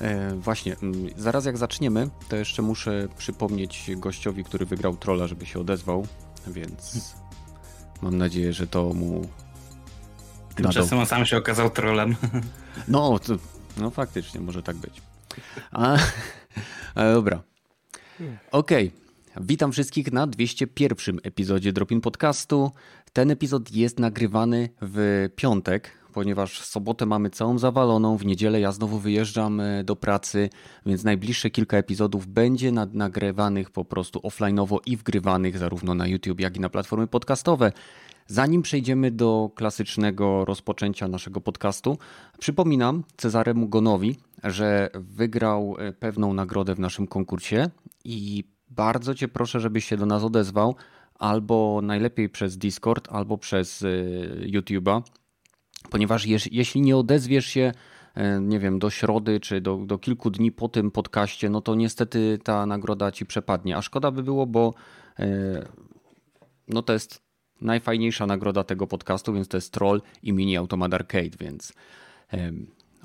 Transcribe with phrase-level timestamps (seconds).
[0.00, 5.46] E, właśnie, mm, zaraz jak zaczniemy, to jeszcze muszę przypomnieć gościowi, który wygrał trolla, żeby
[5.46, 6.06] się odezwał,
[6.46, 7.14] więc
[8.02, 9.28] mam nadzieję, że to mu.
[10.54, 12.16] Tymczasem on sam się okazał trollem.
[12.88, 13.36] No, to,
[13.76, 15.02] no faktycznie, może tak być.
[15.70, 15.96] A,
[16.94, 17.42] a dobra.
[18.52, 18.86] Okej.
[18.88, 19.00] Okay.
[19.40, 22.70] Witam wszystkich na 201 epizodzie Dropin Podcastu.
[23.12, 28.98] Ten epizod jest nagrywany w piątek, ponieważ sobotę mamy całą zawaloną, w niedzielę ja znowu
[28.98, 30.50] wyjeżdżam e, do pracy,
[30.86, 36.56] więc najbliższe kilka epizodów będzie nagrywanych po prostu offline'owo i wgrywanych zarówno na YouTube, jak
[36.56, 37.72] i na platformy podcastowe.
[38.26, 41.98] Zanim przejdziemy do klasycznego rozpoczęcia naszego podcastu,
[42.38, 47.70] przypominam Cezaremu Gonowi, że wygrał e, pewną nagrodę w naszym konkursie
[48.04, 50.74] i bardzo Cię proszę, żebyś się do nas odezwał
[51.20, 53.86] albo najlepiej przez Discord, albo przez e,
[54.46, 55.02] YouTube'a
[55.90, 57.72] ponieważ jeśli nie odezwiesz się,
[58.14, 61.74] e, nie wiem, do środy czy do, do kilku dni po tym podcaście, no to
[61.74, 63.76] niestety ta nagroda ci przepadnie.
[63.76, 64.74] A szkoda by było, bo
[65.18, 65.24] e,
[66.68, 67.22] no to jest
[67.60, 71.72] najfajniejsza nagroda tego podcastu, więc to jest Troll i Mini Automat Arcade, więc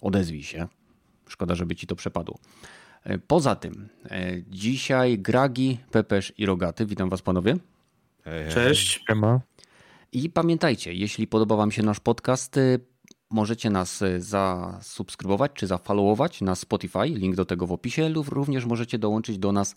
[0.02, 0.68] odezwij się.
[1.28, 2.40] Szkoda, żeby ci to przepadło.
[3.04, 3.90] E, poza tym,
[4.48, 6.86] dzisiaj Gragi, Pepesz i Rogaty.
[6.86, 7.56] Witam was panowie.
[8.54, 9.04] Cześć.
[9.08, 9.40] Siema.
[10.16, 12.80] I pamiętajcie, jeśli podoba Wam się nasz podcast, y,
[13.30, 18.66] możecie nas y, zasubskrybować czy zafollowować na Spotify, link do tego w opisie, lub również
[18.66, 19.76] możecie dołączyć do nas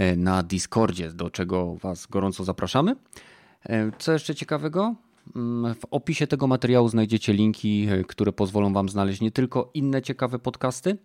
[0.00, 2.96] y, na Discordzie, do czego Was gorąco zapraszamy.
[3.98, 4.94] Co jeszcze ciekawego?
[5.36, 10.38] Mm, w opisie tego materiału znajdziecie linki, które pozwolą Wam znaleźć nie tylko inne ciekawe
[10.38, 10.96] podcasty,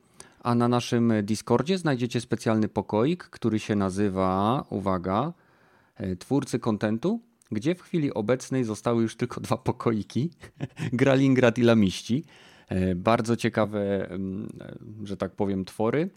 [0.44, 5.34] a na naszym Discordzie znajdziecie specjalny pokoik, który się nazywa, uwaga,
[6.20, 7.20] twórcy kontentu
[7.52, 10.30] gdzie w chwili obecnej zostały już tylko dwa pokoiki,
[10.94, 12.24] Gralingrad i Lamiści.
[12.68, 16.10] E, bardzo ciekawe, mm, e, że tak powiem, twory.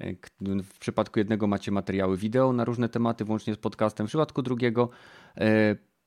[0.00, 0.14] E,
[0.62, 4.06] w przypadku jednego macie materiały wideo na różne tematy, włącznie z podcastem.
[4.06, 4.90] W przypadku drugiego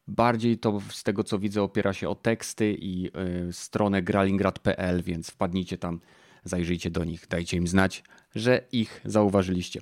[0.08, 3.12] bardziej to z tego co widzę opiera się o teksty i
[3.52, 6.00] stronę gralingrad.pl, więc wpadnijcie tam,
[6.44, 8.04] zajrzyjcie do nich, dajcie im znać,
[8.36, 9.82] że ich zauważyliście.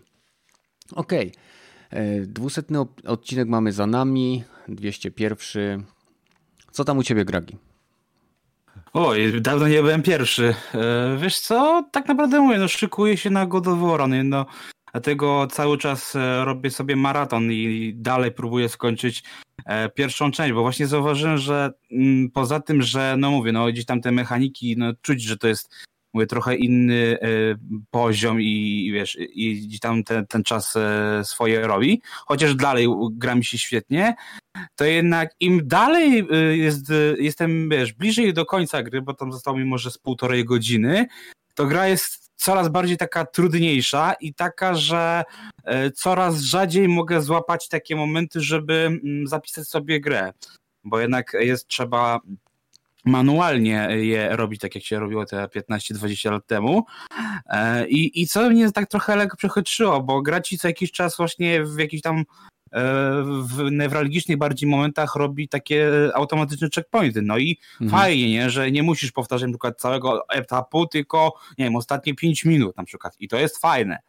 [0.92, 1.28] Okej.
[1.28, 1.42] Okay.
[1.90, 5.84] E, dwusetny odcinek mamy za nami, 201.
[6.72, 7.58] Co tam u ciebie, Gragi?
[8.94, 10.56] Oj, dawno nie byłem pierwszy.
[10.74, 14.46] E, wiesz co, tak naprawdę mówię, no szykuję się na God of War, no
[14.92, 19.24] dlatego cały czas e, robię sobie maraton i dalej próbuję skończyć
[19.96, 24.02] pierwszą część, bo właśnie zauważyłem, że mm, poza tym, że no mówię, no gdzieś tam
[24.02, 25.86] te mechaniki, no czuć, że to jest
[26.18, 27.28] mówię, trochę inny e,
[27.92, 33.46] poziom i, wiesz, i tam ten, ten czas e, swoje robi, chociaż dalej gra mi
[33.46, 34.16] się świetnie,
[34.76, 39.58] to jednak im dalej e, jest, jestem, wiesz, bliżej do końca gry, bo tam zostało
[39.58, 41.08] mi może z półtorej godziny,
[41.56, 45.24] to gra jest coraz bardziej taka trudniejsza i taka, że
[45.96, 50.34] coraz rzadziej mogę złapać takie momenty, żeby mm, zapisać sobie grę,
[50.84, 52.20] bo jednak jest trzeba
[53.08, 56.86] manualnie je robić, tak jak się robiło te 15-20 lat temu.
[57.46, 61.18] E, I, I co mnie tak trochę lekko przechytrzyło, bo gra ci co jakiś czas
[61.18, 62.24] właśnie w jakiś tam e,
[63.24, 67.22] w newralgicznych bardziej momentach robi takie automatyczne checkpointy.
[67.22, 68.02] No i mhm.
[68.02, 68.50] fajnie, nie?
[68.50, 72.84] że nie musisz powtarzać na przykład całego etapu, tylko nie wiem, ostatnie 5 minut na
[72.84, 73.16] przykład.
[73.20, 74.00] I to jest fajne.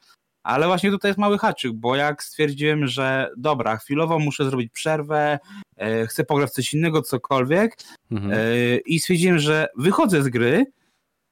[0.43, 5.39] Ale właśnie tutaj jest mały haczyk, bo jak stwierdziłem, że dobra, chwilowo muszę zrobić przerwę,
[5.77, 7.77] e, chcę pograć coś innego, cokolwiek
[8.11, 8.33] mhm.
[8.33, 10.67] e, i stwierdziłem, że wychodzę z gry,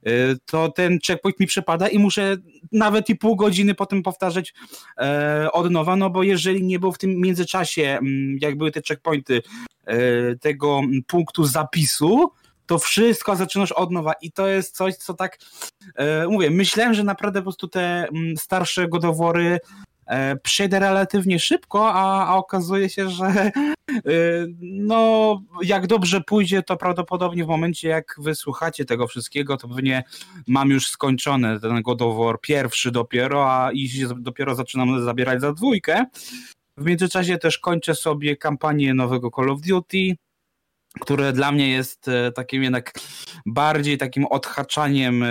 [0.06, 0.10] e,
[0.46, 2.36] to ten checkpoint mi przepada i muszę
[2.72, 4.54] nawet i pół godziny potem powtarzać
[5.52, 9.42] od nowa, no bo jeżeli nie było w tym międzyczasie, mm, jak były te checkpointy
[10.40, 12.30] tego punktu zapisu,
[12.66, 15.38] to wszystko zaczynasz od nowa i to jest coś, co tak
[15.94, 19.58] e, mówię, myślałem, że naprawdę po prostu te m, starsze godowory
[20.06, 23.52] e, przejdę relatywnie szybko, a, a okazuje się, że e,
[24.60, 30.04] no jak dobrze pójdzie, to prawdopodobnie w momencie jak wysłuchacie tego wszystkiego, to pewnie
[30.46, 36.04] mam już skończony ten godowor pierwszy dopiero, a i dopiero zaczynam zabierać za dwójkę.
[36.76, 40.16] W międzyczasie też kończę sobie kampanię nowego Call of Duty,
[41.00, 42.92] które dla mnie jest e, takim jednak
[43.46, 45.28] bardziej takim odhaczaniem e,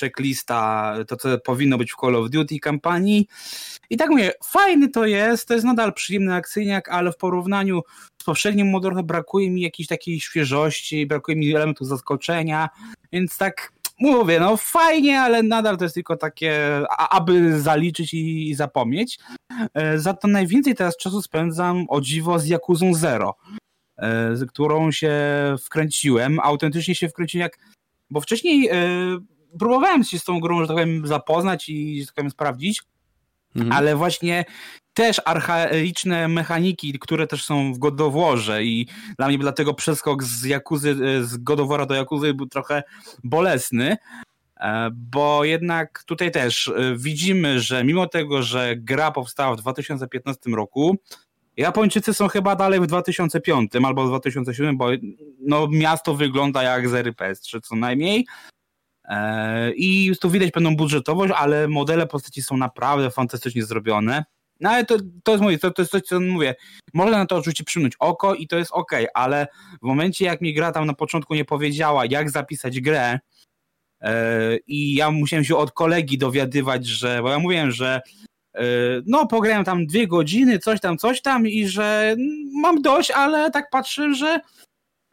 [0.00, 3.28] checklista, to co powinno być w Call of Duty kampanii.
[3.90, 7.82] I tak mówię, fajny to jest, to jest nadal przyjemny akcyjniak, ale w porównaniu
[8.22, 12.68] z poprzednim modelem brakuje mi jakiejś takiej świeżości, brakuje mi elementów zaskoczenia,
[13.12, 19.18] więc tak mówię, no fajnie, ale nadal to jest tylko takie, aby zaliczyć i zapomnieć.
[19.74, 23.34] E, za to najwięcej teraz czasu spędzam o dziwo z Jakuzą Zero.
[23.98, 25.14] E, z którą się
[25.64, 26.40] wkręciłem.
[26.40, 27.58] Autentycznie się wkręciłem jak
[28.10, 28.70] bo wcześniej
[29.58, 32.82] próbowałem się z tą grą, że tak powiem, zapoznać i że tak powiem, sprawdzić,
[33.56, 33.72] mhm.
[33.72, 34.44] ale właśnie
[34.94, 38.86] też archaiczne mechaniki, które też są w Godoworze i
[39.16, 42.82] dla mnie dlatego przeskok z Jakuzy, z Godowora do Jakuzy był trochę
[43.24, 43.96] bolesny,
[44.60, 50.50] e, bo jednak tutaj też e, widzimy, że mimo tego, że gra powstała w 2015
[50.50, 50.96] roku,
[51.58, 54.88] Japończycy są chyba dalej w 2005 albo w 2007, bo
[55.40, 58.26] no, miasto wygląda jak z RPS3 co najmniej.
[59.04, 64.24] E, I tu widać pewną budżetowość, ale modele postaci są naprawdę fantastycznie zrobione.
[64.60, 66.54] No ale to, to jest to, to jest coś, co mówię.
[66.94, 69.46] Można na to oczywiście przymnąć oko i to jest ok, ale
[69.82, 73.18] w momencie jak mi gra tam na początku nie powiedziała, jak zapisać grę,
[74.02, 74.10] yy,
[74.66, 78.00] i ja musiałem się od kolegi dowiadywać, że, bo ja mówiłem, że
[79.06, 82.16] no pograłem tam dwie godziny, coś tam, coś tam i że
[82.62, 84.40] mam dość, ale tak patrzę, że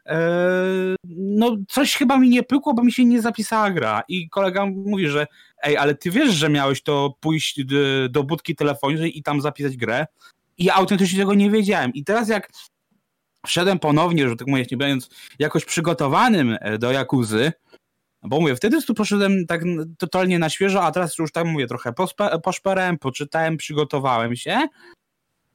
[0.06, 4.02] Eee, no coś chyba mi nie pykło, bo mi się nie zapisała gra.
[4.08, 5.26] I kolega mówi, że
[5.62, 7.60] ej, ale ty wiesz, że miałeś to pójść
[8.08, 10.06] do, budki telefonicznej i tam zapisać grę?
[10.58, 11.92] I autentycznie tego nie wiedziałem.
[11.92, 12.48] I teraz jak
[13.46, 17.52] wszedłem ponownie, że tak mówię, nie będąc jakoś przygotowanym e, do Jakuzy,
[18.26, 19.62] bo mówię, wtedy tu poszedłem tak
[19.98, 21.92] totalnie na świeżo, a teraz już tak mówię, trochę
[22.42, 24.68] poszperałem, poczytałem, przygotowałem się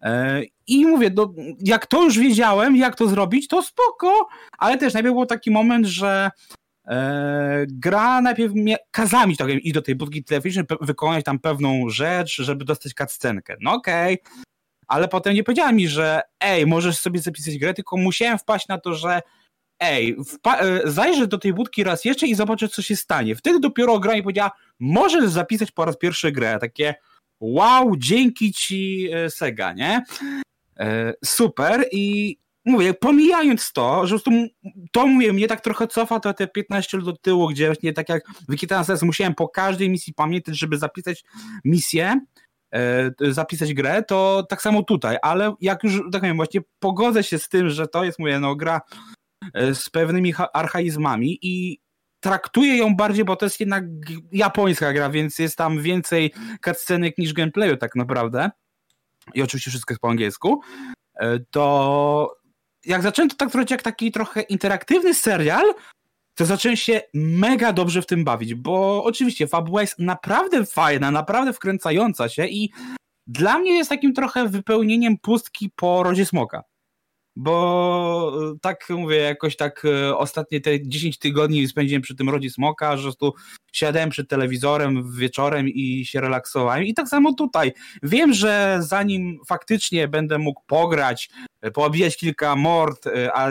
[0.02, 4.28] E, I mówię, no, jak to już wiedziałem, jak to zrobić, to spoko,
[4.58, 6.32] ale też najpierw był taki moment, że
[6.88, 11.90] e, gra najpierw mnie kazała mi tak, iść do tej budki telefonicznej, wykonać tam pewną
[11.90, 13.56] rzecz, żeby dostać cutscenkę.
[13.62, 14.44] No okej, okay.
[14.88, 18.80] ale potem nie powiedziała mi, że ej, możesz sobie zapisać grę, tylko musiałem wpaść na
[18.80, 19.22] to, że
[19.82, 20.18] ej,
[20.48, 23.36] e, zajrzę do tej budki raz jeszcze i zobaczę, co się stanie.
[23.36, 26.58] Wtedy dopiero gra mi powiedziała, możesz zapisać po raz pierwszy grę.
[26.62, 26.96] Takie,
[27.40, 30.04] wow, dzięki ci e, Sega, nie?
[30.80, 34.32] E, super i mówię, pomijając to, że to,
[34.92, 38.10] to mówię, mnie tak trochę cofa to te 15 lat do tyłu, gdzie właśnie tak
[38.10, 41.24] jak w Sens musiałem po każdej misji pamiętać, żeby zapisać
[41.66, 42.20] misję,
[42.74, 47.40] e, zapisać grę, to tak samo tutaj, ale jak już tak powiem, właśnie pogodzę się
[47.40, 48.82] z tym, że to jest, mówię, no gra
[49.74, 51.82] z pewnymi archaizmami i
[52.20, 53.84] traktuję ją bardziej, bo to jest jednak
[54.32, 56.34] japońska gra, więc jest tam więcej
[56.66, 58.52] cutscenek niż gameplayu tak naprawdę.
[59.34, 60.62] I oczywiście wszystko jest po angielsku.
[61.20, 62.36] E, to
[62.86, 65.74] jak zacząłem to tak trochę jak taki trochę interaktywny serial,
[66.36, 71.54] to zacząłem się mega dobrze w tym bawić, bo oczywiście fabuła jest naprawdę fajna, naprawdę
[71.54, 72.72] wkręcająca się i
[73.28, 76.64] dla mnie jest takim trochę wypełnieniem pustki po rodzie smoka
[77.36, 82.50] bo e, tak mówię, jakoś tak e, ostatnie te 10 tygodni spędziłem przy tym Rodzie
[82.50, 83.34] Smoka, że tu
[83.74, 87.74] siadałem przed telewizorem wieczorem i się relaksowałem i tak samo tutaj.
[88.04, 91.30] Wiem, że zanim faktycznie będę mógł pograć,
[91.62, 93.50] e, poobijać kilka mord, a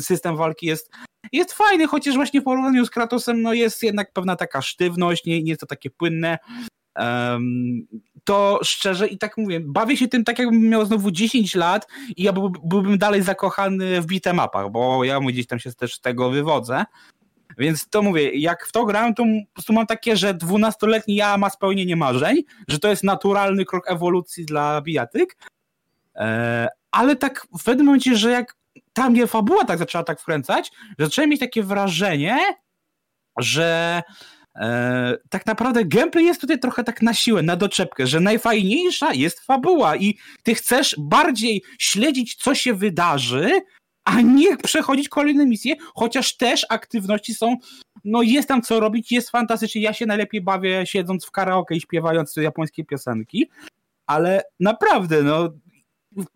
[0.00, 0.90] system walki jest
[1.32, 5.42] jest fajny, chociaż właśnie w porównaniu z Kratosem no jest jednak pewna taka sztywność, nie,
[5.42, 6.38] nie jest to takie płynne.
[6.98, 7.86] Um,
[8.26, 11.86] to szczerze i tak mówię, bawię się tym tak jakbym miał znowu 10 lat
[12.16, 12.32] i ja
[12.64, 16.84] byłbym dalej zakochany w bitemapach, bo ja gdzieś tam się też z tego wywodzę.
[17.58, 21.36] Więc to mówię, jak w to grałem, to po prostu mam takie, że 12-letni ja
[21.36, 25.36] ma spełnienie marzeń, że to jest naturalny krok ewolucji dla bijatyk,
[26.14, 28.56] e, ale tak w pewnym momencie, że jak
[28.92, 32.38] tam mnie fabuła tak zaczęła tak wkręcać, że zacząłem mieć takie wrażenie,
[33.38, 34.02] że
[34.60, 39.40] E, tak naprawdę gameplay jest tutaj trochę tak na siłę, na doczepkę, że najfajniejsza jest
[39.40, 43.50] fabuła i ty chcesz bardziej śledzić, co się wydarzy,
[44.04, 47.56] a nie przechodzić kolejne misje, chociaż też aktywności są,
[48.04, 51.80] no jest tam co robić, jest fantastycznie, ja się najlepiej bawię siedząc w karaoke i
[51.80, 53.50] śpiewając japońskie piosenki,
[54.06, 55.48] ale naprawdę, no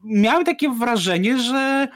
[0.05, 1.89] miałem takie wrażenie, że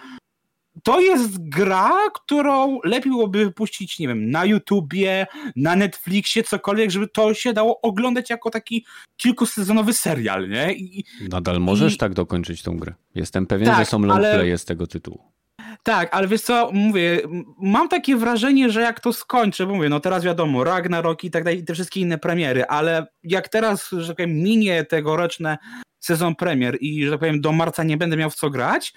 [0.83, 5.27] to jest gra, którą lepiej byłoby wypuścić, nie wiem, na YouTubie,
[5.57, 10.73] na Netflixie, cokolwiek, żeby to się dało oglądać jako taki kilkusezonowy serial, nie?
[10.73, 11.99] I, Nadal możesz i...
[11.99, 12.95] tak dokończyć tą grę.
[13.15, 14.59] Jestem pewien, tak, że są longplaye ale...
[14.59, 15.35] z tego tytułu.
[15.83, 17.21] Tak, ale wiesz co, mówię,
[17.61, 21.45] mam takie wrażenie, że jak to skończę, bo mówię, no teraz wiadomo, Ragnarok i tak
[21.45, 25.59] dalej, i te wszystkie inne premiery, ale jak teraz, że tak powiem, minie tegoroczne
[26.01, 28.93] sezon premier i, że tak powiem, do marca nie będę miał w co grać,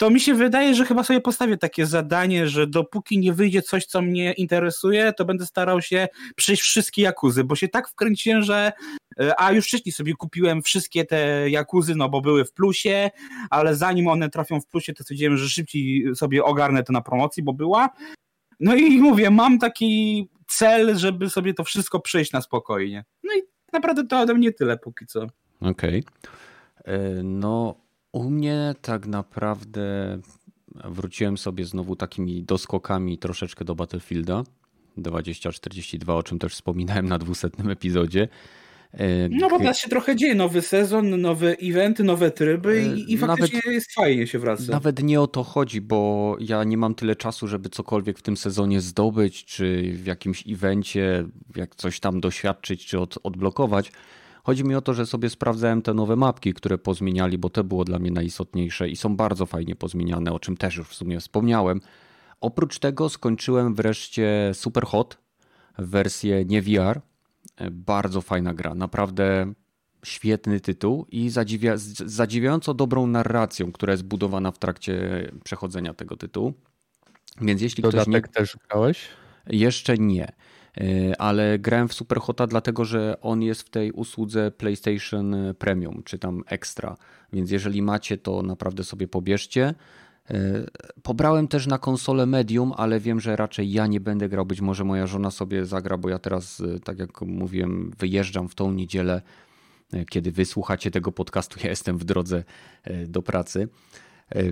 [0.00, 3.86] to mi się wydaje, że chyba sobie postawię takie zadanie, że dopóki nie wyjdzie coś,
[3.86, 8.72] co mnie interesuje, to będę starał się przejść wszystkie jakuzy, bo się tak wkręciłem, że
[9.20, 13.10] e, a już wcześniej sobie kupiłem wszystkie te jakuzy, no bo były w plusie,
[13.50, 17.42] ale zanim one trafią w plusie, to stwierdziłem, że szybciej sobie ogarnę to na promocji,
[17.42, 17.88] bo była.
[18.60, 23.04] No i mówię, mam taki cel, żeby sobie to wszystko przejść na spokojnie.
[23.22, 23.42] No i
[23.72, 25.26] naprawdę to ode mnie tyle póki co.
[25.60, 26.02] Okej.
[26.02, 26.02] Okay.
[26.84, 30.18] E, no u mnie tak naprawdę
[30.84, 34.44] wróciłem sobie znowu takimi doskokami troszeczkę do Battlefielda.
[34.96, 38.28] 2042, o czym też wspominałem na 200 epizodzie.
[38.92, 43.18] E, no bo teraz się trochę dzieje, nowy sezon, nowe eventy, nowe tryby i, i
[43.18, 44.72] faktycznie nawet, jest fajnie się wraca.
[44.72, 48.36] Nawet nie o to chodzi, bo ja nie mam tyle czasu, żeby cokolwiek w tym
[48.36, 51.24] sezonie zdobyć, czy w jakimś evencie,
[51.56, 53.92] jak coś tam doświadczyć, czy od, odblokować.
[54.44, 57.84] Chodzi mi o to, że sobie sprawdzałem te nowe mapki, które pozmieniali, bo to było
[57.84, 61.80] dla mnie najistotniejsze i są bardzo fajnie pozmieniane, o czym też już w sumie wspomniałem.
[62.40, 65.18] Oprócz tego skończyłem wreszcie Superhot,
[65.78, 67.00] wersję nie VR,
[67.70, 69.52] bardzo fajna gra, naprawdę
[70.04, 71.72] świetny tytuł i zadziwia,
[72.06, 76.54] zadziwiająco dobrą narracją, która jest budowana w trakcie przechodzenia tego tytułu.
[77.40, 78.40] Więc jeśli Dodatek ktoś nie...
[78.40, 79.08] też grałeś?
[79.46, 80.32] Jeszcze nie,
[81.18, 86.42] ale grałem w Superhota dlatego, że on jest w tej usłudze PlayStation Premium, czy tam
[86.46, 86.96] Extra,
[87.32, 89.74] więc jeżeli macie to naprawdę sobie pobierzcie.
[90.30, 90.66] E,
[91.02, 94.46] pobrałem też na konsolę Medium, ale wiem, że raczej ja nie będę grał.
[94.46, 98.54] Być może moja żona sobie zagra, bo ja teraz, e, tak jak mówiłem, wyjeżdżam w
[98.54, 99.22] tą niedzielę.
[99.92, 102.44] E, kiedy wysłuchacie tego podcastu, ja jestem w drodze
[103.06, 103.68] do pracy,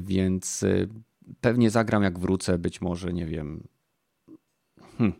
[0.02, 0.64] więc
[1.40, 3.62] pewnie zagram jak wrócę, być może, nie wiem.
[4.98, 5.18] Hmm.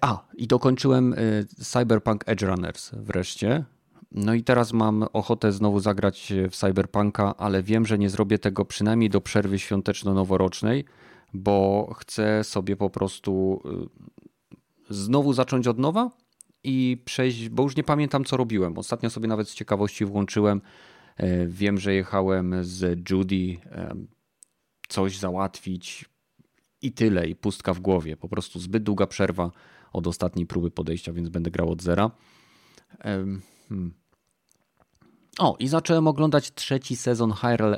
[0.00, 1.14] A, i dokończyłem
[1.62, 3.64] Cyberpunk Edge Runners wreszcie.
[4.12, 8.64] No i teraz mam ochotę znowu zagrać w Cyberpunka, ale wiem, że nie zrobię tego
[8.64, 10.84] przynajmniej do przerwy świąteczno-noworocznej,
[11.34, 13.62] bo chcę sobie po prostu
[14.90, 16.10] y, znowu zacząć od nowa
[16.64, 18.78] i przejść, bo już nie pamiętam co robiłem.
[18.78, 20.60] Ostatnio sobie nawet z ciekawości włączyłem.
[21.16, 23.94] E, wiem, że jechałem z Judy e,
[24.88, 26.04] coś załatwić
[26.82, 28.16] i tyle, i pustka w głowie.
[28.16, 29.50] Po prostu zbyt długa przerwa
[29.92, 32.10] od ostatniej próby podejścia, więc będę grał od zera.
[32.98, 33.42] Hmm.
[35.38, 37.32] O, i zacząłem oglądać trzeci sezon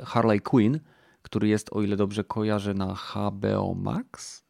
[0.05, 0.79] Harley Quinn,
[1.21, 4.43] który jest, o ile dobrze kojarzę, na HBO Max.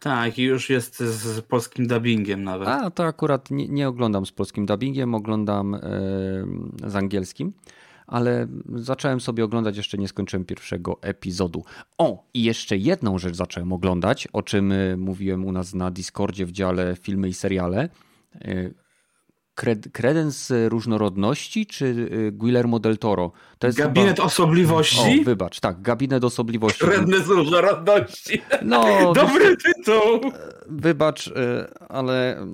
[0.00, 2.68] Tak, i już jest z polskim dubbingiem nawet.
[2.68, 5.80] A, to akurat nie, nie oglądam z polskim dubbingiem, oglądam e,
[6.86, 7.52] z angielskim,
[8.06, 11.64] ale zacząłem sobie oglądać, jeszcze nie skończyłem pierwszego epizodu.
[11.98, 16.46] O, i jeszcze jedną rzecz zacząłem oglądać, o czym e, mówiłem u nas na Discordzie
[16.46, 17.88] w dziale filmy i seriale.
[18.34, 18.70] E,
[19.92, 23.32] Kredens Różnorodności czy y, Guillermo del Toro?
[23.58, 24.26] To jest Gabinet chyba...
[24.26, 25.20] Osobliwości?
[25.20, 26.80] O, wybacz, tak, Gabinet Osobliwości.
[26.84, 28.42] Kredens Różnorodności.
[28.62, 28.84] No,
[29.14, 30.32] Dobry tytuł.
[30.68, 31.32] Wybacz, y,
[31.88, 32.46] ale...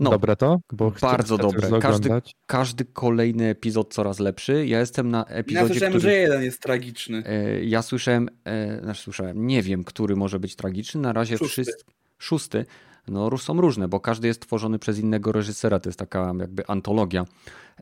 [0.00, 0.60] No, dobre to?
[0.72, 1.80] Bo bardzo dobre.
[1.80, 2.10] Każdy,
[2.46, 4.66] każdy kolejny epizod coraz lepszy.
[4.66, 6.02] Ja jestem na epizodzie, Ja słyszałem, który...
[6.02, 7.24] że jeden jest tragiczny.
[7.58, 8.28] Y, ja słyszałem,
[8.82, 11.00] znaczy słyszałem, nie wiem, który może być tragiczny.
[11.00, 11.62] Na razie szósty.
[11.62, 11.84] Wszyscy...
[12.18, 12.64] Szósty
[13.08, 15.80] no, są różne, bo każdy jest tworzony przez innego reżysera.
[15.80, 17.24] To jest taka jakby antologia.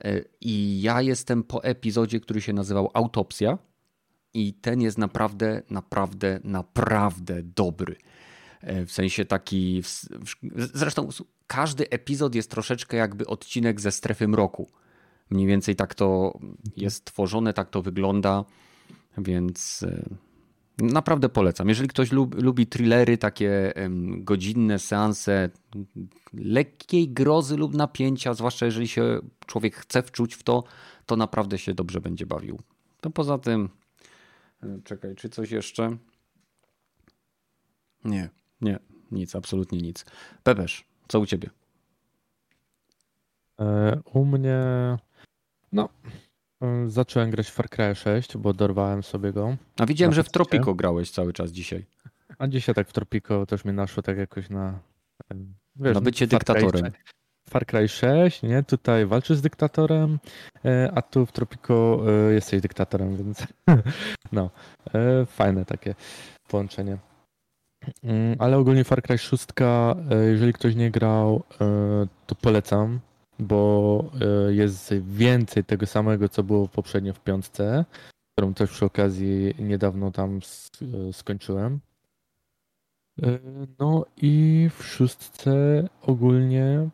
[0.04, 3.58] E, I ja jestem po epizodzie, który się nazywał Autopsja.
[4.34, 7.96] I ten jest naprawdę, naprawdę, naprawdę dobry.
[8.60, 9.82] E, w sensie taki.
[10.56, 11.08] Zresztą
[11.46, 14.70] każdy epizod jest troszeczkę jakby odcinek ze strefy mroku.
[15.30, 16.38] Mniej więcej tak to
[16.76, 18.44] jest tworzone, tak to wygląda.
[19.18, 20.04] Więc e,
[20.82, 21.68] Naprawdę polecam.
[21.68, 23.72] Jeżeli ktoś lub, lubi thrillery, takie
[24.18, 25.50] godzinne seanse
[26.34, 30.64] lekkiej grozy lub napięcia, zwłaszcza jeżeli się człowiek chce wczuć w to,
[31.06, 32.58] to naprawdę się dobrze będzie bawił.
[33.00, 33.68] To poza tym,
[34.62, 35.96] e, czekaj, czy coś jeszcze?
[38.04, 38.28] Nie,
[38.60, 38.78] nie,
[39.10, 40.04] nic, absolutnie nic.
[40.42, 41.50] Pepesz, co u ciebie?
[43.60, 44.58] E, u mnie,
[45.72, 45.88] no,
[46.86, 49.56] Zacząłem grać w Far Cry 6, bo dorwałem sobie go.
[49.78, 51.86] A widziałem, że w Tropico grałeś cały czas dzisiaj.
[52.38, 54.78] A dzisiaj tak w Tropico też mi naszło tak jakoś na...
[55.76, 56.92] Wiesz, na bycie Far dyktatorem.
[56.92, 57.02] Cry,
[57.50, 58.62] Far Cry 6, nie?
[58.62, 60.18] Tutaj walczysz z dyktatorem,
[60.64, 63.46] e, a tu w Tropico e, jesteś dyktatorem, więc
[64.32, 64.50] no,
[65.26, 65.94] fajne takie
[66.48, 66.98] połączenie.
[68.04, 69.46] Mm, ale ogólnie Far Cry 6,
[70.28, 71.42] jeżeli ktoś nie grał,
[72.26, 73.00] to polecam
[73.40, 74.04] bo
[74.48, 77.84] e, jest więcej tego samego, co było poprzednio w piątce,
[78.32, 80.40] którą też przy okazji niedawno tam
[81.08, 81.80] e, skończyłem.
[83.22, 83.38] E,
[83.78, 85.52] no i w szóstce
[86.02, 86.88] ogólnie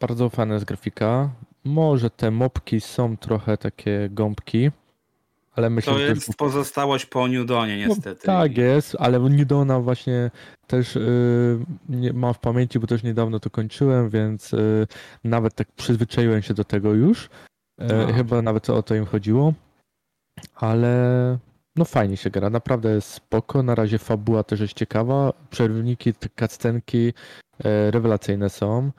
[0.00, 1.30] bardzo fajna jest grafika.
[1.64, 4.70] Może te mopki są trochę takie gąbki,
[5.56, 6.36] ale myślę, to jest też...
[6.36, 8.20] pozostałość po Newdonie no, niestety.
[8.26, 10.30] No, tak jest, ale Newdona właśnie
[10.66, 14.86] też yy, nie mam w pamięci, bo też niedawno to kończyłem, więc yy,
[15.24, 17.28] nawet tak przyzwyczaiłem się do tego już.
[17.80, 19.52] Yy, chyba nawet o to im chodziło.
[20.54, 21.38] Ale
[21.76, 23.62] no fajnie się gra, naprawdę jest spoko.
[23.62, 25.32] Na razie fabuła też jest ciekawa.
[25.50, 27.12] Przerwniki, te cutscenki
[27.90, 28.90] rewelacyjne są.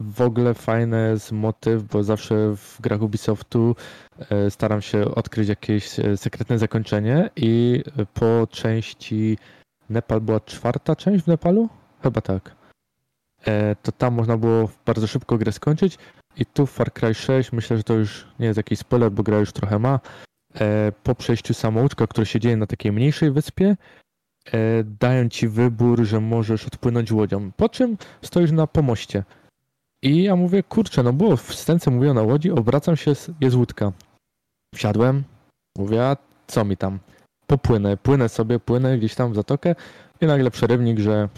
[0.00, 3.76] W ogóle fajny jest motyw, bo zawsze w grach Ubisoftu
[4.18, 7.82] e, staram się odkryć jakieś e, sekretne zakończenie i
[8.14, 9.38] po części
[9.90, 11.68] Nepal była czwarta część w Nepalu?
[12.02, 12.54] chyba tak.
[13.46, 15.98] E, to tam można było bardzo szybko grę skończyć
[16.36, 19.22] i tu w Far Cry 6 myślę, że to już nie jest jakiś spoiler, bo
[19.22, 20.00] gra już trochę ma.
[20.54, 23.76] E, po przejściu samouczka, które się dzieje na takiej mniejszej wyspie, e,
[25.00, 27.50] dają ci wybór, że możesz odpłynąć łodzią.
[27.56, 29.24] Po czym stoisz na pomoście.
[30.02, 33.92] I ja mówię, kurczę, no było w scence mówię na łodzi, obracam się, jest łódka.
[34.74, 35.24] Wsiadłem,
[35.78, 36.98] mówię, a co mi tam?
[37.46, 39.74] Popłynę, płynę sobie, płynę gdzieś tam w zatokę
[40.20, 41.28] i nagle przerywnik, że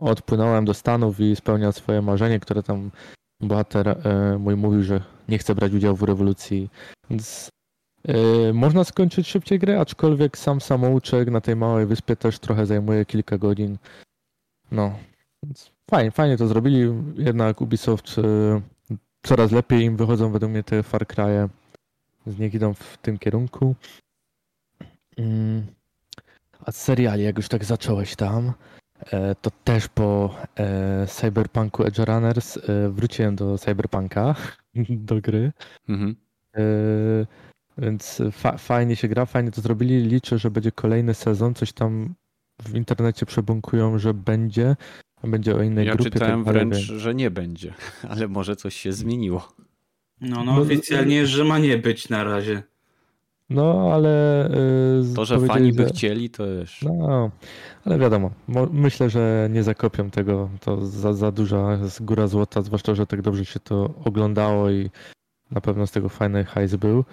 [0.00, 2.90] odpłynąłem do Stanów i spełniał swoje marzenie, które tam
[3.40, 6.70] bohater e, mój mówił, że nie chce brać udziału w rewolucji.
[7.10, 7.55] Więc e,
[8.52, 13.38] można skończyć szybciej grę, aczkolwiek sam samouczek na tej małej wyspie też trochę zajmuje kilka
[13.38, 13.78] godzin.
[14.70, 14.98] No,
[15.90, 16.92] fajnie, fajnie to zrobili.
[17.16, 18.22] Jednak Ubisoft e,
[19.22, 21.48] coraz lepiej im wychodzą według mnie te Far Cry'e.
[22.26, 23.74] Z niech idą w tym kierunku.
[25.16, 25.66] Mm.
[26.60, 28.52] A z seriali, jak już tak zacząłeś tam,
[29.42, 30.34] to też po
[31.08, 32.58] Cyberpunku Edge Runners
[32.90, 34.34] wróciłem do Cyberpunka,
[35.08, 35.52] do gry.
[35.88, 36.16] Mhm.
[37.78, 40.02] Więc fa fajnie się gra, fajnie to zrobili.
[40.02, 41.54] Liczę, że będzie kolejny sezon.
[41.54, 42.14] Coś tam
[42.62, 44.76] w internecie przebąkują, że będzie.
[45.24, 46.08] Będzie o innej ja grupie.
[46.08, 47.74] Ja czytałem tak wręcz, że nie będzie,
[48.10, 49.48] ale może coś się zmieniło.
[50.20, 52.62] No, no oficjalnie, że ma nie być na razie.
[53.50, 54.48] No, ale.
[55.08, 56.82] Yy, to, że fani by chcieli, to już.
[56.82, 57.30] No,
[57.84, 58.30] ale wiadomo.
[58.72, 60.50] Myślę, że nie zakopią tego.
[60.60, 64.90] To za, za duża góra złota, zwłaszcza, że tak dobrze się to oglądało i
[65.50, 67.04] na pewno z tego fajny hajs był.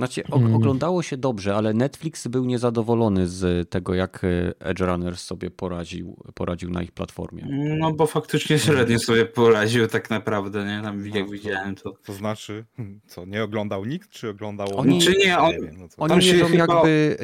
[0.00, 0.54] Znaczy, mm.
[0.54, 4.28] oglądało się dobrze, ale Netflix był niezadowolony z tego, jak e,
[4.60, 7.46] Edge Runners sobie poradził, poradził na ich platformie.
[7.78, 10.82] No bo faktycznie średnio sobie poradził tak naprawdę, nie?
[10.82, 11.92] Tam jak no, widziałem to.
[12.04, 12.64] To znaczy,
[13.06, 14.78] co, nie oglądał nikt, czy oglądał...
[14.78, 16.58] Oni, czy nie, on, nie no oni mierzą chyba...
[16.58, 17.16] jakby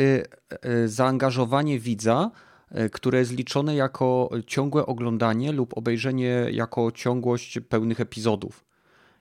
[0.64, 2.30] y, y, zaangażowanie widza,
[2.92, 8.65] które jest liczone jako ciągłe oglądanie lub obejrzenie jako ciągłość pełnych epizodów.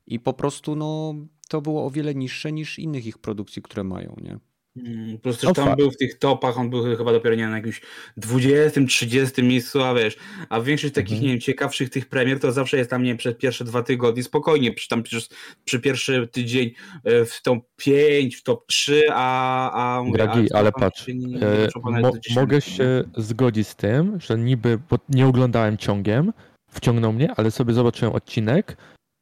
[0.08, 1.16] I po prostu no,
[1.50, 4.40] to było o wiele niższe niż innych ich produkcji, które mają, nie?
[4.84, 7.82] Hmm, po prostu tam był w tych topach, on był chyba dopiero nie na jakimś
[8.18, 10.18] 20, 30 miejscu, a wiesz,
[10.50, 11.24] a większość takich, mhm.
[11.24, 14.24] nie wiem, ciekawszych tych premier to zawsze jest tam, nie wiem, przez pierwsze dwa tygodnie
[14.24, 15.22] spokojnie, przy, tam przy,
[15.66, 16.72] przy pierwszy tydzień
[17.04, 20.00] e, w top 5, w top 3, a...
[20.00, 24.80] a Dragi, ale patrz, nie, nie, e, mo mogę się zgodzić z tym, że niby,
[25.10, 26.34] nie oglądałem ciągiem,
[26.72, 28.78] wciągnął mnie, ale sobie zobaczyłem odcinek,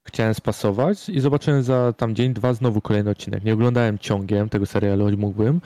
[0.08, 3.44] chciałem spasować i zobaczyłem za tam dzień, dwa znowu kolejny odcinek.
[3.44, 5.62] Nie oglądałem ciągiem tego serialu, choć mógłbym,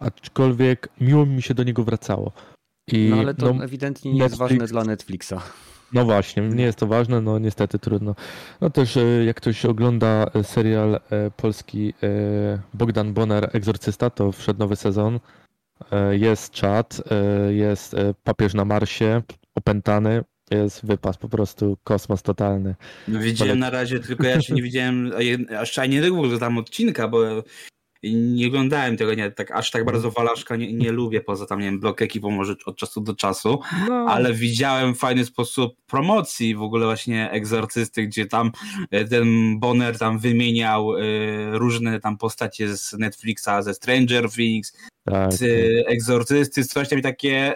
[0.00, 2.32] aczkolwiek miło mi się do niego wracało.
[2.86, 4.40] I, no ale to no, ewidentnie nie Netflix...
[4.40, 5.34] jest ważne dla Netflixa.
[5.92, 8.14] No właśnie, nie jest to ważne, no niestety trudno.
[8.60, 11.00] No też e, jak ktoś ogląda e, serial e,
[11.36, 11.94] polski
[12.74, 15.20] Bogdan Bonner Egzorcysta, to wszedł nowy sezon.
[16.10, 17.02] Jest czat,
[17.48, 19.22] jest papież na Marsie,
[19.54, 20.24] opętany,
[20.56, 22.74] jest wypas, po prostu kosmos totalny.
[23.08, 25.12] No widziałem na razie, tylko ja jeszcze nie widziałem,
[25.58, 27.42] aż nie tego tam odcinka, bo
[28.02, 31.64] nie oglądałem tego, nie, tak, aż tak bardzo Walaszka nie, nie lubię, poza tam, nie
[31.64, 33.94] wiem, blok ekipą może od czasu do czasu, no.
[34.08, 38.52] ale widziałem fajny sposób promocji w ogóle właśnie Egzorcysty, gdzie tam
[38.90, 39.26] e, ten
[39.60, 41.02] Bonner tam wymieniał y,
[41.52, 45.32] różne tam postacie z Netflixa, ze Stranger Things, tak.
[45.32, 45.92] z tak.
[45.92, 47.54] Egzorcysty, coś tam takie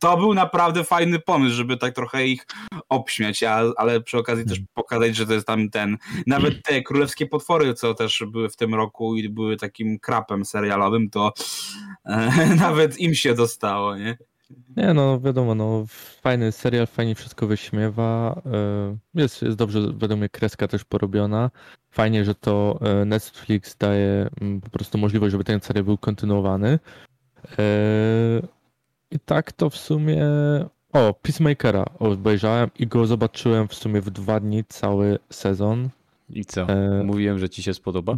[0.00, 2.46] to był naprawdę fajny pomysł, żeby tak trochę ich
[2.88, 3.42] obśmiać,
[3.76, 7.94] ale przy okazji też pokazać, że to jest tam ten, nawet te królewskie potwory, co
[7.94, 11.32] też były w tym roku i były takim krapem serialowym, to
[12.04, 14.16] e, nawet im się dostało, nie?
[14.76, 15.84] Nie, no wiadomo, no
[16.22, 21.50] fajny serial, fajnie wszystko wyśmiewa, e, jest, jest dobrze, według mnie kreska też porobiona.
[21.90, 26.78] Fajnie, że to e, Netflix daje mm, po prostu możliwość, żeby ten serial był kontynuowany.
[29.10, 30.26] I tak to w sumie.
[30.92, 35.88] O, Peacemakera obejrzałem i go zobaczyłem w sumie w dwa dni cały sezon.
[36.30, 36.68] I co?
[36.68, 37.04] E...
[37.04, 38.16] Mówiłem, że ci się spodoba?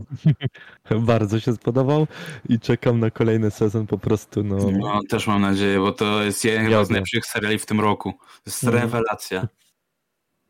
[1.00, 2.06] Bardzo się spodobał
[2.48, 4.44] i czekam na kolejny sezon po prostu.
[4.44, 8.12] No, no też mam nadzieję, bo to jest jeden z najlepszych seriali w tym roku.
[8.12, 8.82] To jest mhm.
[8.82, 9.48] rewelacja.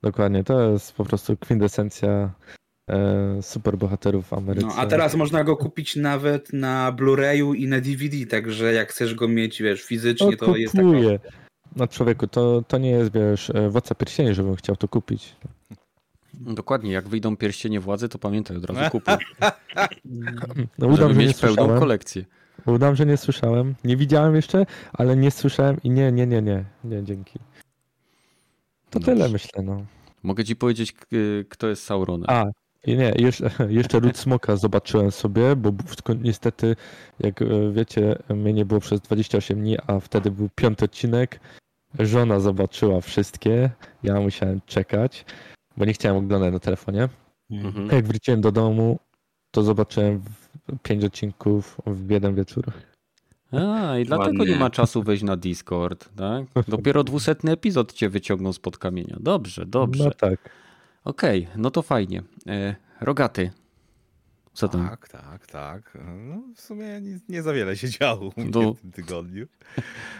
[0.02, 2.30] Dokładnie, to jest po prostu kwintesencja
[2.90, 4.66] e, super bohaterów w Ameryce.
[4.66, 9.14] No, a teraz można go kupić nawet na Blu-rayu i na DVD, także jak chcesz
[9.14, 10.88] go mieć, wiesz, fizycznie, to, to jest taka...
[11.76, 15.36] No człowieku, to, to nie jest, wiesz, e, władca pierścieni, żebym chciał to kupić.
[16.34, 19.14] Dokładnie, jak wyjdą pierścienie władzy, to pamiętaj, od razu kupuj.
[20.78, 22.24] No, udam, że mieć pełną kolekcję.
[22.66, 23.74] Udam, że nie słyszałem.
[23.84, 27.38] Nie widziałem jeszcze, ale nie słyszałem i nie, nie, nie, nie, nie, dzięki.
[28.90, 29.12] To Dobrze.
[29.12, 29.84] tyle myślę, no.
[30.22, 30.94] Mogę ci powiedzieć,
[31.48, 32.26] kto jest Sauronem.
[32.30, 32.44] A,
[32.86, 35.72] nie, jeszcze, jeszcze Ród Smoka zobaczyłem sobie, bo
[36.22, 36.76] niestety,
[37.20, 41.40] jak e, wiecie, mnie nie było przez 28 dni, a wtedy był piąty odcinek.
[41.98, 43.70] żona zobaczyła wszystkie,
[44.02, 45.24] ja musiałem czekać,
[45.76, 47.08] bo nie chciałem oglądać na telefonie.
[47.50, 47.88] Mhm.
[47.90, 48.98] Jak wróciłem do domu,
[49.50, 50.22] to zobaczyłem
[50.82, 52.72] pięć odcinków w jeden wieczór.
[53.52, 54.54] A, i dlatego Ładnie.
[54.54, 56.64] nie ma czasu wejść na Discord, tak?
[56.68, 59.16] Dopiero dwusetny epizod cię wyciągnął spod kamienia.
[59.20, 60.04] Dobrze, dobrze.
[60.04, 60.50] No tak.
[61.10, 62.22] Okej, no to fajnie.
[62.48, 63.50] E, rogaty.
[64.52, 64.88] Co tam?
[64.88, 65.98] Tak, tak, tak.
[66.04, 68.74] No, w sumie nie, nie za wiele się działo mnie No.
[68.74, 69.46] w tym tygodniu.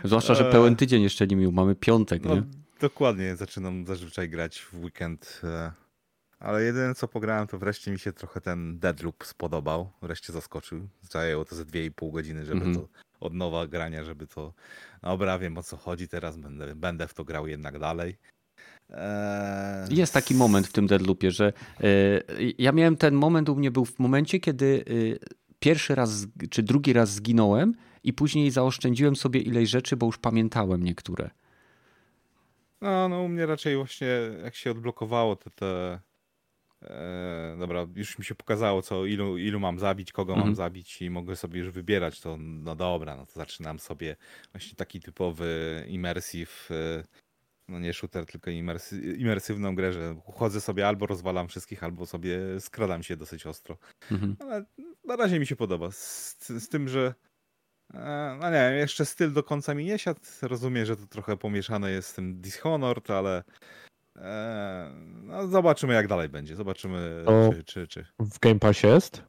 [0.05, 0.53] Zwłaszcza, że Eee.
[0.53, 1.53] pełen tydzień jeszcze nie miał.
[1.53, 2.43] Mamy piątek, No, nie?
[2.81, 5.41] dokładnie, zaczynam zazwyczaj grać w weekend.
[5.45, 5.73] e,
[6.39, 9.91] Ale jedyne co pograłem, to wreszcie mi się trochę ten Deadloop spodobał.
[10.03, 10.89] Wreszcie zaskoczył.
[11.03, 12.75] Zajęło to ze 2,5 godziny, żeby Mhm.
[12.77, 12.89] to
[13.21, 14.53] od nowa grania, żeby to.
[15.03, 18.17] No dobra, wiem o co chodzi, teraz będę, będę w to grał jednak dalej.
[18.91, 21.85] Eee, Jest taki moment w tym Deadloopie, że e,
[22.59, 24.85] ja miałem ten moment, u mnie był w momencie, kiedy
[25.23, 25.27] e,
[25.59, 30.83] pierwszy raz czy drugi raz zginąłem i później zaoszczędziłem sobie ileś rzeczy, bo już pamiętałem
[30.83, 31.31] niektóre.
[32.81, 34.09] No, no u mnie raczej właśnie
[34.45, 36.01] jak się odblokowało te, te
[36.83, 40.49] e, dobra, już mi się pokazało co, ilu, ilu mam zabić, kogo Mhm.
[40.49, 44.17] mam zabić i mogę sobie już wybierać, to no dobra, no to zaczynam sobie
[44.53, 47.05] właśnie taki typowy immersive, e,
[47.69, 52.39] no nie shooter, tylko imersy, imersywną grę, że chodzę sobie albo rozwalam wszystkich, albo sobie
[52.61, 53.79] skradam się dosyć ostro.
[54.11, 54.37] Mhm.
[54.41, 54.65] Ale
[55.05, 55.91] na razie mi się podoba.
[55.91, 57.15] Z, z tym, że.
[57.95, 60.21] e, No nie wiem, jeszcze styl do końca mi nie siadł.
[60.43, 63.43] Rozumiem, że to trochę pomieszane jest z tym Dishonored, ale.
[64.17, 64.91] e,
[65.23, 66.57] No, zobaczymy, jak dalej będzie.
[66.57, 67.65] Zobaczymy, czy.
[67.65, 69.23] czy, czy W Game Passie jest?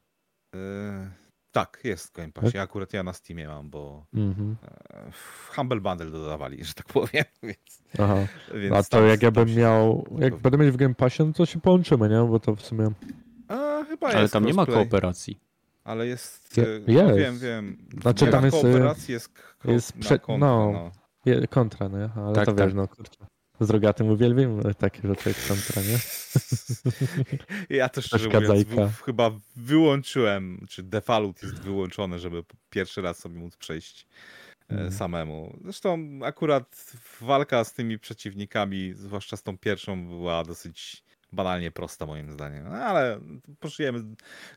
[0.54, 1.10] e,
[1.60, 2.56] tak, jest w Game Passie.
[2.56, 4.56] Ja akurat ja na Steamie mam, bo Mhm.
[4.90, 7.24] e, w Humble Bundle dodawali, że tak powiem.
[7.42, 8.16] Więc, Aha.
[8.54, 11.22] więc A to tam- jak ja bym się- miał, jak będę mieć w Game Passie,
[11.24, 12.28] no to się połączymy, nie?
[12.28, 12.90] Bo to w sumie...
[13.48, 15.40] A, chyba Ale jest tam nie ma kooperacji.
[15.84, 16.56] Ale jest.
[16.56, 17.18] Je- No, jest.
[17.18, 17.78] wiem, wiem.
[18.02, 19.30] Znaczy, Nie tam ma jest, e, kooperacji, jest,
[19.64, 20.72] jest kontra, no.
[20.72, 20.90] no.
[21.26, 22.10] Je, kontra, nie?
[22.16, 22.74] Ale Tak, to wiesz, tak.
[22.74, 23.26] no kurczę.
[23.60, 25.98] Z rogatym uwielbiam takie rzeczy jak kontra, nie?
[27.78, 33.38] Ja to szczerze mówiąc w, chyba wyłączyłem, czy default jest wyłączony, żeby pierwszy raz sobie
[33.38, 34.06] móc przejść
[34.68, 34.92] Mhm.
[34.92, 35.58] samemu.
[35.64, 42.32] Zresztą akurat walka z tymi przeciwnikami, zwłaszcza z tą pierwszą, była dosyć banalnie prosta moim
[42.32, 42.64] zdaniem.
[42.64, 43.20] No, ale
[43.60, 44.04] pożyjemy,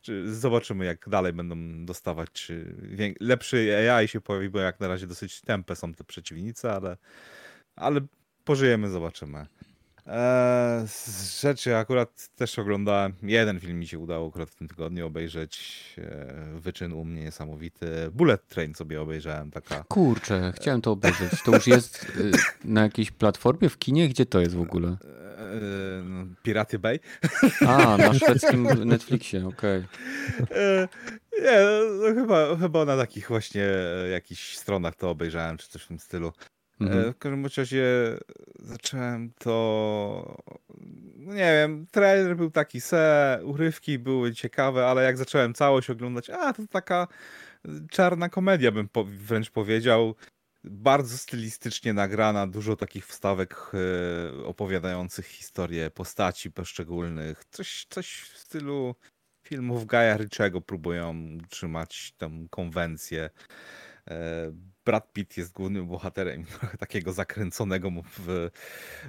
[0.01, 2.75] czy zobaczymy jak dalej będą dostawać, czy
[3.19, 6.97] lepszy AI się pojawi, bo jak na razie dosyć tępe są te przeciwnicy, ale,
[7.75, 8.01] ale
[8.45, 9.45] pożyjemy, zobaczymy.
[10.07, 13.13] Eee, z rzeczy akurat też oglądałem.
[13.23, 15.83] Jeden film mi się udało akurat w tym tygodniu obejrzeć.
[15.97, 16.05] Eee,
[16.59, 17.87] wyczyn u mnie niesamowity.
[18.13, 19.51] Bullet Train sobie obejrzałem.
[19.51, 19.83] Taka.
[19.83, 21.41] Kurczę, chciałem to obejrzeć.
[21.45, 22.31] To już jest y,
[22.63, 24.09] na jakiejś platformie w kinie?
[24.09, 24.87] Gdzie to jest w ogóle?
[24.87, 26.99] Eee, no, Piraty Bay.
[27.67, 29.83] A, na szwedzkim Netflixie, okej.
[30.51, 30.87] Eee,
[31.41, 31.59] nie,
[31.99, 35.99] no, chyba, chyba na takich właśnie e, jakichś stronach to obejrzałem, czy coś w tym
[35.99, 36.33] stylu.
[36.81, 37.09] Mhm.
[37.09, 37.85] E, W każdym razie
[38.59, 40.43] zacząłem to.
[41.17, 46.29] No nie wiem, trailer był taki se, urywki były ciekawe, ale jak zacząłem całość oglądać,
[46.29, 47.07] a to taka
[47.91, 50.15] czarna komedia, bym po, wręcz powiedział.
[50.63, 57.43] Bardzo stylistycznie nagrana, dużo takich wstawek e, opowiadających historię postaci poszczególnych.
[57.51, 58.95] Coś, coś w stylu
[59.43, 63.29] filmów Gaja Ryczego próbują trzymać tą konwencję.
[64.85, 68.49] Brad Pitt jest głównym bohaterem, trochę takiego zakręconego w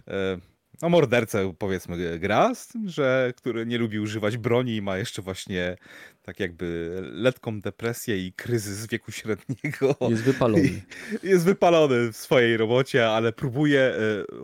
[0.08, 4.98] e, no mordercę powiedzmy gra, z tym, że który nie lubi używać broni i ma
[4.98, 5.76] jeszcze właśnie
[6.22, 9.96] tak jakby letką depresję i kryzys wieku średniego.
[10.10, 10.82] Jest wypalony.
[11.22, 13.96] Jest wypalony w swojej robocie, ale próbuje, e,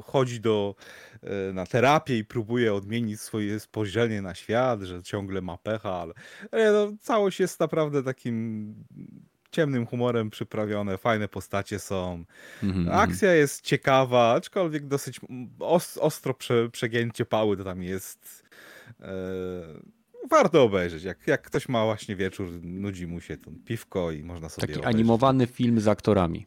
[0.03, 0.75] chodzi do,
[1.23, 6.15] e, na terapię i próbuje odmienić swoje spojrzenie na świat, że ciągle ma pecha, ale
[6.53, 8.75] ale no, całość jest naprawdę takim
[9.59, 12.25] ciemnym humorem przyprawione, fajne postacie są.
[12.63, 12.99] Mhm, mhm.
[13.01, 18.49] Akcja jest ciekawa, aczkolwiek dosyć mm, os, ostro prze, przegięcie pały to tam jest.
[19.01, 19.13] E,
[20.31, 21.05] warto obejrzeć.
[21.05, 24.81] Jak, jak ktoś ma właśnie wieczór, nudzi mu się to piwko i można sobie Taki
[24.81, 24.95] obejrzeć.
[24.95, 26.47] animowany film z aktorami.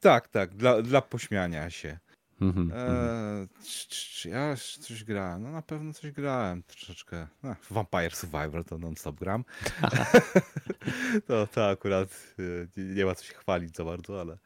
[0.00, 1.98] Tak, tak, dla, dla pośmiania się.
[2.48, 2.78] Mhm, mhm.
[2.78, 5.42] Eee, czy, czy, czy ja coś grałem?
[5.42, 7.26] No na pewno coś grałem troszeczkę.
[7.42, 9.44] No, Vampire Survivor to non-stop gram.
[11.26, 12.42] to, to akurat e,
[12.76, 14.38] nie, nie ma co się chwalić za bardzo, ale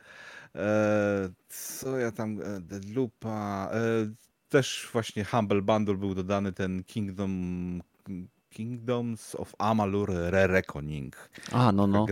[0.55, 3.79] e, co ja tam, Deadloopa, e,
[4.49, 7.83] też właśnie Humble Bundle był dodany ten Kingdom
[8.63, 11.13] Kingdoms of Amalur Re-Reckoning.
[11.53, 12.07] A, no, no.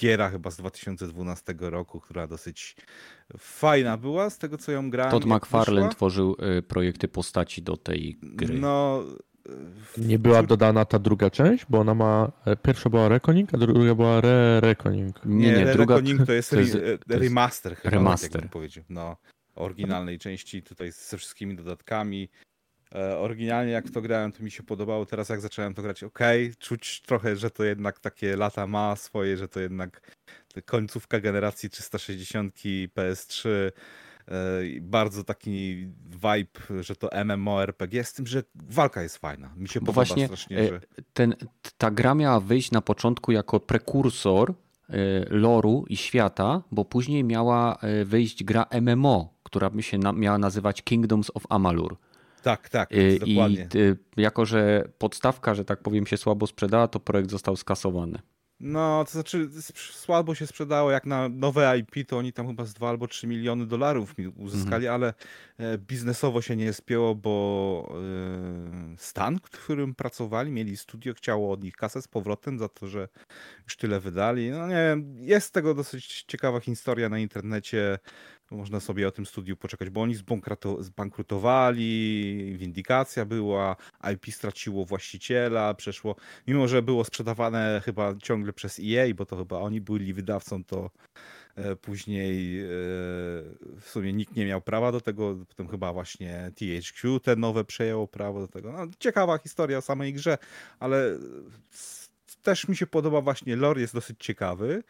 [0.00, 2.76] Giera chyba z 2012 roku, która dosyć
[3.38, 5.10] fajna była z tego co ją grałem.
[5.10, 8.58] Todd McFarlane tworzył y, projekty postaci do tej gry.
[8.58, 9.02] No.
[9.94, 12.32] w- Nie była dodana ta druga część, bo ona ma.
[12.44, 15.20] e, Pierwsza była Reckoning, a druga była Re-Reckoning.
[15.24, 18.42] Nie, nie, Re- druga Reckoning to jest, to jest- re- to jest remaster chyba, remaster.
[18.42, 18.84] Tak powiedział.
[18.88, 19.16] No.
[19.54, 22.28] oryginalnej części, tutaj ze wszystkimi dodatkami.
[22.94, 25.06] E, oryginalnie jak w to grałem, to mi się podobało.
[25.06, 26.18] Teraz jak zacząłem to grać, ok,
[26.58, 30.00] czuć trochę, że to jednak takie lata ma swoje, że to jednak
[30.64, 32.54] końcówka generacji 360
[32.96, 33.48] PS3
[34.80, 39.50] bardzo taki vibe, że to MMORPG, z tym, że walka jest fajna.
[39.56, 40.80] Mi się Bo podoba właśnie strasznie, e, że...
[41.12, 41.34] ten,
[41.78, 44.54] ta gra miała wyjść na początku jako prekursor e,
[45.28, 50.38] loru i świata, bo później miała e, wyjść gra MMO, która by się na, miała
[50.38, 51.96] nazywać Kingdoms of Amalur.
[52.46, 53.68] Tak, tak, I dokładnie.
[53.74, 58.18] y, jako, że podstawka, że tak powiem, się słabo sprzedała, to projekt został skasowany.
[58.60, 62.74] No, to znaczy słabo się sprzedało, jak na nowe IP, to oni tam chyba z
[62.74, 65.14] 2 albo 3 miliony dolarów uzyskali, ale
[65.58, 71.62] e, biznesowo się nie spięło, bo e, stan, w którym pracowali, mieli studio, chciało od
[71.62, 73.08] nich kasę z powrotem za to, że
[73.64, 74.50] już tyle wydali.
[74.50, 77.98] No nie wiem, jest tego dosyć ciekawa historia na internecie.
[78.50, 80.14] Można sobie o tym studiu poczekać, bo oni
[80.80, 83.76] zbankrutowali, windykacja była,
[84.14, 89.58] IP straciło właściciela, przeszło, mimo że było sprzedawane chyba ciągle przez EA, bo to chyba
[89.58, 90.90] oni byli wydawcą, to
[91.56, 92.66] e, później e,
[93.80, 98.08] w sumie nikt nie miał prawa do tego, potem chyba właśnie THQ te nowe przejęło
[98.08, 98.72] prawo do tego.
[98.72, 100.38] No, ciekawa historia o samej grze,
[100.78, 101.18] ale
[102.42, 104.82] też mi się podoba właśnie lore, jest dosyć ciekawy,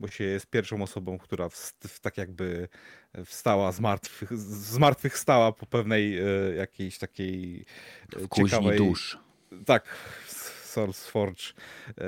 [0.00, 2.68] bo się jest pierwszą osobą, która w, w, tak jakby
[3.24, 6.22] wstała z martwych, z martwych stała po pewnej e,
[6.56, 7.64] jakiejś takiej
[8.16, 8.78] e, W ciekawej...
[8.78, 9.18] dusz.
[9.66, 9.88] Tak,
[10.64, 11.54] SourceForge
[11.98, 12.06] e, e,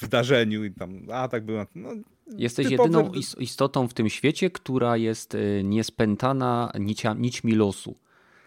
[0.00, 1.66] wydarzeniu i tam, a tak było.
[1.74, 1.88] No,
[2.36, 7.96] Jesteś typowy- jedyną is- istotą w tym świecie, która jest y, niespętana nicia, nićmi losu.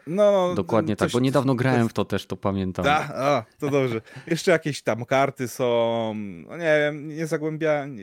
[0.08, 2.86] No, no, Dokładnie tak, coś- bo niedawno grałem w to też, to pamiętam.
[2.86, 4.02] Da, a, to dobrze.
[4.28, 6.14] Jeszcze jakieś tam karty są,
[6.50, 7.98] no nie wiem, nie zagłębiałem.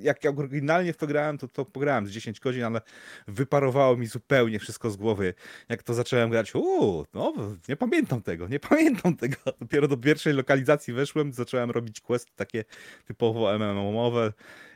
[0.00, 2.80] Jak jak oryginalnie w to grałem, to, to pograłem z 10 godzin, ale
[3.28, 5.34] wyparowało mi zupełnie wszystko z głowy.
[5.68, 7.32] Jak to zacząłem grać, uuu, no
[7.68, 9.36] nie pamiętam tego, nie pamiętam tego.
[9.60, 12.64] Dopiero do pierwszej lokalizacji weszłem, zacząłem robić questy takie
[13.04, 14.32] typowo MMO-owe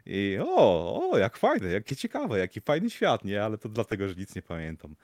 [0.06, 3.44] i o, o, jak fajne, jakie ciekawe, jaki fajny świat, nie?
[3.44, 4.94] Ale to dlatego, że nic nie pamiętam.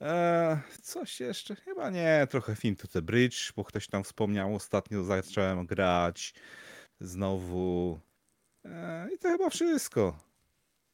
[0.00, 1.56] Eee, coś jeszcze?
[1.56, 2.26] Chyba nie.
[2.30, 4.54] Trochę Film to the Bridge, bo ktoś tam wspomniał.
[4.54, 6.34] Ostatnio zacząłem grać
[7.00, 8.00] znowu.
[8.64, 10.18] Eee, I to chyba wszystko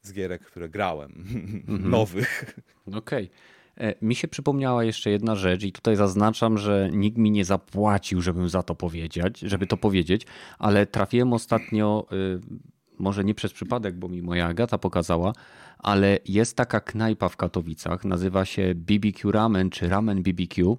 [0.03, 1.25] z gierek, które grałem.
[1.67, 2.55] Nowych.
[2.95, 3.31] Okej.
[3.77, 8.21] E, Mi się przypomniała jeszcze jedna rzecz i tutaj zaznaczam, że nikt mi nie zapłacił,
[8.23, 10.27] żebym za to powiedzieć, żeby to powiedzieć,
[10.59, 12.41] ale trafiłem ostatnio, y,
[12.99, 15.33] może nie przez przypadek, bo mi moja Agata pokazała,
[15.79, 20.77] ale jest taka knajpa w Katowicach, nazywa się BBQ Ramen czy Ramen BBQ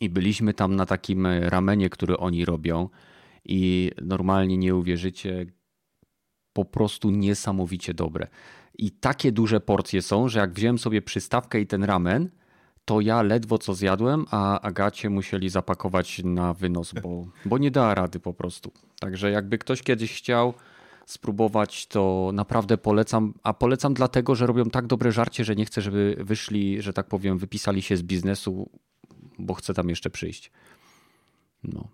[0.00, 2.88] i byliśmy tam na takim ramenie, który oni robią
[3.44, 5.46] i normalnie nie uwierzycie,
[6.52, 8.28] po prostu niesamowicie dobre.
[8.78, 12.30] I takie duże porcje są, że jak wziąłem sobie przystawkę i ten ramen,
[12.84, 17.94] to ja ledwo co zjadłem, a Agacie musieli zapakować na wynos, bo, bo nie dała
[17.94, 18.72] rady po prostu.
[19.00, 20.54] Także jakby ktoś kiedyś chciał
[21.12, 23.34] spróbować, to naprawdę polecam.
[23.42, 27.06] A polecam dlatego, że robią tak dobre żarcie, że nie chcę, żeby wyszli, że tak
[27.06, 28.70] powiem, wypisali się z biznesu,
[29.38, 30.50] bo chcę tam jeszcze przyjść.
[31.64, 31.88] No.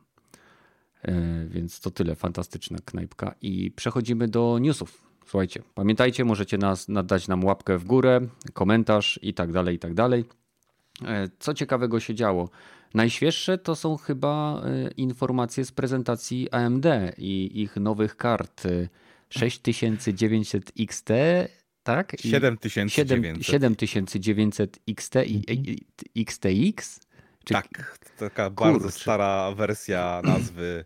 [1.03, 3.35] E, Więc to tyle, fantastyczna knajpka.
[3.43, 5.03] I przechodzimy do newsów.
[5.27, 8.21] Słuchajcie, pamiętajcie, możecie nas nadać nam łapkę w górę,
[8.53, 10.25] komentarz i tak dalej, i tak dalej.
[11.05, 12.49] E, Co ciekawego się działo?
[12.95, 16.87] Najświeższe to są chyba e, informacje z prezentacji AMD
[17.19, 18.63] i ich nowych kart
[19.31, 21.09] 6900 XT,
[21.83, 22.25] tak?
[22.25, 23.47] I 7900.
[23.47, 25.87] 7900 XT i i-
[26.23, 27.01] XTX?
[27.45, 30.85] Czy- Tak, taka bardzo stara wersja nazwy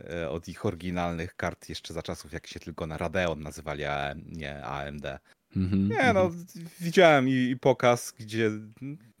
[0.00, 4.14] e, od ich oryginalnych kart jeszcze za czasów, jak się tylko na Radeon nazywali, a
[4.26, 5.06] nie AMD.
[5.56, 6.30] Mhm, Nie no,
[6.80, 8.50] widziałem i, i pokaz, gdzie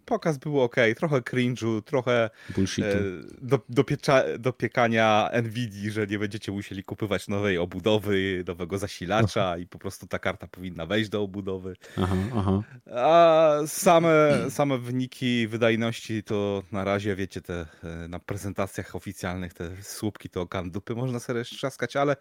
[0.06, 2.88] pokaz był ok, trochę cringe'u, trochę Bullshitu.
[2.88, 3.00] e,
[3.42, 9.78] do, dopiecza, dopiekania Nvidia, że nie będziecie musieli kupywać nowej obudowy, nowego zasilacza i po
[9.78, 11.76] prostu ta karta powinna wejść do obudowy.
[11.96, 12.62] Aha, aha.
[12.94, 14.10] A same,
[14.50, 20.40] same wyniki wydajności to na razie, wiecie, te e, na prezentacjach oficjalnych te słupki to
[20.40, 22.16] okan dupy można sobie trzaskać, ale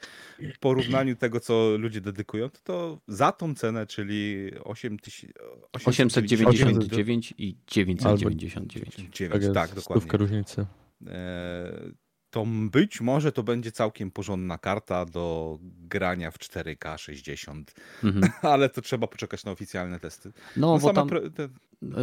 [0.56, 5.34] w porównaniu tego, co ludzie dedykują, to, to za tą cenę, czyli 8 tysięcy-
[5.74, 8.96] 899 i 999.
[9.12, 10.18] 9, tak, Stówkę dokładnie.
[10.20, 10.66] różnicy.
[11.08, 18.32] E, To być może to będzie całkiem porządna karta do grania w 4K 60, Mhm.
[18.54, 20.32] ale to trzeba poczekać na oficjalne testy.
[20.58, 21.50] No, No, bo same tam pre- te,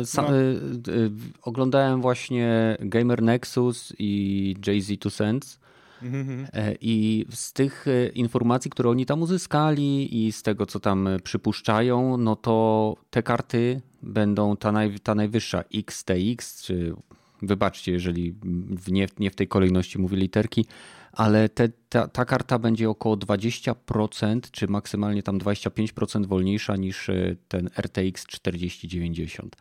[0.05, 0.37] sa, no.
[0.37, 0.43] y,
[0.89, 1.11] y,
[1.43, 5.61] oglądałem właśnie Gamer Nexus i Jay-Z Two Cents
[6.03, 6.47] Mhm.
[6.53, 11.07] E, I z tych e, informacji, które oni tam uzyskali i z tego, co tam
[11.07, 16.95] e, przypuszczają, no to te karty będą ta, naj, ta najwyższa XTX, czy
[17.43, 18.35] wybaczcie, jeżeli
[18.79, 20.67] w nie, nie w tej kolejności mówię literki,
[21.13, 27.11] ale te, ta, ta karta będzie około 20% czy maksymalnie tam 25% wolniejsza niż
[27.49, 29.57] ten RTX 4090.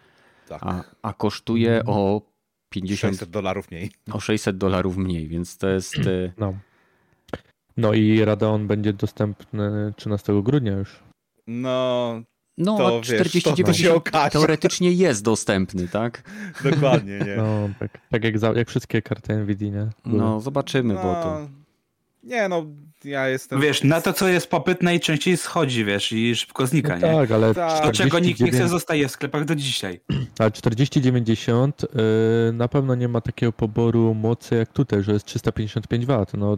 [0.49, 0.61] Tak.
[0.63, 2.30] A, a kosztuje o
[2.71, 3.91] 50, 600 dolarów mniej.
[4.11, 5.97] o 600 dolarów mniej, więc to jest...
[5.97, 6.53] e, No.
[7.77, 10.99] No i Radeon będzie dostępny 13 grudnia już.
[11.47, 12.21] No,
[12.57, 16.23] No, To a wiesz, to- 4090 to teoretycznie jest dostępny, tak?
[16.63, 17.35] dokładnie, nie.
[17.37, 19.89] No, tak, tak jak, za, jak wszystkie karty Nvidia, nie?
[20.05, 21.47] No, zobaczymy, bo to...
[22.23, 22.65] No, Nie no,
[23.03, 23.61] ja jestem...
[23.61, 27.13] Wiesz, na to co jest popyt najczęściej schodzi, wiesz, i szybko znika, No nie?
[27.13, 27.85] tak, ale Tak.
[27.85, 30.01] Do czego nikt nie chce 49 zostaje w sklepach do dzisiaj.
[30.39, 36.05] Ale 4090 yy, na pewno nie ma takiego poboru mocy jak tutaj, że jest 355
[36.05, 36.25] W.
[36.37, 36.57] No,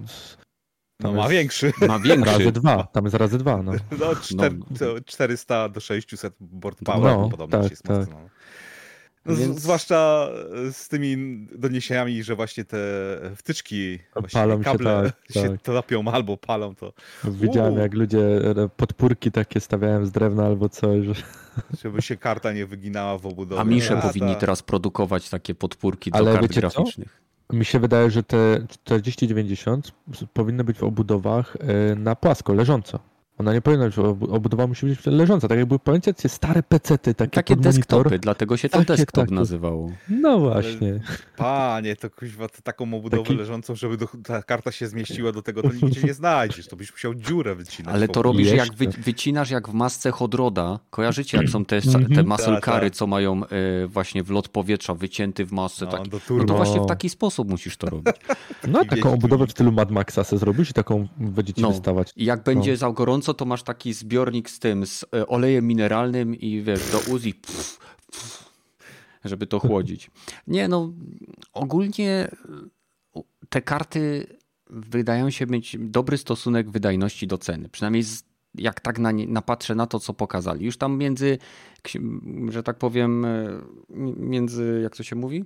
[0.99, 1.71] No ma jest większy.
[1.87, 2.31] Ma większy.
[2.31, 3.71] razy dwa, tam jest razy dwa, no.
[3.99, 7.97] No, czter, to 400 do 600 board power No, podobno tak, jest tak.
[7.97, 8.15] mocno.
[9.25, 10.29] No, Więc- Zwłaszcza
[10.71, 11.17] z tymi
[11.55, 12.77] doniesieniami, że właśnie te
[13.35, 15.61] wtyczki, właśnie Palą się, kable tak, się tak.
[15.61, 17.81] trapią albo palą, to Widziałem Uuu.
[17.81, 21.13] jak ludzie e, podpórki takie stawiałem z drewna albo coś, że...
[21.83, 23.61] żeby się karta nie wyginała w obudowie.
[23.61, 26.69] A Misze powinni ta- teraz produkować takie podpórki do Ale kart wiecie co?
[26.81, 27.21] graficznych.
[27.53, 29.91] Mi się wydaje, że te 4090
[30.33, 32.99] powinny być w obudowach e, na płasko, leżąco.
[33.37, 35.47] Ona nie powinna być, obu- obudowa musi być leżąca.
[35.47, 37.97] Tak jakby pamiętacie stare pecety, takie, Takie pod monitor.
[38.03, 39.35] desktopy, dlatego się to Takie, desktop takie.
[39.35, 39.91] nazywało.
[40.09, 40.99] No właśnie.
[41.37, 45.41] Panie, to kuźwa, to taką obudowę Taki- leżącą, żeby do, ta karta się zmieściła do
[45.41, 46.67] tego, to nigdzie nie znajdziesz.
[46.67, 47.95] To byś musiał dziurę wycinać.
[47.95, 50.79] Ale to robisz jak wy, wycinasz jak w masce Hodroda.
[50.89, 52.05] Kojarzycie jak są te, Mhm.
[52.15, 52.93] te muscle Tak, tak.
[52.95, 55.85] co mają e, właśnie wlot powietrza wycięty w masce.
[55.85, 56.09] No, taki.
[56.09, 56.85] do no to właśnie w No.
[56.85, 58.15] taki sposób musisz to robić.
[58.67, 61.69] No taką obudowę w stylu Mad Maxa se zrobisz i taką będziecie No.
[61.71, 62.13] wystawać.
[62.15, 66.35] I jak będzie za gorąco, to masz taki zbiornik z tym, z e, olejem mineralnym
[66.35, 67.79] i wiesz, do Uzi, pff,
[68.11, 68.49] pff,
[69.25, 70.11] żeby to chłodzić.
[70.47, 70.93] Nie no,
[71.53, 72.31] ogólnie
[73.15, 74.27] e, te karty
[74.69, 77.69] wydają się mieć dobry stosunek wydajności do ceny.
[77.69, 78.23] Przynajmniej z,
[78.55, 80.65] jak tak na nie, napatrzę na to, co pokazali.
[80.65, 81.37] Już tam między,
[82.49, 83.61] że tak powiem, e,
[84.17, 85.45] między, jak to się mówi?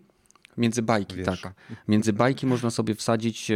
[0.58, 1.42] Między bajki, Wiesz.
[1.42, 1.54] tak.
[1.88, 3.52] Między bajki można sobie wsadzić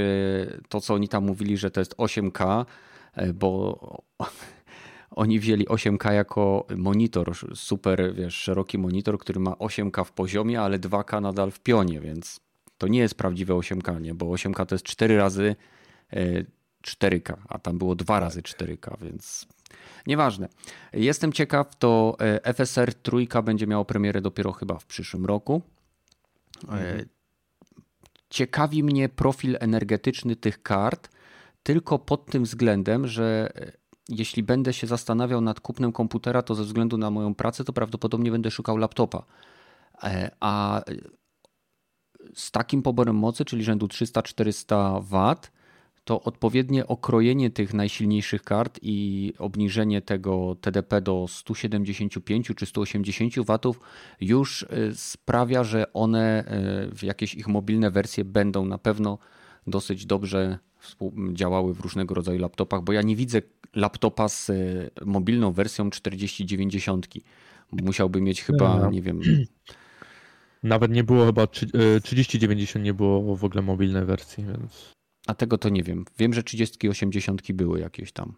[0.70, 2.66] to, co oni tam mówili, że to jest 8K, e,
[3.34, 3.78] bo
[5.12, 10.80] oni wzięli 8K jako monitor, super, wiesz, szeroki monitor, który ma 8K w poziomie, ale
[10.80, 12.40] 2K nadal w pionie, więc
[12.78, 14.14] to nie jest prawdziwe 8K, nie?
[14.14, 15.56] bo 8K to jest 4 razy
[16.14, 16.44] e,
[16.88, 19.48] 4K, a tam było 2 razy 4K, więc
[20.08, 20.50] nieważne.
[20.94, 25.62] Jestem ciekaw, to e, FSR trójka będzie miało premierę dopiero chyba w przyszłym roku.
[26.70, 27.06] E,
[28.30, 31.10] Ciekawi mnie profil energetyczny tych kart,
[31.64, 33.72] tylko pod tym względem, że e,
[34.10, 38.32] jeśli będę się zastanawiał nad kupnem komputera, to ze względu na moją pracę, to prawdopodobnie
[38.32, 39.26] będę szukał laptopa.
[40.04, 40.82] E, A
[42.34, 45.36] z takim poborem mocy, czyli rzędu 300-400 W,
[46.04, 53.60] to odpowiednie okrojenie tych najsilniejszych kart i obniżenie tego TDP do 175 czy 180 W
[54.22, 56.44] już y, sprawia, że one
[57.02, 59.18] jakieś ich mobilne wersje będą na pewno
[59.68, 60.60] dosyć dobrze
[61.34, 63.42] działały w różnego rodzaju laptopach, bo ja nie widzę
[63.76, 67.08] laptopa z y, mobilną wersją 4090.
[67.72, 68.90] Musiałby mieć chyba, No.
[68.92, 69.22] nie wiem,
[70.64, 74.94] Nawet nie było chyba, trzy- e, 3090 nie było w ogóle mobilnej wersji, więc...
[75.28, 76.06] a tego to nie wiem.
[76.18, 78.34] Wiem, że 30 80 były jakieś tam.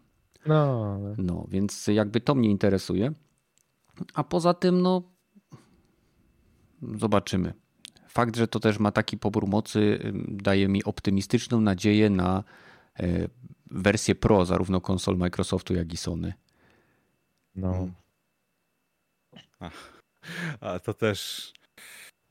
[0.46, 1.16] No, ale...
[1.18, 3.12] No, więc jakby to mnie interesuje.
[4.14, 5.12] A poza tym, no,
[6.82, 7.54] zobaczymy.
[8.14, 12.44] Fakt, że to też ma taki pobór mocy, daje mi optymistyczną nadzieję na
[13.00, 13.28] e,
[13.72, 16.34] wersję Pro, zarówno konsol Microsoftu, jak i Sony.
[17.56, 17.88] No.
[20.62, 21.52] A to też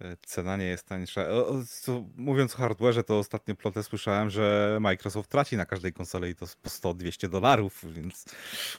[0.00, 1.28] e, cena nie jest tańsza.
[1.28, 5.92] O, o, co, mówiąc o hardwareze, to ostatnio plotę słyszałem, że Microsoft traci na każdej
[5.92, 8.24] konsoli i to po 100-200 dolarów, więc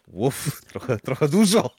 [0.08, 1.76] uff, trochę, trochę dużo.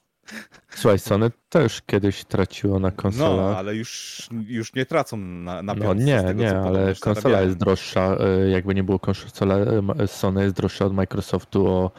[0.75, 3.57] Słuchaj, Sony też kiedyś traciło na No, konsolach.
[3.57, 8.16] ale już, już nie tracą na, na No nie, tego, nie, ale konsola jest droższa.
[8.20, 9.57] e, Jakby nie było konsola,
[9.99, 11.91] e, Sony jest droższa od Microsoftu o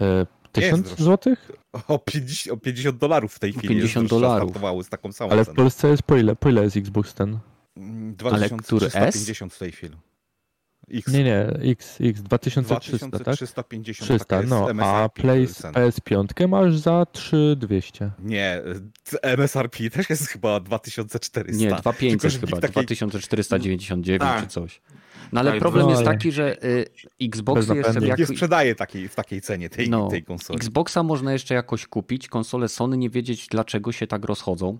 [0.00, 0.04] e,
[0.56, 1.04] Nie jest 1000 droższa.
[1.04, 1.50] złotych?
[1.88, 3.68] O 50, o 50 dolarów w tej chwili.
[3.68, 4.26] 50 jest droższa,
[4.60, 4.86] dolarów.
[4.86, 5.48] z taką samą Ale w.
[5.54, 7.38] Polsce jest po ile, po ile jest Xbox ten?
[7.76, 8.92] Mm, Ale który, S?
[8.92, 9.96] 2350 w tej chwili.
[10.90, 11.12] X.
[11.12, 13.20] Nie, nie, X, X 2300, tak?
[13.20, 15.08] 2350 300, taka jest no, a
[15.48, 15.78] cena.
[15.80, 18.10] PS5 masz za 3200.
[18.18, 18.62] Nie,
[19.22, 21.64] MSRP też jest chyba 2400.
[21.64, 24.42] Nie, 2500 Tylko, że chyba, takiej- 2499 Tak.
[24.42, 24.80] czy coś.
[25.32, 26.86] No ale Tak, problem no, jest taki, że y,
[27.20, 30.56] Xboxy Bez jeszcze jak, Nie sprzedaje takiej, w takiej cenie tej, no, tej konsoli.
[30.56, 34.78] Xboxa można jeszcze jakoś kupić, konsole Sony nie wiedzieć dlaczego się tak rozchodzą.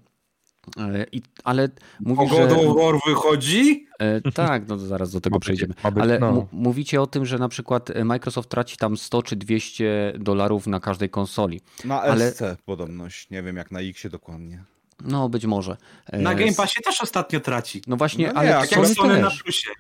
[0.78, 1.68] E, I, ale
[2.00, 2.46] God że...
[2.74, 3.86] War wychodzi?
[3.98, 5.74] E, tak, no to zaraz do tego przejdziemy.
[6.00, 6.46] Ale no.
[6.52, 10.80] mówicie o tym, że na przykład e, Microsoft traci tam 100 czy 200 dolarów na
[10.80, 11.60] każdej konsoli.
[11.84, 14.64] Na ale- SC podobność, nie wiem jak na X dokładnie.
[15.04, 15.76] No, być może.
[16.12, 17.82] Na Game Passie też ostatnio traci.
[17.86, 19.42] No właśnie, No nie, ale Sony Sony na też.
[19.42, 19.70] plusie.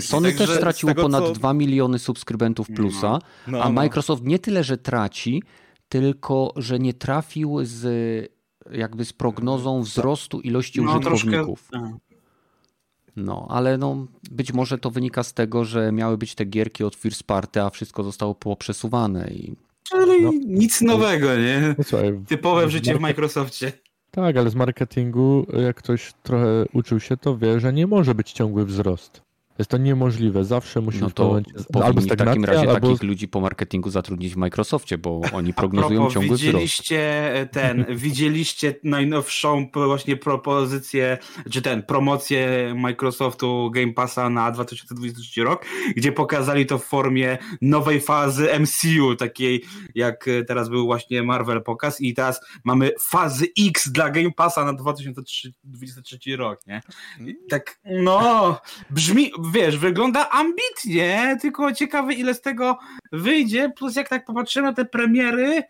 [0.00, 3.72] Sony też straciło tego, ponad co- 2 miliony subskrybentów plusa, No, a no.
[3.72, 5.42] Microsoft nie tyle, że traci,
[5.88, 8.31] tylko że nie trafił z
[8.70, 11.28] jakby z prognozą wzrostu ilości no, troszkę...
[11.28, 11.70] użytkowników.
[13.16, 16.94] No, ale no, być może to wynika z tego, że miały być te gierki od
[16.94, 20.32] First Party, a wszystko zostało poprzesuwane i Czyli No.
[20.46, 21.74] nic nowego, nie?
[21.78, 23.72] No, słuchaj, Typowe w życie w Microsoftie.
[24.10, 28.32] Tak, ale z marketingu, jak ktoś trochę uczył się, to wie, że nie może być
[28.32, 29.22] ciągły wzrost.
[29.58, 30.44] Jest to niemożliwe.
[30.44, 31.52] Zawsze musi no to momencie
[31.84, 36.00] albo w takim razie albo takich ludzi po marketingu zatrudnić w Microsoftie, bo oni prognozują
[36.00, 36.44] propos, ciągły wzrost.
[36.44, 41.18] widzieliście ten, widzieliście najnowszą właśnie propozycję,
[41.50, 45.64] czy ten, promocję Microsoftu Game Passa na 2023 rok,
[45.96, 51.62] gdzie pokazali to w formie nowej fazy MCU, takiej jak e, teraz był właśnie Marvel
[51.62, 56.82] pokaz i teraz mamy fazy X dla Game Passa na 2023 rok, nie?
[57.20, 62.78] I tak, no, brzmi, wiesz, wygląda ambitnie, tylko ciekawe ile z tego
[63.12, 65.62] wyjdzie, plus jak tak popatrzymy na te premiery,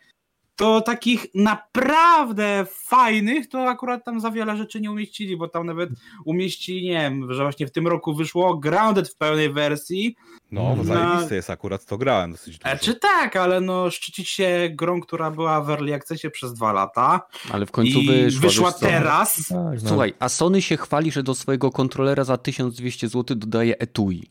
[0.56, 5.90] to takich naprawdę fajnych, to akurat tam za wiele rzeczy nie umieścili, bo tam nawet
[6.24, 10.16] umieścili, nie wiem, że właśnie w tym roku wyszło Grounded w pełnej wersji,
[10.52, 10.84] No, No.
[10.84, 12.76] zajebiste jest akurat, to grałem dosyć dużo.
[12.80, 17.20] czy tak, ale no szczycić się grą, która była w Early Accessie przez dwa lata
[17.52, 19.88] Ale w końcu i wyszła, wyszła teraz, Tak, no.
[19.88, 24.30] Słuchaj, a Sony się chwali, że do swojego kontrolera za 1200 zł dodaje etui.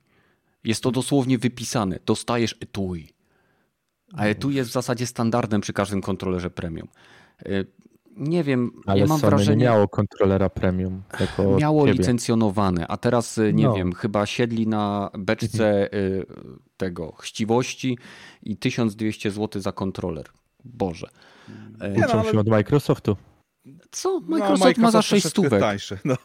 [0.64, 2.00] Jest to dosłownie wypisane.
[2.06, 3.10] Dostajesz etui.
[4.18, 6.88] A etui jest w zasadzie standardem przy każdym kontrolerze premium.
[7.46, 7.66] Y,
[8.18, 9.58] Nie wiem, ale ja mam Sony wrażenie...
[9.58, 11.02] nie miało kontrolera premium.
[11.20, 12.00] Jako Miało ciebie.
[12.00, 13.74] licencjonowane, a teraz y, nie No.
[13.74, 16.26] wiem, chyba siedli na beczce y,
[16.78, 17.98] tego chciwości
[18.44, 20.26] i 1200 zł za kontroler.
[20.64, 21.08] Boże.
[21.82, 23.18] Nie, no, Uczą ale- się od Microsoftu.
[23.92, 24.10] Co?
[24.20, 25.60] No, Microsoft, ma za 6 troszeczkę stówek.
[25.62, 25.98] tańsze.
[26.06, 26.16] No,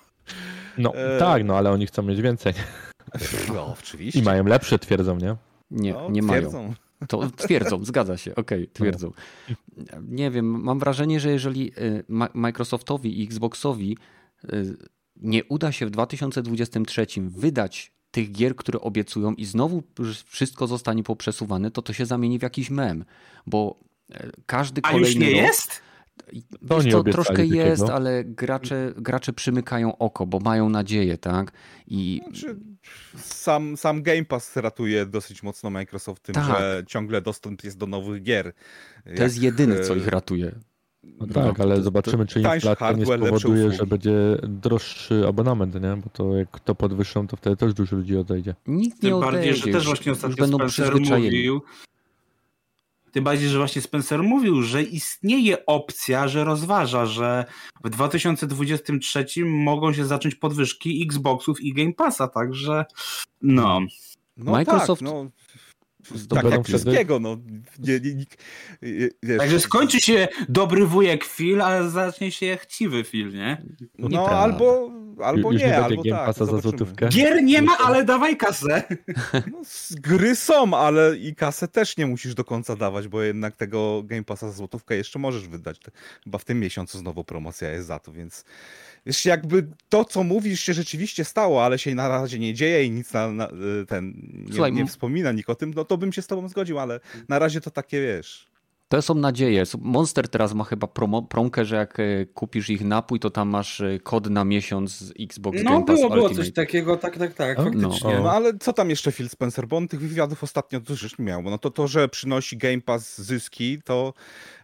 [0.78, 2.52] No E, tak, no ale oni chcą mieć więcej.
[3.54, 4.20] no oczywiście.
[4.20, 5.36] I mają lepsze, twierdzą, nie?
[5.70, 6.40] Nie, no, nie mają.
[6.40, 6.74] twierdzą.
[7.08, 9.12] To twierdzą, zgadza się, okej, twierdzą.
[10.02, 13.96] Nie wiem, mam wrażenie, że jeżeli y, Microsoftowi i Xboxowi
[14.44, 14.76] y,
[15.16, 19.82] nie uda się w 2023 wydać tych gier, które obiecują i znowu
[20.26, 23.04] wszystko zostanie poprzesuwane, to to się zamieni w jakiś mem,
[23.46, 23.80] bo
[24.10, 25.48] y, każdy a kolejny już nie rok...
[25.48, 25.85] jest?
[26.32, 27.54] Wiesz oni co, obiecali troszkę takiego.
[27.54, 31.52] jest, ale gracze, gracze przymykają oko, bo mają nadzieję, tak?
[31.86, 32.56] I Znaczy,
[33.16, 36.44] sam, sam Game Pass ratuje dosyć mocno Microsoft tym, Tak.
[36.46, 38.52] że ciągle dostęp jest do nowych gier.
[39.16, 40.52] to jest jedyne, co ich ratuje.
[41.20, 44.12] No tak, ale to- zobaczymy, czy inflacja nie spowoduje, że będzie
[44.42, 45.96] droższy abonament, nie?
[46.04, 48.54] Bo to jak to podwyższą, to wtedy też dużo ludzi odejdzie.
[48.66, 51.62] Nikt nie Tym bardziej, odejdzie, że też właśnie ostatnio będą Spencer mówił,
[53.16, 57.44] tym bardziej, że właśnie Spencer mówił, że istnieje opcja, że rozważa, że
[57.84, 62.84] w 2023 mogą się zacząć podwyżki Xboxów i Game Passa, także
[63.42, 63.80] no.
[64.36, 65.30] No Microsoft tak, no,
[66.28, 67.36] tak jak wtedy- wszystkiego, no.
[67.78, 68.24] Nie, nie,
[69.22, 73.62] nie, Także skończy się dobry wujek Phil, a zacznie się chciwy Phil, nie?
[73.98, 74.36] No Nieprawda.
[74.38, 74.90] albo,
[75.24, 76.26] albo Już nie, albo Game tak.
[76.26, 77.08] Passa za złotówkę.
[77.08, 78.82] Gier nie ma, ale dawaj kasę.
[79.52, 83.56] No, z gry są, ale i kasę też nie musisz do końca dawać, bo jednak
[83.56, 85.80] tego Game Passa za złotówkę jeszcze możesz wydać.
[86.24, 88.44] Chyba w tym miesiącu znowu promocja jest za to, więc
[89.06, 92.90] wiesz, jakby to, co mówisz, się rzeczywiście stało, ale się na razie nie dzieje i
[92.90, 93.48] nic na, na
[93.88, 94.14] ten
[94.60, 97.38] nie, nie wspomina nikt o tym, no to bym się z tobą zgodził, ale na
[97.38, 98.46] razie to takie, wiesz...
[98.88, 99.62] To są nadzieje.
[99.78, 103.80] Monster teraz ma chyba promo, promkę, że jak e, kupisz ich napój, to tam masz
[103.80, 106.44] e, kod na miesiąc z Xbox No Game Pass było, było Ultimate.
[106.46, 108.14] coś takiego, tak, tak, tak, faktycznie.
[108.14, 111.24] no, No ale co tam jeszcze Phil Spencer, bo on tych wywiadów ostatnio dużo nie
[111.24, 114.14] miał, no to to, że przynosi Game Pass zyski, to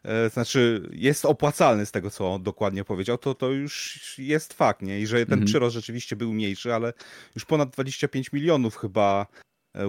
[0.04, 4.82] e, znaczy jest opłacalny z tego, co on dokładnie powiedział, to to już jest fakt,
[4.82, 5.00] nie?
[5.00, 5.44] I że ten Mhm.
[5.46, 6.92] przyrost rzeczywiście był mniejszy, ale
[7.34, 9.26] już ponad 25 milionów chyba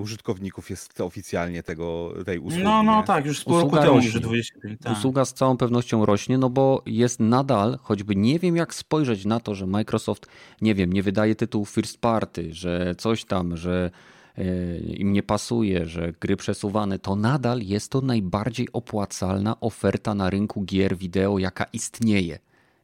[0.01, 2.63] użytkowników jest oficjalnie tego, tej usługi.
[2.63, 3.03] No, no nie?
[3.03, 4.11] tak, już z pół roku Usługa temu, rośnie.
[4.11, 4.81] że 25.
[4.81, 4.97] Tak.
[4.97, 9.39] Usługa z całą pewnością rośnie, no bo jest nadal, choćby nie wiem jak spojrzeć na
[9.39, 10.27] to, że Microsoft,
[10.61, 13.91] nie wiem, nie wydaje tytułów first party, że coś tam, że
[14.37, 20.29] e, im nie pasuje, że gry przesuwane, to nadal jest to najbardziej opłacalna oferta na
[20.29, 22.39] rynku gier wideo, jaka istnieje.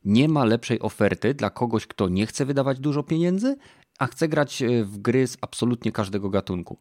[0.06, 3.56] Nie ma lepszej oferty dla kogoś, kto nie chce wydawać dużo pieniędzy,
[4.00, 6.78] a chce grać e, w gry z absolutnie każdego gatunku.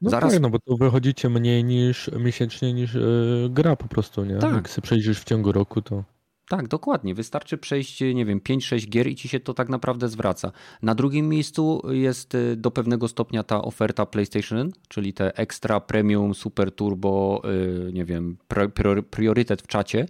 [0.00, 4.24] No Zaraz- tak, no bo to wychodzicie mniej niż miesięcznie niż yy, gra po prostu,
[4.24, 4.36] nie?
[4.38, 4.54] Tak.
[4.54, 6.04] Jak sobie przejdziesz w ciągu roku, to...
[6.48, 7.14] Tak, dokładnie.
[7.14, 10.52] Wystarczy przejść, nie wiem, 5-6 gier i ci się to tak naprawdę zwraca.
[10.82, 16.72] Na drugim miejscu jest do pewnego stopnia ta oferta PlayStation, czyli te extra premium, super
[16.72, 17.42] turbo,
[17.92, 18.36] nie wiem,
[19.10, 20.06] priorytet w czacie.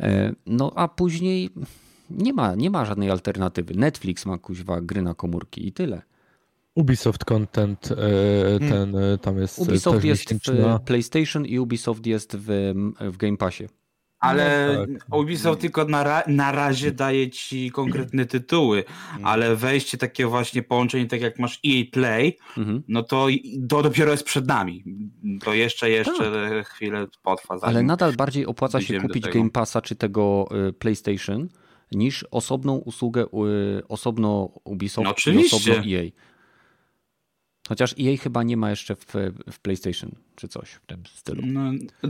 [0.00, 1.50] E, No a później
[2.16, 3.74] nie ma, nie ma żadnej alternatywy.
[3.74, 6.02] Netflix ma kuźwa gry na komórki i tyle.
[6.74, 10.80] Ubisoft Content, yy, ten yy, tam jest yy, Ubisoft też jest w.
[10.84, 13.64] PlayStation i Ubisoft jest w, w Game Passie.
[14.18, 15.18] Ale No tak.
[15.18, 18.84] Ubisoft tylko na, ra na razie daje ci konkretne tytuły,
[19.22, 22.82] ale wejście takie właśnie połączenie, tak jak masz EA Play, Mhm.
[22.88, 23.26] no to,
[23.68, 24.84] to dopiero jest przed nami.
[25.44, 27.58] To jeszcze, jeszcze chwilę potrwa.
[27.58, 27.68] Tak.
[27.68, 29.28] Ale nadal bardziej opłaca się kupić.
[29.28, 31.48] Game Passa czy tego y, PlayStation
[31.94, 33.22] niż osobną usługę
[33.78, 35.56] y, osobno Ubisoft No i oczywiście.
[35.56, 36.02] osobno EA.
[37.68, 39.06] Chociaż EA chyba nie ma jeszcze w,
[39.52, 41.42] w PlayStation czy coś w tym stylu.
[41.46, 41.60] No,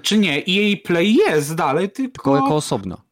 [0.02, 0.36] czy nie?
[0.36, 3.02] EA Play jest dalej, tylko, Tylko jako osobna.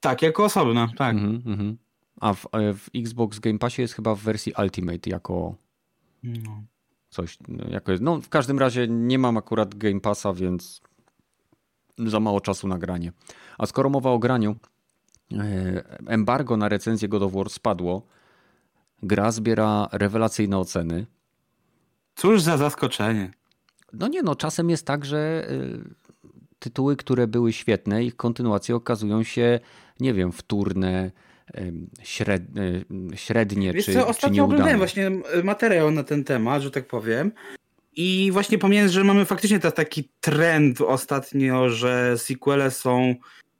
[0.00, 1.14] tak, jako osobna, tak.
[1.16, 1.76] Mhm, mhm.
[2.20, 5.54] A w, e, w Xbox Game Passie jest chyba w wersji Ultimate jako
[6.22, 6.62] No.
[7.10, 7.38] coś.
[7.48, 8.02] no, Jako jest.
[8.04, 10.80] No w każdym razie nie mam akurat Game Passa, więc
[11.98, 13.12] za mało czasu na granie.
[13.58, 14.56] A skoro mowa o graniu,
[16.06, 18.02] embargo na recenzję God of War spadło.
[19.02, 21.06] Gra zbiera rewelacyjne oceny.
[22.16, 23.30] Cóż za zaskoczenie.
[23.92, 25.94] No nie no, czasem jest tak, że y,
[26.58, 29.60] tytuły, które były świetne, ich kontynuacje okazują się,
[30.00, 31.10] nie wiem, wtórne,
[31.58, 32.84] ym, śred, y,
[33.16, 35.12] średnie Wiesz czy, co, czy ostatnio oglądałem nieudane.
[35.22, 37.32] właśnie materiał na ten temat, że tak powiem.
[37.96, 43.14] I właśnie pomijając, że mamy faktycznie ta- taki trend ostatnio, że sequele są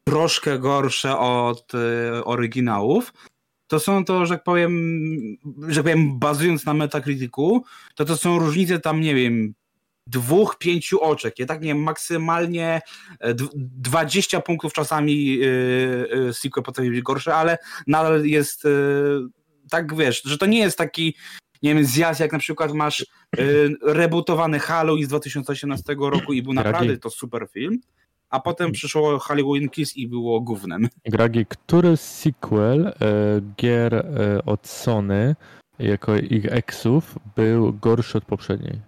[0.04, 3.12] troszkę gorsze od e, oryginałów,
[3.66, 4.72] to są to, że tak powiem,
[5.68, 7.62] że tak powiem, bazując na Metacriticu,
[7.94, 9.54] to to są różnice tam, nie wiem,
[10.06, 11.38] dwóch, pięciu oczek.
[11.38, 12.80] Ja tak nie wiem, maksymalnie
[13.20, 19.28] e, dw- 20 punktów czasami yy, yy, sequel potrafi być gorsze, ale nadal jest yy,
[19.70, 21.16] tak, wiesz, że to nie jest taki
[21.62, 23.06] nie wiem, zjazd, jak na przykład masz
[23.38, 27.80] yy, rebootowany Halo z 2018 roku i był naprawdę to super film,
[28.30, 30.88] a potem przyszło Halloween Kiss i było gównem.
[31.04, 32.92] Gragi, który sequel e,
[33.56, 35.36] gier e, od Sony
[35.78, 38.80] jako ich exów był gorszy od poprzedniej?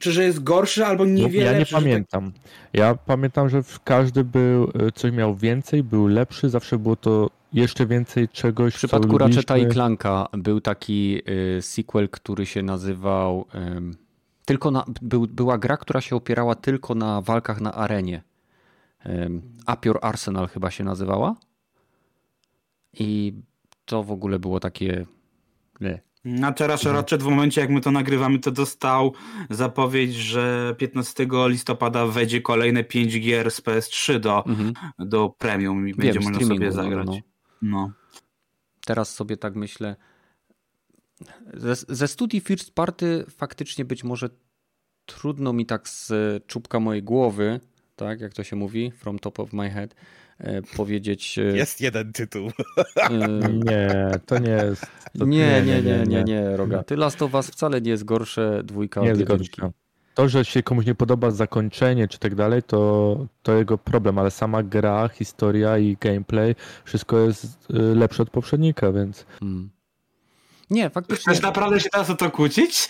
[0.00, 2.32] Czy że jest gorszy albo niewiele ja nie tak- pamiętam.
[2.72, 7.86] Ja pamiętam, że każdy był, e, coś miał więcej, był lepszy, zawsze było to jeszcze
[7.86, 9.68] więcej czegoś, W przypadku Ratcheta i.
[9.68, 11.22] Clanka był taki
[11.58, 13.44] y, sequel, który się nazywał.
[13.54, 13.96] ym,
[14.46, 18.22] tylko na, był, była gra, która się opierała tylko na walkach na arenie.
[19.66, 21.34] Apior Arsenal chyba się nazywała.
[22.92, 23.34] I
[23.84, 25.06] to w ogóle było takie.
[25.80, 26.02] Nie.
[26.44, 26.84] A teraz.
[26.84, 29.12] Ratchet w momencie, jak my to nagrywamy, to dostał
[29.50, 34.72] zapowiedź, że 15 listopada wejdzie kolejne 5 gier z PS3 do, Mhm.
[34.98, 37.06] do premium i Wiem, będzie można sobie zagrać.
[37.06, 37.18] no.
[37.62, 37.90] No.
[38.86, 39.96] Teraz sobie tak myślę.
[41.54, 44.28] Ze, ze studii First Party faktycznie być może
[45.06, 46.12] trudno mi tak z
[46.46, 47.60] czubka mojej głowy,
[47.96, 49.94] tak jak to się mówi, from top of my head,
[50.38, 51.38] e, powiedzieć.
[51.38, 52.50] e, Jest jeden tytuł.
[52.96, 53.08] e,
[53.64, 54.86] Nie, to nie jest.
[55.18, 56.96] To nie, nie, nie, nie, nie, Rogaty.
[56.96, 59.60] Last of Us wcale nie jest gorsze dwójka Nie od jedynki.
[60.14, 64.30] To, że się komuś nie podoba zakończenie czy tak dalej, to, to jego problem, ale
[64.30, 66.54] sama gra, historia i gameplay,
[66.84, 69.70] wszystko jest y, lepsze od poprzednika, więc Mm.
[70.70, 71.32] Nie, faktycznie.
[71.32, 72.88] Chcesz naprawdę się teraz o to kłócić?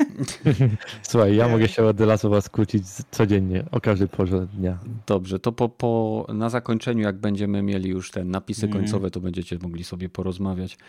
[1.10, 1.52] słuchaj, ja Nie.
[1.52, 4.78] mogę się od The Last of Us skłócić z- codziennie, o każdej porze dnia.
[5.06, 8.84] Dobrze, to po, po, na zakończeniu, jak będziemy mieli już te napisy Mhm.
[8.84, 10.76] końcowe, to będziecie mogli sobie porozmawiać.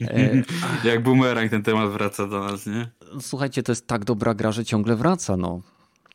[0.00, 0.42] E,
[0.84, 2.88] Jak bumerang ten temat wraca do nas, nie?
[3.20, 5.60] słuchajcie, to jest tak dobra gra, że ciągle wraca, no.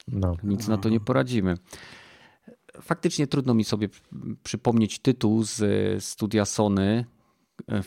[0.07, 0.35] No.
[0.43, 1.57] Nic na to nie poradzimy.
[2.81, 3.89] Faktycznie trudno mi sobie
[4.43, 5.63] przypomnieć tytuł z
[6.03, 7.05] studia Sony,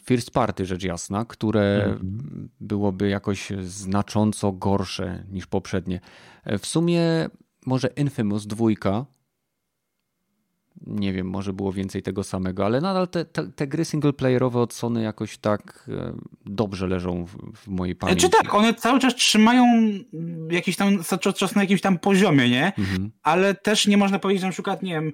[0.05, 2.49] First Party rzecz jasna, które Mhm.
[2.61, 6.01] byłoby jakoś znacząco gorsze niż poprzednie.
[6.45, 7.03] E, W sumie
[7.67, 8.67] może Infamous 2,
[10.87, 14.73] nie wiem, może było więcej tego samego, ale nadal te, te, te gry singleplayerowe od
[14.75, 16.13] Sony jakoś tak e,
[16.47, 18.23] dobrze leżą w, w mojej pamięci.
[18.23, 19.65] Czy tak, one cały czas trzymają
[20.51, 22.73] jakiś tam, cały czas na jakimś tam poziomie, nie?
[22.79, 23.11] Mhm.
[23.23, 25.13] ale też nie można powiedzieć, że na przykład, nie wiem,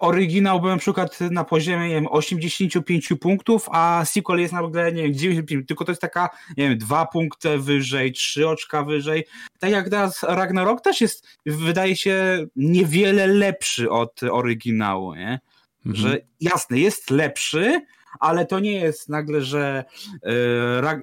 [0.00, 5.02] oryginał był na przykład na poziomie, nie wiem, 85 punktów, a sequel jest nagle, nie
[5.02, 9.24] wiem, 95, tylko to jest taka, nie wiem, dwa punkty wyżej, trzy oczka wyżej.
[9.58, 15.40] Tak jak teraz Ragnarok też jest, wydaje się, niewiele lepszy od oryginału, nie?
[15.86, 15.96] Mhm.
[15.96, 17.80] Że jasne, jest lepszy,
[18.20, 19.84] ale to nie jest nagle, że
[20.22, 20.32] e,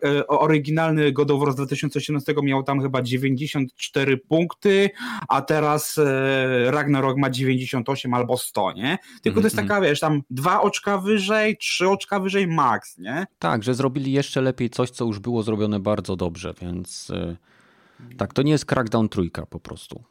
[0.04, 4.90] e, oryginalny God of War z 2018 miał tam chyba 94 punkty,
[5.28, 8.98] a teraz e, Ragnarok ma 98 albo 100, nie?
[9.22, 9.90] Tylko mm, to jest mhm, taka, mm.
[9.90, 13.26] wiesz, tam dwa oczka wyżej, trzy oczka wyżej max, nie?
[13.40, 17.36] Tak, że zrobili jeszcze lepiej coś, co już było zrobione bardzo dobrze, więc e,
[18.18, 20.04] tak, to nie jest Crackdown trójka po prostu.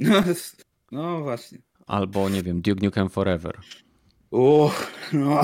[0.00, 0.22] No,
[0.92, 1.58] no właśnie.
[1.86, 3.58] Albo, nie wiem, Duke Nukem Forever.
[4.30, 5.40] Uch, no,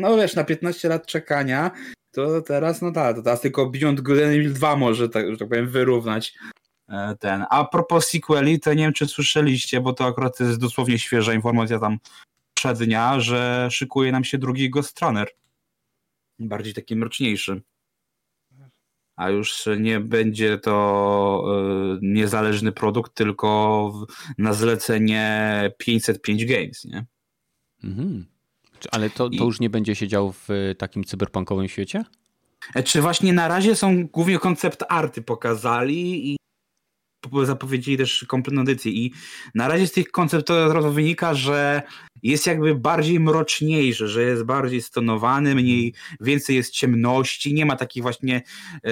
[0.00, 1.70] no wiesz, na 15 lat czekania,
[2.10, 5.36] to teraz, no tak, to teraz tylko Beyond Good and Evil 2 może, tak, że
[5.36, 6.34] tak powiem, wyrównać
[6.88, 7.44] e, ten.
[7.50, 11.78] A propos sequeli, to nie wiem, czy słyszeliście, bo to akurat jest dosłownie świeża informacja
[11.78, 11.98] tam
[12.54, 15.28] przed dnia, że szykuje nam się drugi Ghost Runner.
[16.38, 17.62] Bardziej taki mroczniejszy
[19.18, 23.92] a już nie będzie to e, niezależny produkt, tylko
[24.38, 27.06] na zlecenie 505 Games, nie?
[27.84, 28.26] Mhm.
[28.92, 32.04] Ale to, to już nie będzie się działo w takim cyberpunkowym świecie?
[32.74, 36.37] E, czy właśnie na razie są głównie koncept arty pokazali i
[37.44, 39.12] zapowiedzieli też kompletną edycję i
[39.54, 40.56] na razie z tych konceptów
[40.94, 41.82] wynika, że
[42.22, 48.02] jest jakby bardziej mroczniejszy, że jest bardziej stonowany, mniej, więcej jest ciemności, nie ma takich
[48.02, 48.42] właśnie
[48.84, 48.90] yy,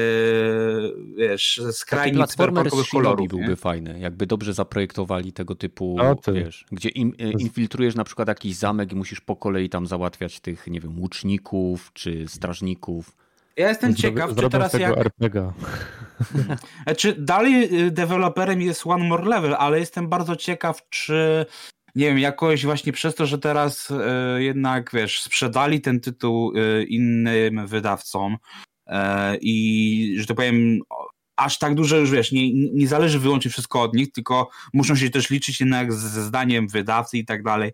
[1.17, 3.29] wiesz, skrajnie cyberpunkowych kolorów.
[3.29, 3.57] byłby nie?
[3.57, 8.57] fajny, jakby dobrze zaprojektowali tego typu, no wiesz, gdzie in, e, infiltrujesz na przykład jakiś
[8.57, 13.26] zamek i musisz po kolei tam załatwiać tych, nie wiem, łuczników czy strażników.
[13.57, 14.99] Ja jestem ciekaw, czy teraz tego jak...
[14.99, 15.53] RPG.
[16.99, 21.47] Czy dalej y, deweloperem jest One More Level, ale jestem bardzo ciekaw, czy
[21.95, 23.95] nie wiem, jakoś właśnie przez to, że teraz y,
[24.43, 28.37] jednak, wiesz, sprzedali ten tytuł y, innym wydawcom
[29.41, 30.81] i, że tak powiem,
[31.37, 35.11] aż tak duże już, wiesz, nie, nie zależy wyłącznie wszystko od nich, tylko muszą się
[35.11, 37.73] też liczyć jednak ze zdaniem wydawcy i tak dalej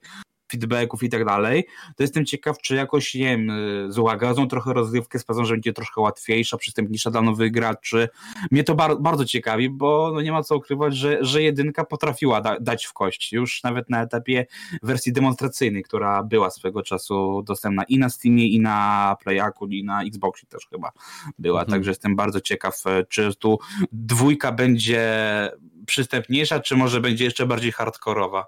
[0.53, 1.65] feedbacków i tak dalej,
[1.97, 3.53] to jestem ciekaw, czy jakoś, nie wiem,
[3.89, 8.09] złagadzą trochę rozgrywkę, sprawdzą, że będzie troszkę łatwiejsza, przystępniejsza dla nowych graczy.
[8.51, 12.41] Mnie to bar bardzo ciekawi, bo no nie ma co ukrywać, że, że jedynka potrafiła
[12.41, 14.47] da dać w kość, już nawet na etapie
[14.83, 20.03] wersji demonstracyjnej, która była swego czasu dostępna i na Steamie, i na Playaku, i na
[20.03, 20.93] Xboxie też chyba
[21.39, 21.79] była, mhm.
[21.79, 23.59] także jestem bardzo ciekaw, czy tu
[23.93, 25.03] dwójka będzie
[25.87, 28.47] przystępniejsza, czy może będzie jeszcze bardziej hardkorowa.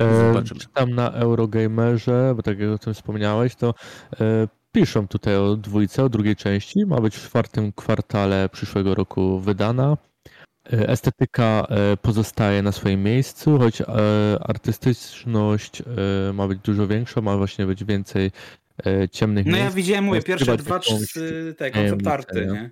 [0.00, 0.60] E, Zobaczymy.
[0.60, 3.74] Czytam na Eurogamerze, bo tak jak o tym wspomniałeś, to
[4.20, 6.86] e, piszą tutaj o dwójce, o drugiej części.
[6.86, 9.96] Ma być w czwartym kwartale przyszłego roku wydana.
[10.72, 11.66] E, estetyka
[12.02, 13.82] pozostaje na swoim miejscu, choć
[14.40, 15.82] artystyczność
[16.34, 18.30] ma być dużo większa, ma właśnie być więcej
[19.12, 19.64] ciemnych no miejsc.
[19.64, 22.70] No ja widziałem, mówię, pierwsze dwa, trzy te koncept arty, nie?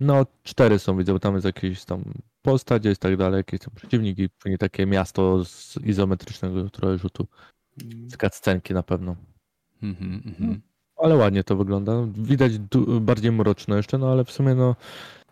[0.00, 2.04] No, cztery są, widzę, bo tam jest jakiś tam
[2.42, 7.26] postać, jest tak dalej, jakieś tam przeciwniki, nie takie miasto z izometrycznego trochę rzutu.
[7.82, 8.10] Mm.
[8.10, 9.16] Z cutscenki na pewno.
[9.82, 10.56] Mm -hmm,
[10.96, 11.92] Ale ładnie to wygląda.
[12.14, 12.52] Widać
[13.00, 14.76] bardziej mroczne jeszcze, no ale w sumie no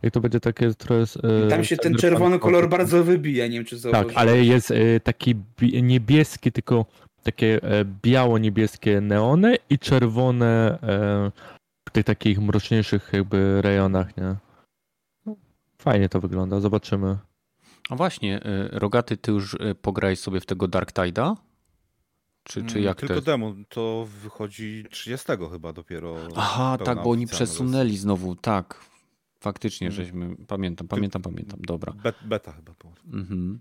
[0.03, 1.03] jak to będzie takie trochę...
[1.45, 4.15] E, tam się ten czerwony kolor bardzo wybija, nie wiem czy zauważyłeś.
[4.15, 5.35] Tak, ale jest e, taki
[5.83, 6.87] niebieski, tylko
[7.23, 10.79] takie e, biało-niebieskie neony i czerwone
[11.89, 14.37] w tych takich mroczniejszych jakby rejonach, nie?
[15.85, 17.18] Fajnie to wygląda, zobaczymy.
[17.91, 21.35] A właśnie, y, Rogaty, ty już y, pograłeś sobie w tego Dark Tide'a?
[22.43, 26.16] Czy, czy mm, jak Tylko to demo, to wychodzi 30 chyba dopiero.
[26.37, 28.80] Aha, tak, bo oni przesunęli znowu, tak.
[29.41, 30.05] Faktycznie, hmm.
[30.05, 31.93] żeśmy, pamiętam, pamiętam, pamiętam, dobra.
[31.93, 32.95] Bet, beta chyba było.
[33.12, 33.61] Mhm.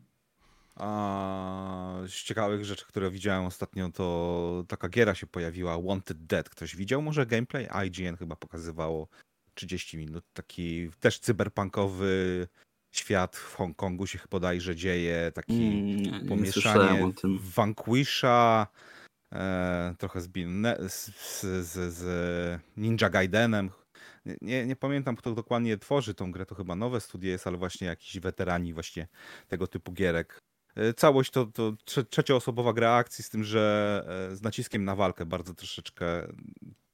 [0.76, 6.50] A z ciekawych rzeczy, które widziałem ostatnio, to taka giera się pojawiła, Wanted Dead.
[6.50, 7.68] Ktoś widział może gameplay?
[7.88, 9.08] IGN chyba pokazywało
[9.54, 10.24] 30 minut.
[10.34, 12.48] Taki też cyberpunkowy
[12.92, 15.32] świat w Hongkongu się bodajże dzieje.
[15.36, 15.68] Taki
[16.08, 17.14] mm, pomieszanie
[17.56, 18.68] Vanquisha,
[19.34, 20.30] e, trochę z,
[20.88, 23.70] z, z, z Ninja Gaidenem.
[24.42, 27.88] Nie, nie, pamiętam, kto dokładnie tworzy tą grę, to chyba nowe studio jest, ale właśnie
[27.88, 29.08] jakiś weterani właśnie
[29.48, 30.40] tego typu gierek.
[30.76, 31.74] E, całość to, to
[32.10, 36.28] trzecioosobowa gra akcji, z tym, że e, z naciskiem na walkę bardzo troszeczkę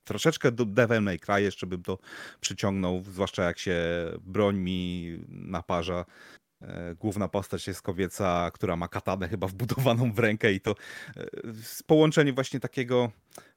[0.09, 1.97] troszeczkę do Devil May Cry jeszcze bym to
[2.41, 3.79] przyciągnął, zwłaszcza jak się
[4.21, 6.05] broń mi naparza.
[6.61, 11.25] E, główna postać jest kobieca, która ma katanę chyba wbudowaną w rękę i to e,
[11.87, 13.11] połączenie właśnie takiego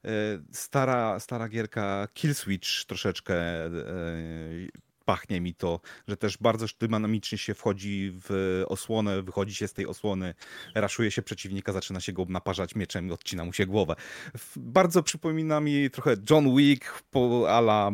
[0.05, 0.09] e,
[0.51, 3.35] stara, stara gierka Killswitch troszeczkę
[5.05, 9.87] pachnie mi to, że też bardzo dynamicznie się wchodzi w osłonę, wychodzi się z tej
[9.87, 10.33] osłony,
[10.75, 13.95] raszuje się przeciwnika, zaczyna się go naparzać mieczem i odcina mu się głowę.
[14.55, 17.91] Bardzo przypomina mi trochę John Wick po ala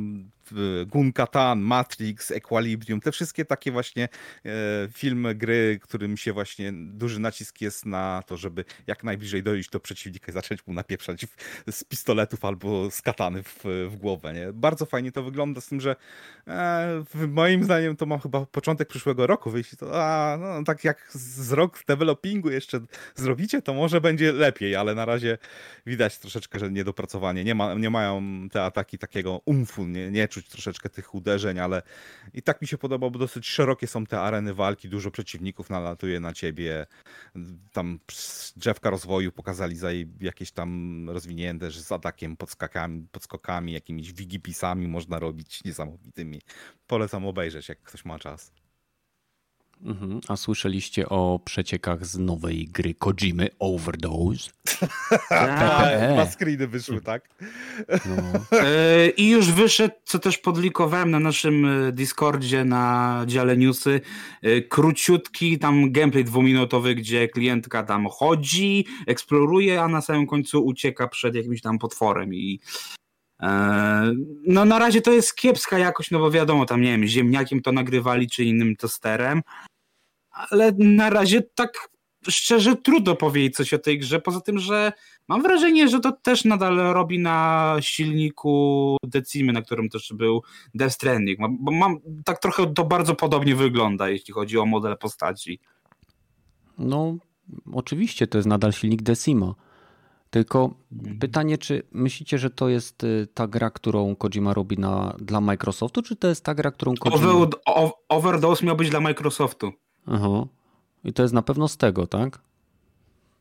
[0.88, 4.10] Gun Katan, Matrix, Equilibrium, te wszystkie takie właśnie
[4.46, 4.50] e,
[4.94, 9.80] filmy, gry, którym się właśnie duży nacisk jest na to, żeby jak najbliżej dojść do
[9.80, 11.26] przeciwnika i zacząć mu napieprzać
[11.72, 14.34] z pistoletów albo z katany w, w głowę.
[14.34, 14.54] Nie?
[14.54, 15.96] Bardzo fajnie to wygląda, z tym, że
[16.48, 19.76] e, moim zdaniem to ma chyba początek przyszłego roku wyjść.
[19.76, 22.80] To, a, no, tak jak z rok developingu jeszcze
[23.16, 25.38] zrobicie, to może będzie lepiej, ale na razie
[25.86, 27.44] widać troszeczkę, że niedopracowanie.
[27.44, 31.82] Nie, ma, nie mają te ataki takiego umfu, nie, nie czuć troszeczkę tych uderzeń, ale
[32.34, 36.20] i tak mi się podoba, bo dosyć szerokie są te areny walki, dużo przeciwników nalatuje
[36.20, 36.86] na ciebie.
[37.72, 38.00] Tam
[38.56, 45.20] drzewka rozwoju pokazali za jakieś tam rozwinięte, że z atakiem, podskakami, podskokami, jakimiś wigipisami można
[45.20, 46.42] robić niesamowitymi.
[46.88, 48.59] Polecam obejrzeć, jak ktoś ma czas.
[49.82, 50.20] Mhm.
[50.28, 54.50] A słyszeliście o przeciekach z nowej gry Kojimy Overdose?
[55.30, 57.30] Tak, dwa screeny wyszły, tak?
[57.90, 58.58] No.
[58.58, 64.02] E, I już wyszedł, co też podlikowałem na naszym e, Discordzie na dziale newsy,
[64.42, 71.08] e, króciutki tam gameplay dwuminutowy, gdzie klientka tam chodzi, eksploruje, a na samym końcu ucieka
[71.08, 72.60] przed jakimś tam potworem i
[74.48, 77.72] no na razie to jest kiepska jakość, no bo wiadomo, tam nie wiem, ziemniakiem to
[77.72, 79.42] nagrywali, czy innym tosterem,
[80.52, 81.90] ale na razie tak
[82.28, 84.92] szczerze trudno powiedzieć coś o tej grze, poza tym, że
[85.28, 90.94] mam wrażenie, że to też nadal robi na silniku Decimy, na którym też był Death
[90.96, 95.60] Stranding, bo mam, tak trochę to bardzo podobnie wygląda, jeśli chodzi o model postaci.
[96.78, 97.16] No,
[97.74, 99.56] oczywiście to jest nadal silnik Decima.
[100.30, 101.20] Tylko mhm.
[101.20, 106.02] pytanie, czy myślicie, że to jest y, ta gra, którą Kojima robi na, dla Microsoftu,
[106.02, 107.32] czy to jest ta gra, którą Kojima...
[107.32, 107.50] Over,
[108.10, 109.72] Overdose miał być dla Microsoftu.
[110.08, 110.46] Aha.
[111.04, 112.40] I to jest na pewno z tego, tak?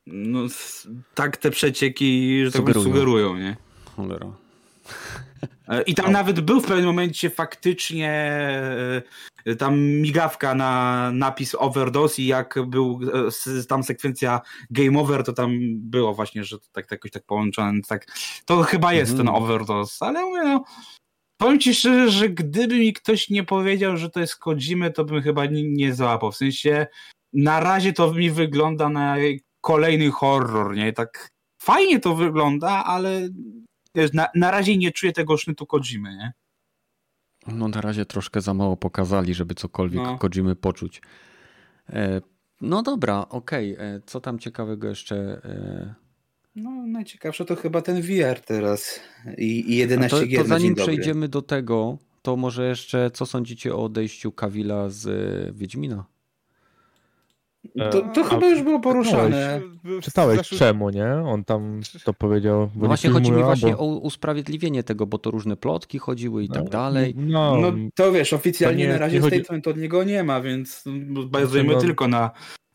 [0.07, 0.41] No,
[1.15, 2.75] tak te przecieki, że sugerują.
[2.75, 3.57] tak sugerują, nie?
[3.97, 4.33] Cholera.
[5.69, 8.11] E, I tam nawet był w pewnym momencie faktycznie
[9.47, 13.01] e, tam migawka na napis overdose i jak był
[13.47, 14.41] e, tam sekwencja
[14.71, 17.81] game over, to tam było właśnie, że tak, tak jakoś tak połączone.
[17.89, 18.07] Tak,
[18.45, 19.27] to chyba jest mm.
[19.27, 20.65] ten overdose, ale mówię, no,
[21.39, 25.23] powiem ci szczerze, że gdyby mi ktoś nie powiedział, że to jest Kojimy, to bym
[25.23, 26.33] chyba nie, nie załapał.
[26.33, 26.87] W sensie
[27.33, 29.17] na razie to mi wygląda na
[29.61, 30.93] kolejny horror, nie?
[30.93, 31.29] Tak
[31.63, 33.29] fajnie to wygląda, ale
[33.95, 36.33] wiesz, na, na razie nie czuję tego sznytu Kojimy, nie?
[37.47, 40.19] No na razie troszkę za mało pokazali, żeby cokolwiek no.
[40.19, 41.03] Kojimy poczuć.
[41.91, 42.21] E,
[42.61, 43.75] no dobra, okej.
[43.75, 43.87] Okay.
[43.87, 45.17] E, co tam ciekawego jeszcze?
[45.45, 46.08] E...
[46.63, 49.01] No najciekawsze to chyba ten VR teraz
[49.39, 53.75] i, i 11 to, gier To zanim przejdziemy do tego, to może jeszcze co sądzicie
[53.75, 56.05] o odejściu Kawila z e, Wiedźmina?
[57.91, 59.61] To, to chyba już było poruszane.
[59.83, 61.07] Czytałeś, czytałeś czemu, nie?
[61.07, 62.71] On tam to powiedział.
[62.75, 63.79] No właśnie chodzi mi właśnie bo...
[63.79, 67.15] o usprawiedliwienie tego, bo to różne plotki chodziły i tak no, tak dalej.
[67.17, 69.77] No, no to wiesz, oficjalnie nie, na razie statement chodzi...
[69.77, 70.85] od niego nie ma, więc
[71.27, 72.31] bazujemy no, tylko na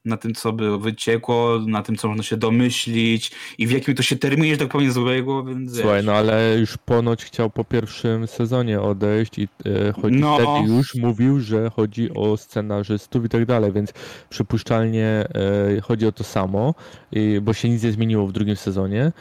[0.05, 4.03] na tym, co by wyciekło, na tym, co można się domyślić i w jakim to
[4.03, 8.27] się terminie, że tak powiem, złego, więc Słuchaj, no ale już ponoć chciał po pierwszym
[8.27, 10.35] sezonie odejść i e, chodzi, no.
[10.35, 13.93] wtedy już mówił, że chodzi o scenarzystów i tak dalej, więc
[14.29, 16.75] przypuszczalnie e, chodzi o to samo,
[17.11, 19.11] i, bo się nic nie zmieniło w drugim sezonie,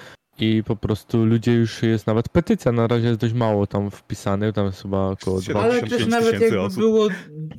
[0.43, 4.53] i po prostu ludzie już jest nawet petycja, na razie jest dość mało tam wpisane,
[4.53, 6.78] tam jest chyba około 2 Ale też nawet jakby osób.
[6.78, 7.09] było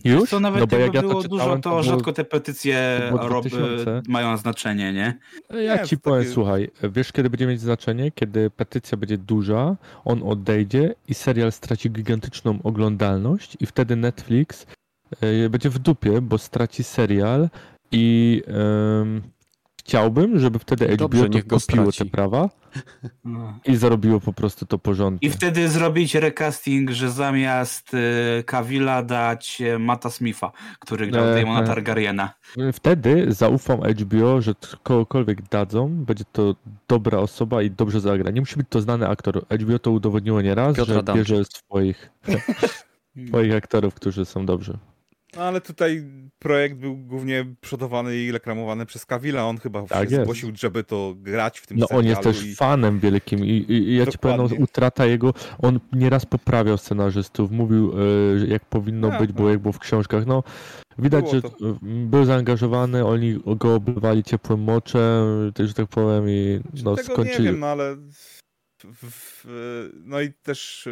[0.03, 0.29] już?
[0.29, 3.45] To nawet no jakby jak było ja to dużo, to, to rzadko te petycje rob,
[4.07, 5.19] mają znaczenie, nie?
[5.49, 6.34] Ja nie, ci powiem, takie...
[6.34, 8.11] słuchaj, wiesz kiedy będzie mieć znaczenie?
[8.11, 9.75] Kiedy petycja będzie duża,
[10.05, 14.65] on odejdzie i serial straci gigantyczną oglądalność i wtedy Netflix
[15.23, 17.49] y, będzie w dupie, bo straci serial
[17.91, 18.41] i
[19.84, 22.49] chciałbym, żeby wtedy HBO Dobrze, niech go kupiło te prawa
[23.25, 23.59] no.
[23.65, 25.27] i zarobiło po prostu to porządnie.
[25.27, 31.34] I wtedy zrobić recasting, że zamiast y, Kawila dać y, Mata Smitha, który grał e,
[31.34, 32.34] Daemona Targaryena.
[32.73, 36.55] Wtedy zaufam HBO, że kogokolwiek dadzą, będzie to
[36.88, 38.31] dobra osoba i dobrze zagra.
[38.31, 39.45] Nie musi być to znany aktor.
[39.49, 41.27] HBO to udowodniło nieraz, Piotr że Adamczyk.
[41.27, 42.09] bierze swoich,
[43.27, 44.77] swoich aktorów, którzy są dobrzy.
[45.36, 46.03] No ale tutaj
[46.39, 49.45] projekt był głównie przodowany i reklamowany przez Kawila.
[49.45, 52.55] On chyba tak się zgłosił, żeby to grać w tym No on jest też i...
[52.55, 57.51] fanem wielkim i, i, i ja ci powiem, no, utrata jego, on nieraz poprawiał scenarzystów,
[57.51, 60.25] mówił e, jak powinno ja, być, bo jak było w książkach.
[60.25, 60.43] No
[60.97, 61.41] widać, że
[61.81, 67.39] był zaangażowany, oni go oblewali ciepłym moczem, że tak powiem i no Tego skończyli.
[67.39, 69.45] nie wiem, no ale w, w,
[70.03, 70.91] no i też e,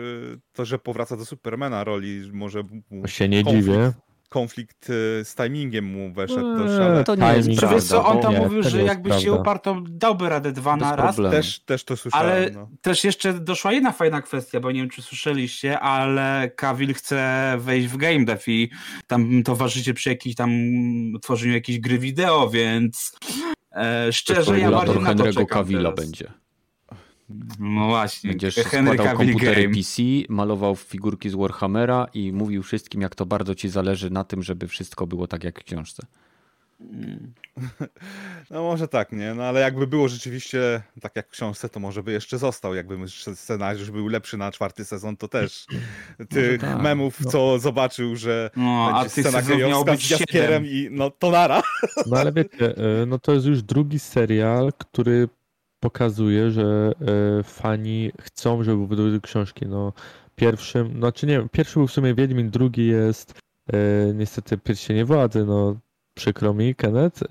[0.53, 2.63] to, że powraca do Supermana roli może
[3.05, 3.93] się nie konflikt, dziwię
[4.32, 4.93] konflikt y,
[5.25, 7.49] z timingiem mu weszedł Eee, też, ale To nie jest.
[7.59, 9.41] Czy wiesz co, on prawda, tam Nie, mówił, że jakby się prawda.
[9.41, 11.15] uparł, to dałby radę dwa Bez na raz.
[11.15, 11.36] problemu.
[11.36, 12.27] też, też to słyszałem.
[12.32, 12.69] Ale no.
[12.82, 17.88] też jeszcze doszła jedna fajna kwestia, bo nie wiem, czy słyszeliście, ale Cavill chce wejść
[17.88, 18.69] w game dev i
[19.07, 20.51] tam towarzyszycie przy jakiejś tam
[21.21, 23.15] tworzeniu jakiejś gry wideo, więc
[23.71, 25.95] e, szczerze ja bardziej na to Henry'ego czekam teraz.
[25.95, 26.32] będzie.
[27.59, 29.75] No właśnie, Będziesz Henry składał Cavill komputery Game.
[29.75, 34.43] PC, malował figurki z Warhammera i mówił wszystkim, jak to bardzo ci zależy na tym,
[34.43, 36.03] żeby wszystko było tak jak w książce.
[38.51, 39.34] No może tak, nie?
[39.34, 42.75] No ale jakby było rzeczywiście tak jak w książce, to może by jeszcze został.
[42.75, 42.97] Jakby
[43.36, 45.65] scenariusz był lepszy na czwarty sezon, to też
[46.29, 46.82] tych tak.
[46.82, 51.61] memów, co zobaczył, że No, a scena gejowska z Jaskierem i no to nara.
[52.07, 55.29] No ale wiecie, e, no to jest już drugi serial, który
[55.82, 56.91] pokazuje, że
[57.39, 59.65] e, fani chcą, żeby były książki.
[59.67, 59.93] No
[60.36, 63.39] pierwszym, znaczy nie wiem, pierwszy był w sumie Wiedźmin, drugi jest
[63.73, 63.77] e,
[64.13, 65.75] niestety Pierścienie Władzy, no
[66.13, 67.27] przykro mi, Kenneth, e,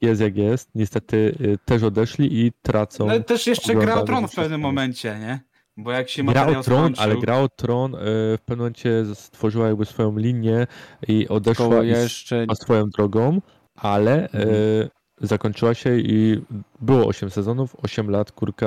[0.00, 1.34] jest jak jest, niestety
[1.64, 3.06] też odeszli i tracą.
[3.06, 5.40] No też jeszcze gra o tron w pewnym momencie, nie?
[5.78, 9.68] Bo jak się Gra o Tron, skończył, ale Gra o Tron w pewnym momencie stworzyła
[9.68, 10.66] jakby swoją linię
[11.08, 13.40] i odeszła i jeszcze a swoją drogą,
[13.74, 14.88] ale Mhm.
[15.20, 16.40] Zakończyła się i
[16.80, 18.66] było 8 sezonów, 8 lat, kurka,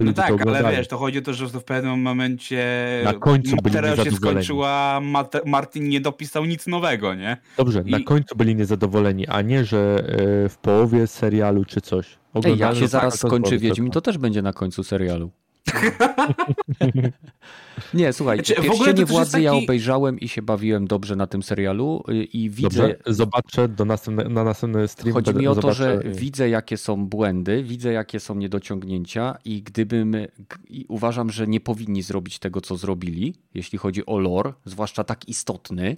[0.00, 2.64] No ludzie to tak, ale wiesz, to chodzi o to, że w pewnym momencie
[3.04, 4.44] Na końcu byli materiał się niezadowoleni.
[4.44, 5.00] skończyła,
[5.46, 7.36] Martin nie dopisał nic nowego, nie?
[7.56, 10.04] Dobrze, na i- końcu byli niezadowoleni, a nie, że
[10.44, 12.18] e, w połowie serialu czy coś.
[12.44, 15.30] Ej, jak się zaraz tak, to skończy Wiedźmin, to też będzie na końcu serialu.
[17.94, 21.16] Nie, słuchaj, Znaczy, w ogóle to Pierścienie Władzy ja taki- obejrzałem i się bawiłem dobrze
[21.16, 25.14] na tym serialu y, i widzę, Dobrze, zobaczę do następne, na następny stream.
[25.14, 29.62] Chodzi mi o to, że e, widzę, jakie są błędy, widzę, jakie są niedociągnięcia, i
[29.62, 30.16] gdybym.
[30.68, 35.28] I uważam, że nie powinni zrobić tego, co zrobili, jeśli chodzi o lore, zwłaszcza tak
[35.28, 35.96] istotny.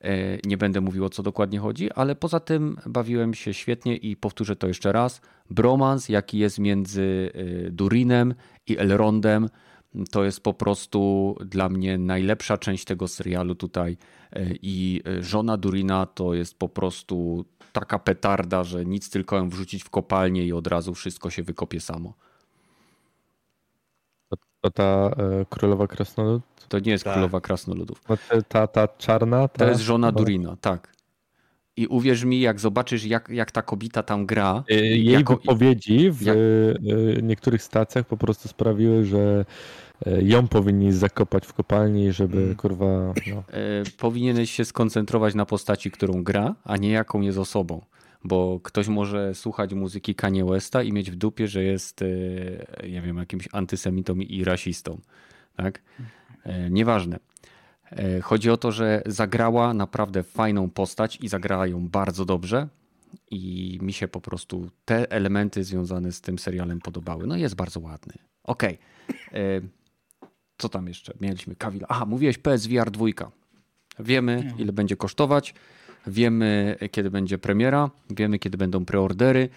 [0.00, 4.16] E, Nie będę mówił o co dokładnie chodzi, ale poza tym bawiłem się świetnie i
[4.16, 5.20] powtórzę to jeszcze raz.
[5.50, 8.34] Bromans, jaki jest między e, Durinem
[8.66, 9.48] i Elrondem,
[10.10, 13.96] to jest po prostu dla mnie najlepsza część tego serialu tutaj.
[14.32, 19.84] E, I żona Durina to jest po prostu taka petarda, że nic tylko ją wrzucić
[19.84, 22.14] w kopalnię i od razu wszystko się wykopie samo.
[24.60, 27.12] To ta e, królowa krasnolud, To nie jest Tak.
[27.12, 28.00] królowa krasnoludów.
[28.08, 28.16] no,
[28.48, 29.48] ta, ta czarna.
[29.48, 30.96] Ta, To jest żona Durina, tak.
[31.76, 34.64] I uwierz mi, jak zobaczysz, jak, jak ta kobieta tam gra.
[34.70, 39.44] E, Jej jako- wypowiedzi w jak- e, niektórych stacjach po prostu sprawiły, że
[40.06, 42.56] e, ją powinni zakopać w kopalni, żeby Mm.
[42.56, 42.86] kurwa.
[43.34, 43.42] No.
[43.98, 47.80] powinieneś się skoncentrować na postaci, którą gra, a nie jaką jest osobą.
[48.26, 53.02] Bo ktoś może słuchać muzyki Kanye Westa i mieć w dupie, że jest, e, nie
[53.02, 55.00] wiem, jakimś antysemitą i rasistą.
[55.56, 55.82] Tak?
[56.44, 57.18] E, nieważne.
[57.90, 62.68] E, chodzi o to, że zagrała naprawdę fajną postać i zagrała ją bardzo dobrze.
[63.30, 67.26] I mi się po prostu te elementy związane z tym serialem podobały.
[67.26, 68.14] No jest bardzo ładny.
[68.44, 68.78] Okej.
[69.32, 69.60] E,
[70.58, 71.12] Co tam jeszcze?
[71.20, 71.86] Mieliśmy Kawila.
[71.90, 73.06] Aha, mówiłeś PSVR 2.
[73.98, 75.54] Wiemy, ile będzie kosztować.
[76.06, 77.90] Wiemy, kiedy będzie premiera.
[78.10, 79.48] Wiemy, kiedy będą preordery.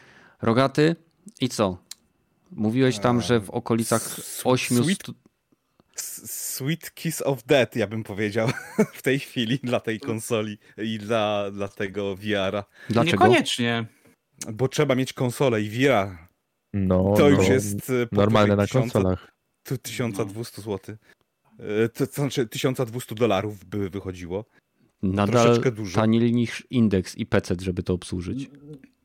[0.41, 0.95] Rogaty
[1.41, 1.78] i co?
[2.52, 4.86] Mówiłeś tam, że w okolicach S- 800...
[4.86, 5.14] Sweet-
[6.26, 8.47] Sweet Kiss of Death, ja bym powiedział
[8.93, 12.64] w tej chwili dla tej konsoli i dla, dla tego VR-a.
[12.89, 13.24] Dlaczego?
[13.28, 13.86] Niekoniecznie.
[14.54, 16.18] Bo trzeba mieć konsolę i VR.
[16.74, 19.32] No, To no, już jest e, normalne na powyżej 1000 konsolach.
[19.64, 20.95] tu 1200 zł.
[21.93, 24.45] To, to znaczy 1200 dolarów by wychodziło.
[25.04, 25.60] Nadal
[25.95, 28.50] taniej niż indeks i PC, żeby to obsłużyć.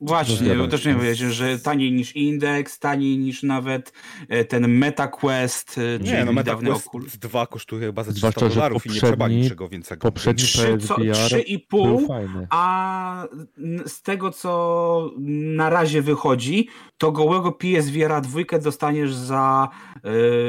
[0.01, 0.89] Właśnie, bo też się.
[0.89, 3.93] nie powiedzieć, że taniej niż Index, taniej niż nawet
[4.29, 7.07] e, ten MetaQuest, e, czyli Nie, no dawny MetaQuest okul.
[7.21, 9.99] 2 kosztuje chyba ze 300 Zwłaszcza, że dolarów i nie trzeba poprzedni- niczego więcej.
[9.99, 11.67] Poprzedni Trzy co- PSVR trzy i był
[11.99, 12.47] pół, fajny.
[12.51, 13.27] A
[13.59, 15.11] n- z tego, co
[15.57, 16.69] na razie wychodzi,
[16.99, 19.69] to gołego PSVR 2 dostaniesz za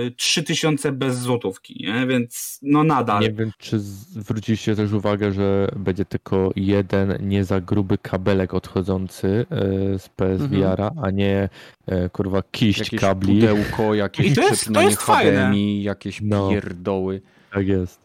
[0.08, 2.08] y, 3000 bez złotówki, nie?
[2.08, 3.22] Więc no nadal.
[3.22, 9.35] Nie wiem, czy zwróciliście też uwagę, że będzie tylko jeden nie za gruby kabelek odchodzący
[9.40, 11.50] e, z PSVR-a, a nie
[11.88, 13.34] e, kurwa kiść Jakieś kabli.
[13.36, 15.46] pudełko, jakieś I to jest- to jest fajne.
[15.46, 16.50] HDMI, jakieś No.
[16.50, 17.22] pierdoły.
[17.54, 18.00] Tak jest.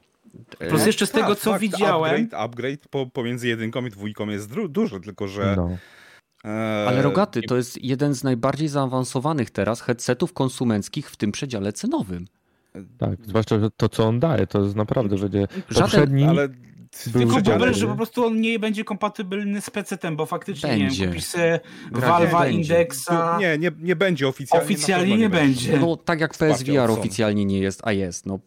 [0.68, 4.28] Plus jeszcze z Tak, tego, co fakt, widziałem, Upgrade, upgrade po, pomiędzy jedynką i dwójką
[4.28, 5.55] jest duży, tylko że...
[5.57, 5.70] No.
[6.45, 11.72] e, Ale Rogaty to jest jeden z najbardziej zaawansowanych teraz headsetów konsumenckich w tym przedziale
[11.72, 12.26] cenowym.
[12.99, 16.24] Tak, zwłaszcza, że to, co on daje, to jest naprawdę będzie Żaden- poprzedni.
[16.24, 16.49] Ale
[17.12, 21.01] tylko problem, że po prostu on nie będzie kompatybilny z PC-tem, bo faktycznie nie Będzie.
[21.01, 21.61] wiem, kupisz sobie
[21.93, 22.57] Valve'a będzie.
[22.74, 24.64] Indeksa, nie, nie, nie będzie oficjalnie.
[24.64, 25.78] oficjalnie pewno nie będzie.
[25.78, 28.26] No tak jak PSVR oficjalnie nie jest, a jest.
[28.26, 28.38] No,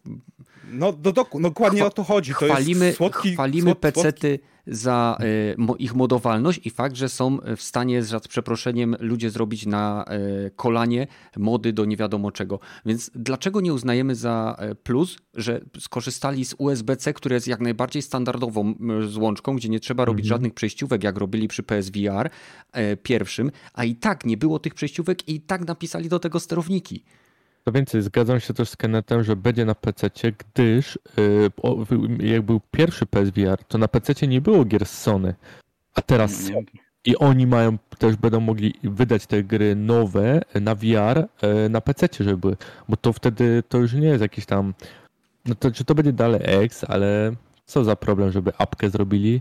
[0.72, 2.32] No, do, do, no dokładnie Chwa- o to chodzi.
[2.32, 5.18] To Chwalimy, jest słodki, chwalimy słod- słodki pecety za
[5.52, 10.04] y, mo, ich modowalność i fakt, że są w stanie za przeproszeniem ludzie zrobić na
[10.46, 11.06] y, kolanie
[11.36, 12.58] mody do nie wiadomo czego.
[12.86, 18.02] Więc dlaczego nie uznajemy za y, plus, że skorzystali z USB-C, które jest jak najbardziej
[18.02, 18.74] standardową
[19.08, 20.34] złączką, gdzie nie trzeba robić Mhm.
[20.36, 22.30] żadnych przejściówek, jak robili przy PSVR
[22.92, 27.04] y, pierwszym, a i tak nie było tych przejściówek i tak napisali do tego sterowniki.
[27.64, 32.60] To więcej, zgadzam się też z Kennethem, że będzie na PC, gdyż yy, jak był
[32.70, 35.34] pierwszy PSVR, to na PC nie było gier z Sony.
[35.94, 36.52] A teraz są.
[37.04, 42.08] I oni mają, też będą mogli wydać te gry nowe na VR yy, na PC,
[42.20, 42.56] żeby były.
[42.88, 44.74] Bo to wtedy to już nie jest jakiś tam.
[45.46, 47.32] No to czy to będzie dalej X, ale
[47.66, 49.40] co za problem, żeby apkę zrobili?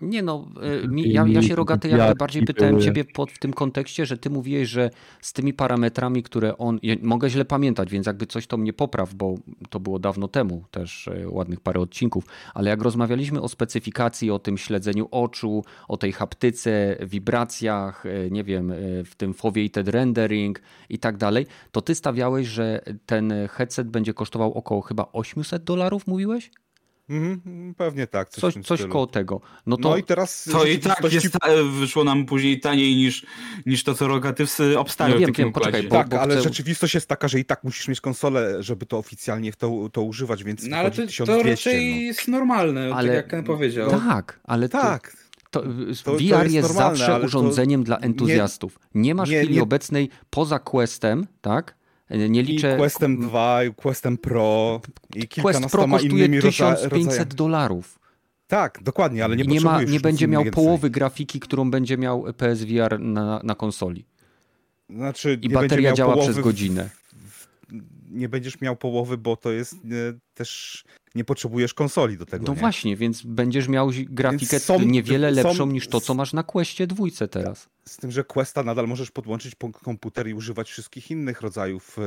[0.00, 0.48] Nie no,
[0.88, 2.54] mi, ja, ja się rogaty jak I najbardziej były.
[2.54, 4.90] pytałem ciebie pod, w tym kontekście, że ty mówiłeś, że
[5.20, 9.14] z tymi parametrami, które on, ja mogę źle pamiętać, więc jakby coś to mnie popraw,
[9.14, 9.34] bo
[9.70, 12.24] to było dawno temu, też y, ładnych parę odcinków,
[12.54, 18.44] ale jak rozmawialiśmy o specyfikacji, o tym śledzeniu oczu, o tej haptyce, wibracjach, y, nie
[18.44, 18.72] wiem,
[19.04, 24.52] w tym foveated rendering i tak dalej, to ty stawiałeś, że ten headset będzie kosztował
[24.52, 26.50] około chyba 800 dolarów, mówiłeś?
[27.10, 28.28] Mhm, pewnie tak.
[28.28, 29.40] Coś, Coś, coś koło tego.
[29.66, 31.28] No to No i teraz To i tak jest,
[31.80, 33.26] wyszło nam później taniej niż,
[33.66, 36.94] niż to, co Rogatyw obstawiał No wiem, wiem, poczekaj, bo- Tak, bo ale chcę- rzeczywistość
[36.94, 40.62] jest taka, że i tak musisz mieć konsolę, żeby to oficjalnie to, to używać, więc
[40.66, 41.70] No ale to, wychodzi to 1200.
[41.70, 43.90] raczej jest normalne, Ale- tak jak Ken powiedział.
[43.90, 44.68] Tak, ale no.
[44.68, 45.16] to, Tak,
[45.50, 45.62] to,
[46.04, 48.78] to VR jest jest, normalne, zawsze to urządzeniem dla entuzjastów.
[48.94, 51.74] Nie, masz nie- w chwili nie- obecnej poza Questem, tak?
[52.10, 52.76] Nie i liczę.
[52.76, 54.80] Questem 2, i Questem Pro
[55.14, 57.30] i Quest Pro kosztuje innymi rodza- 1500 rodzajami.
[57.34, 57.98] dolarów.
[58.46, 62.24] Tak, dokładnie, ale nie I nie, ma, nie będzie miał połowy grafiki, którą będzie miał
[62.36, 64.04] PSVR na, na konsoli.
[64.90, 66.90] Znaczy, I bateria działa przez godzinę.
[68.16, 69.78] Nie będziesz miał połowy, bo to jest e,
[70.34, 72.44] też nie potrzebujesz konsoli do tego.
[72.46, 72.60] No nie?
[72.60, 76.86] właśnie, więc będziesz miał grafikę są- niewiele są- lepszą niż to, co masz na Questie
[76.86, 77.68] dwójce teraz.
[77.84, 82.02] Z tym, że Questa nadal możesz podłączyć po komputer i używać wszystkich innych rodzajów e,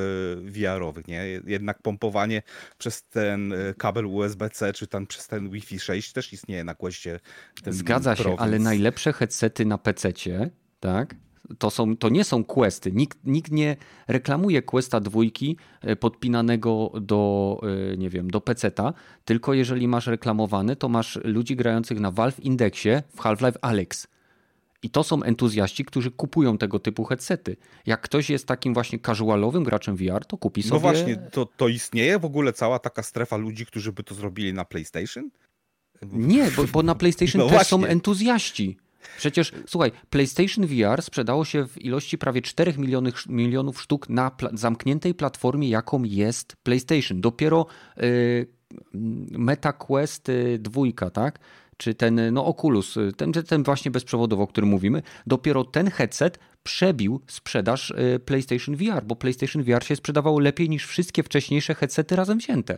[0.51, 1.25] VR-owych, nie?
[1.45, 2.41] Jednak pompowanie
[2.77, 7.19] przez ten e, kabel USB-C, czy tam przez ten Wi-Fi 6 też istnieje na Questie.
[7.67, 10.49] Zgadza się, Pro, ale więc- najlepsze headsety na PC-cie,
[10.79, 11.15] tak?
[11.57, 12.91] To, są, to nie są questy.
[12.91, 13.75] Nikt, nikt nie
[14.07, 17.61] reklamuje questa dwójki e, podpinanego do,
[17.93, 18.93] e, nie wiem, do PC-ta,
[19.25, 24.07] tylko jeżeli masz reklamowany, to masz ludzi grających na Valve Indexie w Half-Life Alyx.
[24.83, 27.57] I to są entuzjaści, którzy kupują tego typu headsety.
[27.85, 30.73] Jak ktoś jest takim właśnie casualowym graczem VR, to kupi sobie...
[30.73, 34.53] No właśnie, to, to istnieje w ogóle cała taka strefa ludzi, którzy by to zrobili
[34.53, 35.29] na PlayStation?
[36.01, 37.93] Nie, bo, bo na PlayStation No też są właśnie.
[37.93, 38.77] entuzjaści.
[39.17, 44.49] Przecież, słuchaj, PlayStation VR sprzedało się w ilości prawie 4 milionów, milionów sztuk na pla
[44.53, 47.21] zamkniętej platformie, jaką jest PlayStation.
[47.21, 47.65] Dopiero
[47.97, 48.47] y,
[49.31, 50.81] Meta Quest y, 2,
[51.13, 51.39] tak?
[51.77, 56.39] Czy ten, no Oculus, y, ten, ten właśnie bezprzewodowy, o którym mówimy, dopiero ten headset
[56.63, 62.15] przebił sprzedaż y, PlayStation VR, bo PlayStation VR się sprzedawało lepiej niż wszystkie wcześniejsze headsety
[62.15, 62.77] razem wzięte.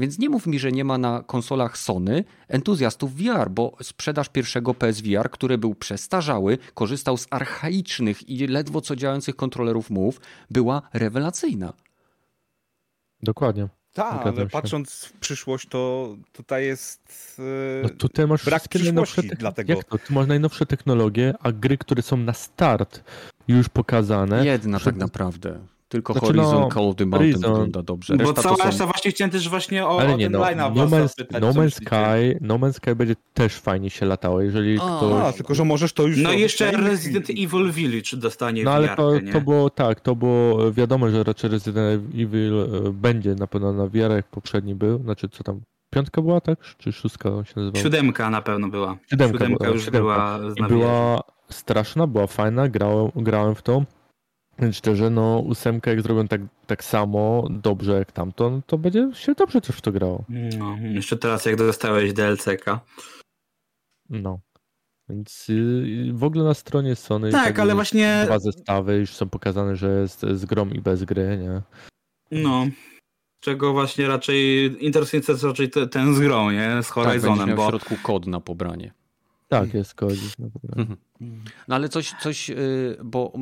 [0.00, 4.74] Więc nie mów mi, że nie ma na konsolach Sony entuzjastów VR, bo sprzedaż pierwszego
[4.74, 10.20] PSVR, który był przestarzały, korzystał z archaicznych i ledwo co działających kontrolerów Move,
[10.50, 11.72] była rewelacyjna.
[13.22, 13.68] Dokładnie.
[13.92, 14.46] Tak, ale się.
[14.46, 17.36] patrząc w przyszłość, to tutaj jest.
[17.38, 19.72] e, No tutaj masz brak wszystkie najnowsze przyszłości techn- dlatego.
[19.72, 19.98] Jak to?
[19.98, 23.04] Tu masz najnowsze technologie, a gry, które są na start
[23.48, 24.46] już pokazane.
[24.46, 25.58] Jedna przed- tak naprawdę.
[25.90, 27.52] Tylko Znaczy, Horizon no, Call of the Mountain Horizon.
[27.52, 28.16] wygląda dobrze.
[28.16, 28.86] Bo Reszta cała to reszta są...
[28.86, 31.42] właśnie chciałem też właśnie o, Ale o nie, ten no, line-up no, was Man's, zapytać,
[31.42, 31.70] no Man's.
[31.70, 35.12] Sky, No Man's Sky będzie też fajnie się latało, jeżeli A, ktoś...
[35.24, 36.18] A, tylko że możesz to już.
[36.18, 39.32] No jeszcze Resident Evil Village dostanie No ale VR, to, nie?
[39.32, 43.86] to było tak, to było wiadomo, że raczej Resident Evil e, będzie na pewno na
[43.86, 45.02] VR, jak poprzedni był.
[45.02, 45.60] Znaczy co tam,
[45.90, 46.58] piątka była, tak?
[46.78, 47.82] Czy szóstka się nazywała?
[47.82, 48.96] Siódemka na pewno była.
[49.10, 50.00] Siódemka Siódemka była, już siódemka.
[50.38, 50.68] była I znana.
[50.68, 53.82] była straszna, była fajna, grałem, grałem w to.
[54.60, 59.10] Więc szczerze, no ósemkę jak zrobią tak, tak samo dobrze jak tamto, no to będzie
[59.14, 60.24] się dobrze też w to grało.
[60.58, 62.80] No, jeszcze teraz jak dostałeś DLC-ka.
[64.10, 64.40] No.
[65.08, 69.28] Więc y, w ogóle na stronie Sony Tak, ale już właśnie- dwa zestawy już są
[69.28, 71.62] pokazane, że jest z grom i bez gry, nie?
[72.42, 72.66] No.
[73.40, 76.82] Czego właśnie raczej interesuje nas raczej te, ten z grą, nie?
[76.82, 78.92] Z Tak, Horizonem, w bo środku kod na pobranie.
[79.50, 80.38] Tak, jest kodzić.
[80.38, 80.96] No, Mhm.
[81.68, 83.32] No ale coś, coś y, bo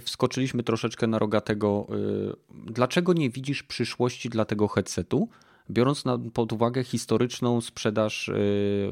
[0.00, 1.86] wskoczyliśmy troszeczkę na rogatego.
[1.90, 5.28] y, Dlaczego nie widzisz przyszłości dla tego headsetu,
[5.70, 8.90] biorąc na, pod uwagę historyczną sprzedaż y,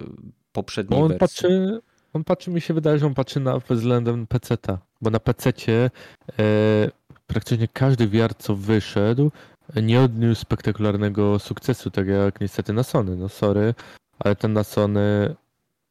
[0.52, 1.20] poprzedniej on wersji?
[1.20, 1.80] patrzy,
[2.12, 5.90] on patrzy, mi się wydaje, że on patrzy na względem PC-ta, bo na PC-cie
[6.38, 6.90] e,
[7.26, 9.30] praktycznie każdy VR, co wyszedł,
[9.82, 13.16] nie odniósł spektakularnego sukcesu, tak jak niestety na Sony.
[13.16, 13.74] No sorry,
[14.18, 15.34] ale ten na Sony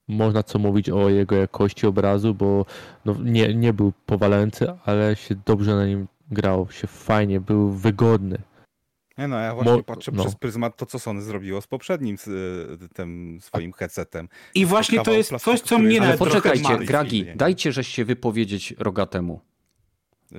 [0.08, 2.66] można co mówić o jego jakości obrazu, bo
[3.06, 8.38] no, nie, nie był powalający, ale się dobrze na nim grał, się fajnie, był wygodny.
[9.18, 10.24] Nie no, ja właśnie Mo- patrzę no.
[10.24, 14.30] przez pryzmat to, co Sony zrobiło z poprzednim z, y, tym swoim headsetem.
[14.56, 16.78] I właśnie to jest coś, co mnie Ale poczekajcie.
[16.78, 19.42] Gragi, dajcie żeś się wypowiedzieć rogatemu.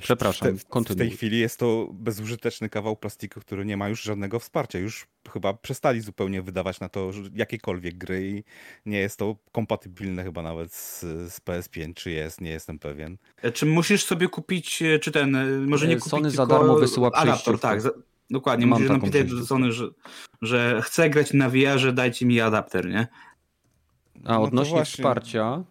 [0.01, 0.99] Przepraszam, w, te, w kontynuuj.
[0.99, 4.78] tej chwili jest to bezużyteczny kawał plastiku, który nie ma już żadnego wsparcia.
[4.78, 8.45] Już chyba przestali zupełnie wydawać na to jakiekolwiek gry i
[8.86, 11.01] nie jest to kompatybilne chyba nawet z,
[11.32, 13.16] z PS5, czy jest, nie jestem pewien.
[13.55, 16.59] Czy musisz sobie kupić, e, czy ten, e, może nie E, kupić, Sony za tylko
[16.59, 17.91] darmo wysyła adapter, tak, za,
[18.30, 19.47] dokładnie, Mam musisz napisać do.
[19.47, 19.89] Sony, że,
[20.43, 23.07] że chcę grać na VR-ze, dajcie mi adapter, nie?
[24.24, 24.93] A No odnośnie właśnie.
[25.03, 25.64] wsparcia,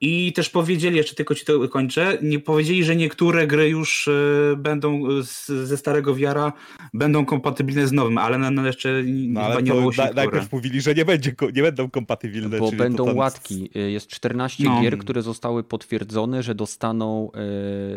[0.00, 4.12] I też powiedzieli, jeszcze tylko ci to kończę, nie powiedzieli, że niektóre gry już e,
[4.56, 6.52] będą e, z, ze starego VR-a
[6.94, 10.10] będą kompatybilne z nowym, ale na, na jeszcze No ale nie to było się na,
[10.12, 12.58] najpierw mówili, że nie, będzie, nie będą kompatybilne.
[12.58, 13.70] bo będą tam- łatki.
[13.76, 14.82] Y, Jest 14 No.
[14.82, 17.30] gier, które zostały potwierdzone, że dostaną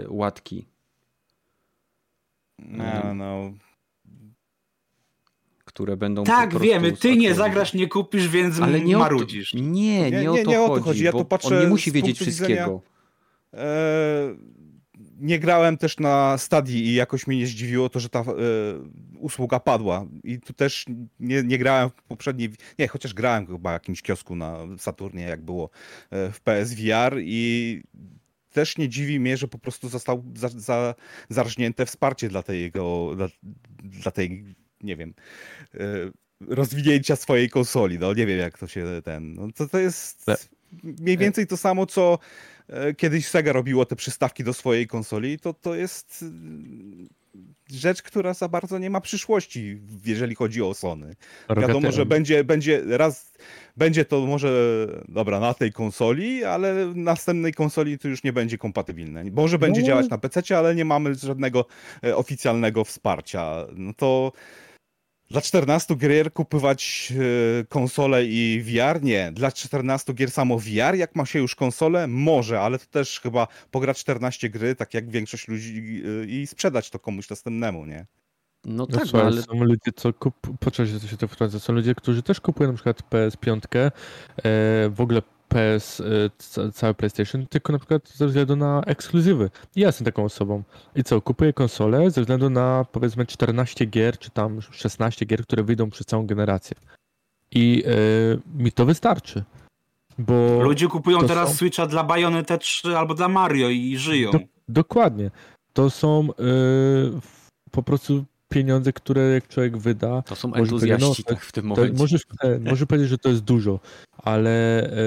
[0.04, 0.66] y, łatki.
[2.60, 3.52] No, no.
[5.80, 9.54] Które będą Tak, wiemy, ty nie zagrasz, nie kupisz, więc Ale nie marudzisz.
[9.54, 11.04] O to, nie, nie, Nie, o nie, to nie o to chodzi, chodzi.
[11.04, 12.82] Ja bo to patrzę on nie musi wiedzieć punktu widzenia- wszystkiego.
[13.54, 14.36] E,
[15.20, 18.26] nie grałem też na Stadii i jakoś mnie nie zdziwiło to, że ta e,
[19.20, 20.06] usługa padła.
[20.24, 20.86] I tu też
[21.20, 22.50] nie, nie grałem w poprzedniej.
[22.80, 25.70] Nie, chociaż grałem chyba w jakimś kiosku na Saturnie, jak było
[26.12, 27.84] e, w PSVR i
[28.52, 30.96] też nie dziwi mnie, że po prostu został za, za,
[31.30, 33.28] zarżnięte wsparcie dla tego, dla,
[33.84, 35.14] dla tej, nie wiem,
[35.74, 35.80] e,
[36.48, 38.00] rozwinięcia swojej konsoli.
[38.00, 39.34] No nie wiem, jak to się ten.
[39.34, 40.26] No, to, to jest
[40.84, 42.20] mniej więcej to samo, co
[42.68, 46.26] e, kiedyś Sega robiło te przystawki do swojej konsoli, to to jest y,
[47.70, 51.16] rzecz, która za bardzo nie ma przyszłości, jeżeli chodzi o Sony.
[51.58, 53.34] Wiadomo, że będzie, będzie raz,
[53.78, 59.24] będzie to może, dobra, na tej konsoli, ale następnej konsoli to już nie będzie kompatybilne.
[59.24, 59.88] Może będzie No.
[59.88, 61.66] działać na PC, ale nie mamy żadnego
[62.04, 63.68] e, oficjalnego wsparcia.
[63.74, 64.32] No to
[65.30, 67.14] dla 14 gier kupować
[67.62, 69.04] e, konsolę i VR?
[69.04, 69.32] Nie.
[69.32, 72.08] Dla 14 gier samo VR, jak ma się już konsolę?
[72.08, 76.90] Może, ale to też chyba pograć 14 gry, tak jak większość ludzi e, i sprzedać
[76.90, 78.06] to komuś następnemu, nie?
[78.66, 80.36] No No tak, no, słuchaj, ale są ludzie, co kup...
[80.60, 81.60] Poczekaj, że się to wtrącę.
[81.60, 83.92] Są ludzie, którzy też kupują na przykład PS5, e,
[84.90, 86.04] w ogóle PS, e,
[86.38, 89.50] ca- całe PlayStation, tylko na przykład ze względu na ekskluzywy.
[89.76, 90.64] I ja jestem taką osobą.
[90.96, 95.64] I co, kupuję konsolę ze względu na powiedzmy 14 gier, czy tam 16 gier, które
[95.64, 96.78] wyjdą przez całą generację.
[97.52, 97.92] I e,
[98.64, 99.44] mi to wystarczy.
[100.20, 104.32] Bo Ludzie kupują teraz są- Switcha dla Bayonetta 3 albo dla Mario i żyją.
[104.32, 105.32] Do, dokładnie.
[105.74, 111.36] To są w- po prostu pieniądze, które jak człowiek wyda, to są Może entuzjaści no,
[111.36, 111.98] tak, w tym To momencie.
[111.98, 113.80] możesz, e, może powiedzieć, że to jest dużo,
[114.18, 114.98] ale e,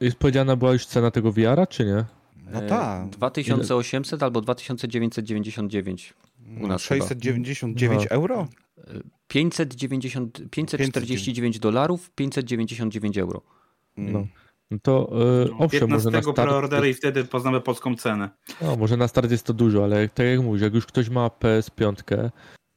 [0.00, 2.04] jest powiedziana była już cena tego VR-a, czy nie?
[2.52, 3.08] No E, tak.
[3.08, 6.14] 2800 albo 2999.
[6.46, 6.98] No, nas chyba.
[7.06, 8.10] 699 No.
[8.10, 8.48] euro?
[9.28, 13.42] 590, 549 dolarów, 599 euro.
[13.96, 14.26] No.
[14.70, 15.08] No to
[15.46, 18.30] e, owszem, może 15 na start, preordery i wtedy poznamy polską cenę.
[18.62, 21.28] no, może na start jest to dużo, ale tak jak mówisz, jak już ktoś ma
[21.28, 22.30] PS5,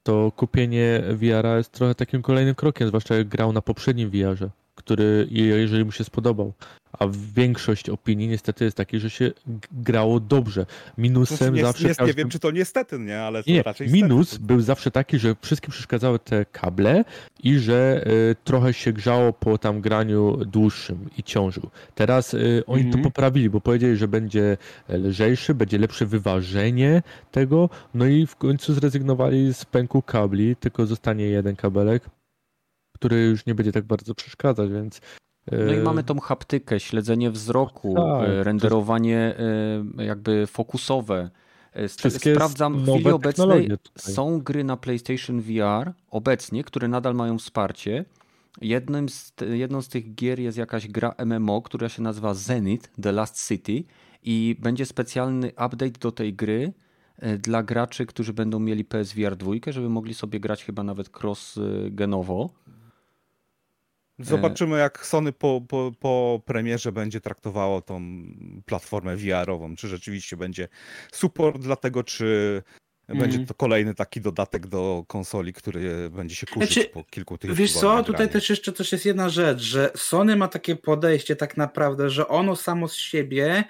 [0.03, 4.49] to kupienie VR-a jest trochę takim kolejnym krokiem, zwłaszcza jak grał na poprzednim VR-ze,
[4.79, 6.53] który je- jeżeli mu się spodobał.
[6.99, 7.05] A
[7.35, 9.31] większość opinii niestety jest taki, że się
[9.71, 10.65] grało dobrze.
[10.97, 12.13] Minusem Znaczy, nie, zawsze nie, nie każdy...
[12.13, 13.21] wiem, czy to niestety, nie?
[13.21, 17.03] Ale Nie, raczej minus był zawsze taki, że wszystkim przeszkadzały te kable
[17.43, 21.69] i że y, trochę się grzało po tam graniu dłuższym i ciążył.
[21.95, 23.03] Teraz y, oni Mhm.
[23.03, 24.57] to poprawili, bo powiedzieli, że będzie
[24.89, 27.01] lżejszy, będzie lepsze wyważenie
[27.31, 32.03] tego, no i w końcu zrezygnowali z pęku kabli, tylko zostanie jeden kabelek,
[32.99, 35.01] który już nie będzie tak bardzo przeszkadzać, więc
[35.51, 39.35] No i mamy tą haptykę, śledzenie wzroku, Tak, e, renderowanie
[39.97, 41.29] e, jakby fokusowe.
[41.73, 47.15] E, st- Wszystkie Sprawdzam, w chwili obecnej są gry na PlayStation VR obecnie, które nadal
[47.15, 48.05] mają wsparcie.
[48.61, 53.11] Jednym z, jedną z tych gier jest jakaś gra MMO, która się nazywa Zenith The
[53.11, 53.83] Last City
[54.23, 56.73] i będzie specjalny update do tej gry
[57.17, 62.49] e, dla graczy, którzy będą mieli PSVR 2, żeby mogli sobie grać chyba nawet cross-genowo.
[64.19, 68.01] Zobaczymy, jak Sony po, po, po premierze będzie traktowało tą
[68.65, 69.75] platformę VR-ową.
[69.75, 70.67] Czy rzeczywiście będzie
[71.11, 72.61] support dla tego, czy
[73.09, 73.29] Mhm.
[73.29, 77.53] będzie to kolejny taki dodatek do konsoli, który będzie się kurzyć Znaczy, po kilku tych
[77.53, 81.57] Wiesz co, tutaj też jeszcze też jest jedna rzecz, że Sony ma takie podejście tak
[81.57, 83.63] naprawdę, że ono samo z siebie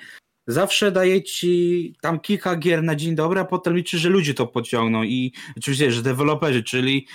[0.47, 4.47] zawsze daje ci tam kilka gier na dzień dobry, a potem liczy, że ludzie to
[4.47, 7.07] pociągną i oczywiście, że deweloperzy, czyli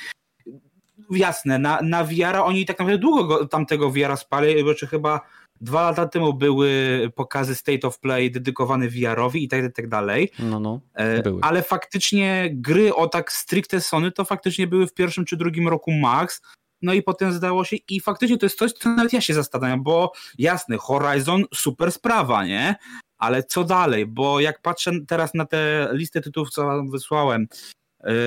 [1.11, 5.21] jasne, na, na VR oni tak naprawdę długo go, tamtego VR spali, bo czy chyba
[5.61, 6.71] dwa lata temu były
[7.15, 10.31] pokazy State of Play dedykowane VR-owi i tak, tak dalej.
[10.39, 11.41] No, no, e, były.
[11.43, 15.93] Ale faktycznie gry o tak stricte Sony to faktycznie były w pierwszym czy drugim roku
[15.93, 16.41] max,
[16.83, 19.83] no i potem zdało się i faktycznie to jest coś, co nawet ja się zastanawiam,
[19.83, 22.75] bo jasne, Horizon super sprawa, nie?
[23.19, 24.07] Ale co dalej?
[24.07, 27.47] Bo jak patrzę teraz na te listy tytułów, co wam wysłałem,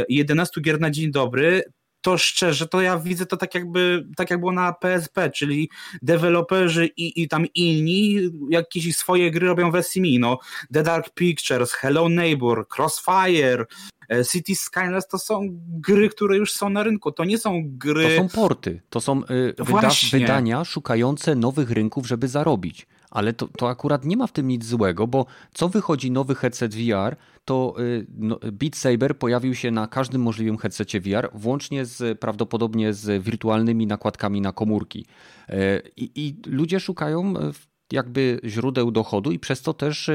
[0.10, 1.64] 11 e, gier na dzień dobry,
[2.08, 5.70] to szczerze, to ja widzę to tak jakby, tak jak było na PSP, czyli
[6.02, 8.20] deweloperzy i, i tam inni
[8.50, 10.40] jakieś swoje gry robią w SMI, no.
[10.74, 13.66] The Dark Pictures, Hello Neighbor, Crossfire,
[14.10, 18.04] e, City Skylines to są gry, które już są na rynku, to nie są gry...
[18.04, 22.88] To są porty, to są y, wyda wydania szukające nowych rynków, żeby zarobić.
[23.12, 26.76] Ale to, to akurat nie ma w tym nic złego, bo co wychodzi nowy headset
[26.76, 27.16] VR,
[27.46, 32.94] to y, no, Beat Saber pojawił się na każdym możliwym headsetie VR, włącznie z prawdopodobnie
[32.94, 35.06] z wirtualnymi nakładkami na komórki.
[35.50, 35.54] Y,
[35.98, 37.52] I, i ludzie szukają y,
[37.92, 40.10] jakby źródeł dochodu i przez to też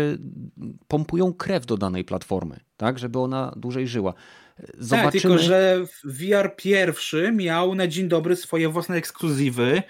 [0.89, 4.15] pompują krew do danej platformy, tak, żeby ona dłużej żyła.
[4.79, 5.13] Zobaczymy...
[5.13, 9.83] Tak, tylko że VR pierwszy miał na dzień dobry swoje własne ekskluzywy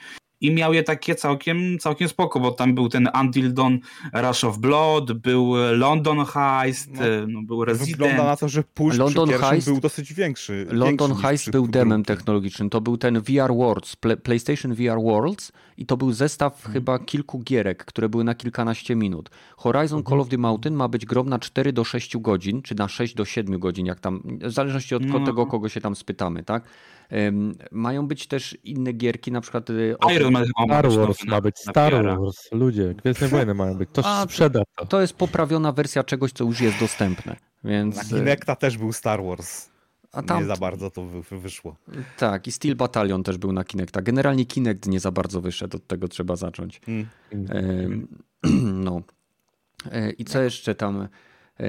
[0.42, 3.76] i miał je takie całkiem, całkiem spoko, bo tam był ten Until Dawn
[4.12, 7.90] Rush of Blood, był London Heist, no, no był Resident.
[7.90, 10.66] Wygląda na to, że push London Heist był dosyć większy.
[10.70, 15.86] London większy Heist był demem technologicznym, to był ten VR Worlds, PlayStation VR Worlds i
[15.86, 16.72] to był zestaw hmm.
[16.72, 19.30] chyba kilku gierek, które były na kilkanaście minut.
[19.56, 20.10] Horizon hmm.
[20.10, 23.14] Call of the Mountain ma być grom na 4 do 6 godzin, czy na 6
[23.14, 25.26] do 7 godzin, jak tam, w zależności od no.
[25.26, 26.64] tego, kogo się tam spytamy, tak?
[27.70, 29.70] Mają być też inne gierki, na przykład...
[29.70, 34.02] E, Iron Man Star Wars ma być, Star Wars, ludzie, Gwiezdne Wojny mają być, to
[34.04, 34.86] A, sprzeda to.
[34.86, 37.96] To jest poprawiona wersja czegoś, co już jest dostępne, więc...
[37.96, 39.72] Na Kinecta też był Star Wars.
[40.12, 40.40] A tam...
[40.40, 41.76] Nie za bardzo to wyszło.
[42.18, 44.02] Tak, i Steel Battalion też był na Kinecta.
[44.02, 46.80] Generalnie Kinect nie za bardzo wyszedł, od tego trzeba zacząć.
[46.88, 48.08] Mm.
[48.84, 49.02] no.
[49.90, 51.08] E, I co jeszcze tam?
[51.60, 51.68] E,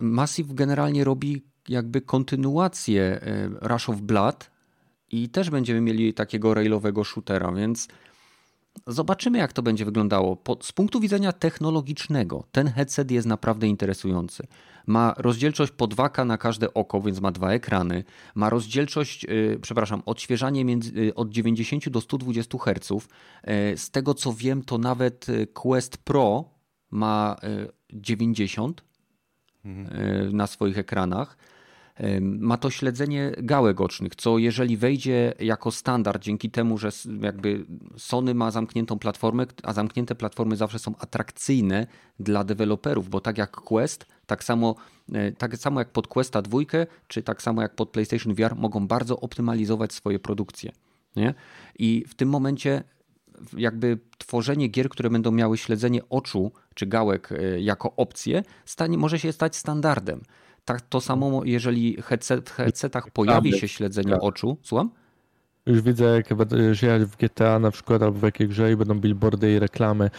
[0.00, 4.49] Massive generalnie robi jakby kontynuację e, Rush of Blood
[5.10, 7.88] i też będziemy mieli takiego railowego shootera, więc
[8.86, 10.36] zobaczymy jak to będzie wyglądało.
[10.36, 14.46] Po, z punktu widzenia technologicznego ten headset jest naprawdę interesujący.
[14.86, 18.04] Ma rozdzielczość po 2K na każde oko, więc ma dwa ekrany.
[18.34, 22.90] Ma rozdzielczość, yy, przepraszam, odświeżanie między, yy, od 90 do 120 Hz.
[22.90, 26.44] Yy, z tego co wiem, to nawet Quest Pro
[26.90, 27.36] ma
[27.92, 28.84] 90
[29.64, 30.36] mhm.
[30.36, 31.36] na swoich ekranach.
[32.20, 36.90] Ma to śledzenie gałek ocznych, co jeżeli wejdzie jako standard dzięki temu, że
[37.20, 37.66] jakby
[37.96, 41.86] Sony ma zamkniętą platformę, a zamknięte platformy zawsze są atrakcyjne
[42.20, 44.74] dla deweloperów, bo tak jak Quest, tak samo,
[45.12, 46.58] e, tak samo jak pod Questa 2,
[47.08, 50.72] czy tak samo jak pod PlayStation VR mogą bardzo optymalizować swoje produkcje.
[51.16, 51.34] Nie?
[51.78, 52.82] I w tym momencie
[53.56, 59.18] jakby tworzenie gier, które będą miały śledzenie oczu czy gałek e, jako opcję, stanie, może
[59.18, 60.20] się stać standardem.
[60.64, 64.22] Tak, to samo, jeżeli headset, w headsetach pojawi się śledzenie tak.
[64.22, 64.56] oczu.
[64.62, 64.90] Słucham?
[65.66, 66.30] Już widzę, jak
[66.82, 70.10] jechać w GTA na przykład albo w jakiej grze i będą billboardy i reklamy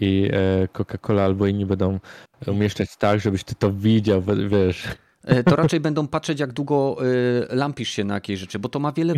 [0.00, 2.00] i e, Coca-Cola albo inni będą
[2.46, 4.88] umieszczać tak, żebyś ty to widział, wiesz.
[5.24, 6.96] E, to raczej będą patrzeć, jak długo
[7.50, 9.14] e, lampisz się na jakiejś rzeczy, bo to ma wiele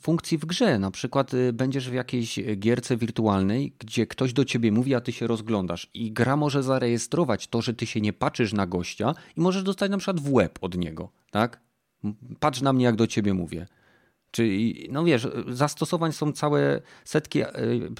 [0.00, 0.78] funkcji w grze.
[0.78, 5.12] Na przykład e, będziesz w jakiejś gierce wirtualnej, gdzie ktoś do ciebie mówi, a ty
[5.12, 5.90] się rozglądasz.
[5.94, 9.90] I gra może zarejestrować to, że ty się nie patrzysz na gościa i możesz dostać
[9.90, 11.10] na przykład w łeb od niego.
[11.30, 11.60] Tak?
[12.40, 13.66] Patrz na mnie, jak do ciebie mówię.
[14.30, 17.48] Czyli, no wiesz, zastosowań są całe setki e,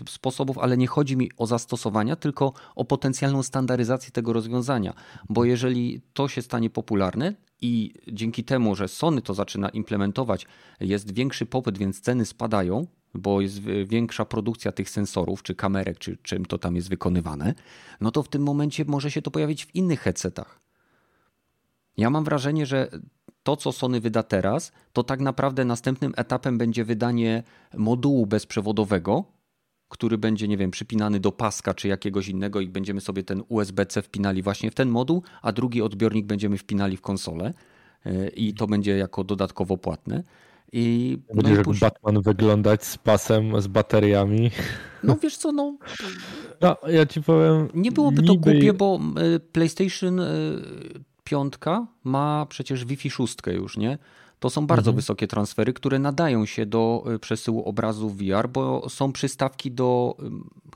[0.09, 4.95] sposobów, ale nie chodzi mi o zastosowania, tylko o potencjalną standaryzację tego rozwiązania.
[5.29, 10.47] Bo jeżeli to się stanie popularne i dzięki temu, że Sony to zaczyna implementować,
[10.81, 16.17] jest większy popyt, więc ceny spadają, bo jest większa produkcja tych sensorów, czy kamerek, czy
[16.23, 17.55] czym to tam jest wykonywane,
[18.01, 20.61] no to w tym momencie może się to pojawić w innych headsetach.
[21.97, 22.91] Ja mam wrażenie, że
[23.43, 27.43] to, co Sony wyda teraz, to tak naprawdę następnym etapem będzie wydanie
[27.75, 29.25] modułu bezprzewodowego,
[29.89, 34.03] który będzie, nie wiem, przypinany do paska czy jakiegoś innego i będziemy sobie ten USB-C
[34.03, 37.55] wpinali właśnie w ten moduł, a drugi odbiornik będziemy wpinali w konsolę
[38.07, 40.23] e, i to będzie jako dodatkowo płatne.
[40.73, 41.91] I Będziesz no jak później...
[41.91, 44.51] Batman wyglądać z pasem, z bateriami.
[45.03, 45.79] No wiesz co, no...
[46.61, 47.69] No, ja ci powiem...
[47.75, 48.35] Nie byłoby niby...
[48.35, 49.01] to głupie, bo
[49.35, 50.27] e, PlayStation e,
[51.29, 53.99] piątka ma przecież Wi-Fi 6 już, nie?
[54.39, 54.97] To są bardzo mhm.
[54.97, 60.17] wysokie transfery, które nadają się do y, przesyłu obrazów VR, bo są przystawki do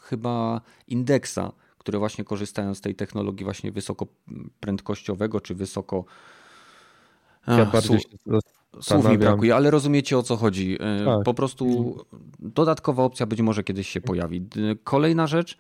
[0.02, 6.04] chyba indeksa, które właśnie korzystają z tej technologii właśnie wysokoprędkościowego czy wysoko...
[7.46, 8.08] Ja bardziej się
[8.80, 10.78] Słów mi brakuje, ale rozumiecie o co chodzi.
[10.80, 11.22] E, tak.
[11.24, 11.96] Po prostu
[12.38, 14.46] dodatkowa opcja być może kiedyś się pojawi.
[14.84, 15.58] Kolejna rzecz,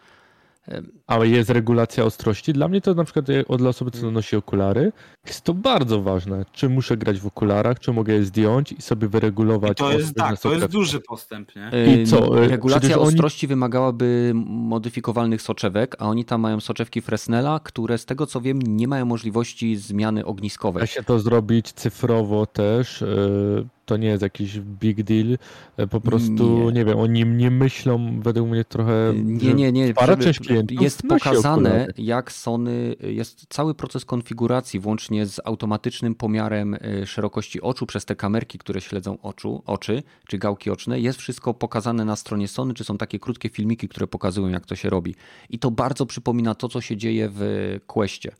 [1.06, 2.52] ale jest regulacja ostrości.
[2.52, 4.92] Dla mnie to na przykład e, dla osoby, co nosi okulary,
[5.26, 6.44] jest to bardzo ważne.
[6.52, 9.72] Czy muszę grać w okularach, czy mogę je zdjąć i sobie wyregulować.
[9.72, 11.94] I to jest tak, to jest duży postęp, nie?
[11.94, 12.34] I co?
[12.34, 13.48] Regulacja ostrości oni...
[13.48, 18.88] wymagałaby modyfikowalnych soczewek, a oni tam mają soczewki Fresnela, które z tego co wiem nie
[18.88, 20.80] mają możliwości zmiany ogniskowej.
[20.80, 23.00] Da się to zrobić cyfrowo też.
[23.00, 25.38] Yy to nie jest jakiś big deal.
[25.76, 29.12] E, po prostu, nie, nie wiem, o nim nie myślą według mnie trochę.
[29.24, 29.94] Nie, nie, nie.
[29.94, 36.74] Para część klientów jest pokazane, jak Sony, jest cały proces konfiguracji, włącznie z automatycznym pomiarem
[36.74, 41.00] e, szerokości oczu przez te kamerki, które śledzą oczu, oczy, czy gałki oczne.
[41.00, 44.76] Jest wszystko pokazane na stronie Sony, czy są takie krótkie filmiki, które pokazują, jak to
[44.76, 45.14] się robi.
[45.50, 48.32] I to bardzo przypomina to, co się dzieje w Questie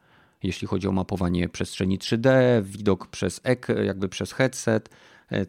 [0.43, 2.31] jeśli chodzi o mapowanie przestrzeni 3D,
[2.63, 4.89] widok przez ek, jakby przez headset,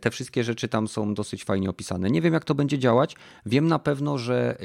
[0.02, 2.10] te wszystkie rzeczy tam są dosyć fajnie opisane.
[2.10, 3.16] Nie wiem, jak to będzie działać.
[3.46, 4.58] Wiem na pewno, że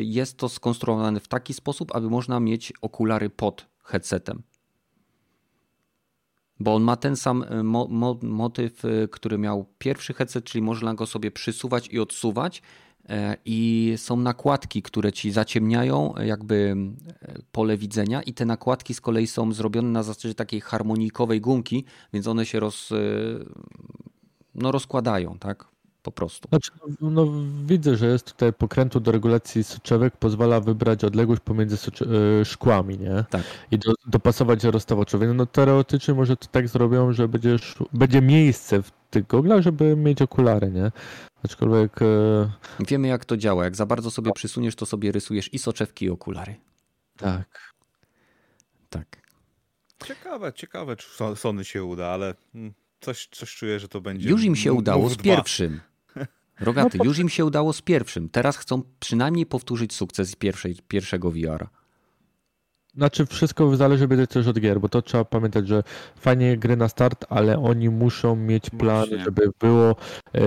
[0.00, 4.42] jest to skonstruowane w taki sposób, aby można mieć okulary pod headsetem.
[6.60, 10.62] Bo on ma ten sam e, mo mo motyw, e, który miał pierwszy headset, czyli
[10.62, 12.62] można go sobie przysuwać i odsuwać.
[13.44, 16.76] I są nakładki, które ci zaciemniają jakby
[17.52, 22.26] pole widzenia, i te nakładki z kolei są zrobione na zasadzie takiej harmonikowej gumki, więc
[22.26, 22.92] one się roz,
[24.54, 25.74] no, rozkładają, tak?
[26.02, 26.48] Po prostu.
[26.48, 26.70] Znaczy,
[27.00, 27.26] no, no,
[27.66, 33.24] widzę, że jest tutaj pokrętu do regulacji soczewek, pozwala wybrać odległość pomiędzy e, szkłami, nie?
[33.30, 33.42] Tak.
[33.70, 35.26] I do, dopasować rozstawoczowi.
[35.26, 40.22] No teoretycznie może to tak zrobią, że będziesz, będzie miejsce w tych goglach, żeby mieć
[40.22, 40.92] okulary, nie?
[41.44, 42.02] Aczkolwiek...
[42.02, 42.50] E...
[42.88, 43.64] Wiemy jak to działa.
[43.64, 46.54] Jak za bardzo sobie przysuniesz, to sobie rysujesz i soczewki i okulary.
[47.16, 47.74] Tak.
[48.90, 49.24] Tak.
[50.04, 52.74] Ciekawe, ciekawe, czy Sony się uda, ale hmm,
[53.04, 54.28] Coś, coś czuję, że to będzie.
[54.28, 55.80] Już im się udało z pierwszym.
[56.60, 58.28] Rogaty, no już im się udało z pierwszym.
[58.28, 61.68] Teraz chcą przynajmniej powtórzyć sukces z pierwszej, pierwszego VR-a.
[62.96, 65.82] Znaczy wszystko zależy będzie też od gier, bo to trzeba pamiętać, że
[66.16, 69.24] fajnie gry na start, ale oni muszą mieć plan, Właśnie.
[69.24, 69.96] żeby było
[70.34, 70.40] e,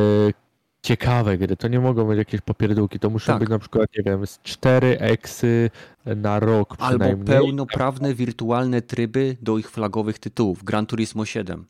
[0.82, 1.58] ciekawe gry.
[1.58, 3.40] To nie mogą być jakieś popierdółki, to muszą tak.
[3.40, 5.70] być na przykład, nie wiem, z cztery eksy
[6.06, 10.64] na rok Albo pełnoprawne wirtualne tryby do ich flagowych tytułów.
[10.64, 11.66] Gran Turismo 7.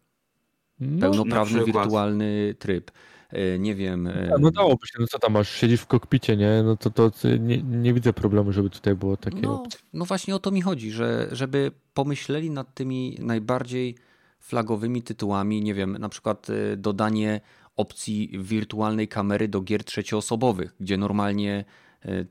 [0.80, 2.92] No, Pełnoprawny wirtualny tryb.
[3.30, 4.08] E, nie wiem.
[4.08, 6.64] E, no dałoby się, no co tam masz, siedzisz w kokpicie, nie?
[6.64, 9.64] No to, to nie, nie widzę problemu, żeby tutaj było takie no,
[9.94, 13.96] no właśnie o to mi chodzi, że żeby pomyśleli nad tymi najbardziej
[14.40, 17.42] flagowymi tytułami, nie wiem, na przykład e, dodanie
[17.76, 21.66] opcji wirtualnej kamery do gier trzecioosobowych, gdzie normalnie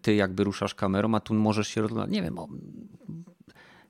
[0.03, 2.37] ty jakby ruszasz kamerą, a tu możesz się, nie wiem,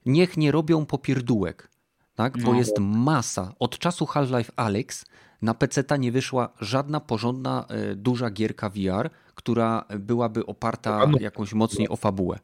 [0.06, 1.70] niech nie robią popierdółek
[2.16, 2.42] tak?
[2.42, 2.58] bo no.
[2.58, 3.52] jest masa.
[3.58, 5.04] Od czasu Half-Life Alyx
[5.42, 11.88] na PC nie wyszła żadna porządna, e, duża gierka VR, która byłaby oparta jakąś mocniej
[11.88, 12.38] o fabułę.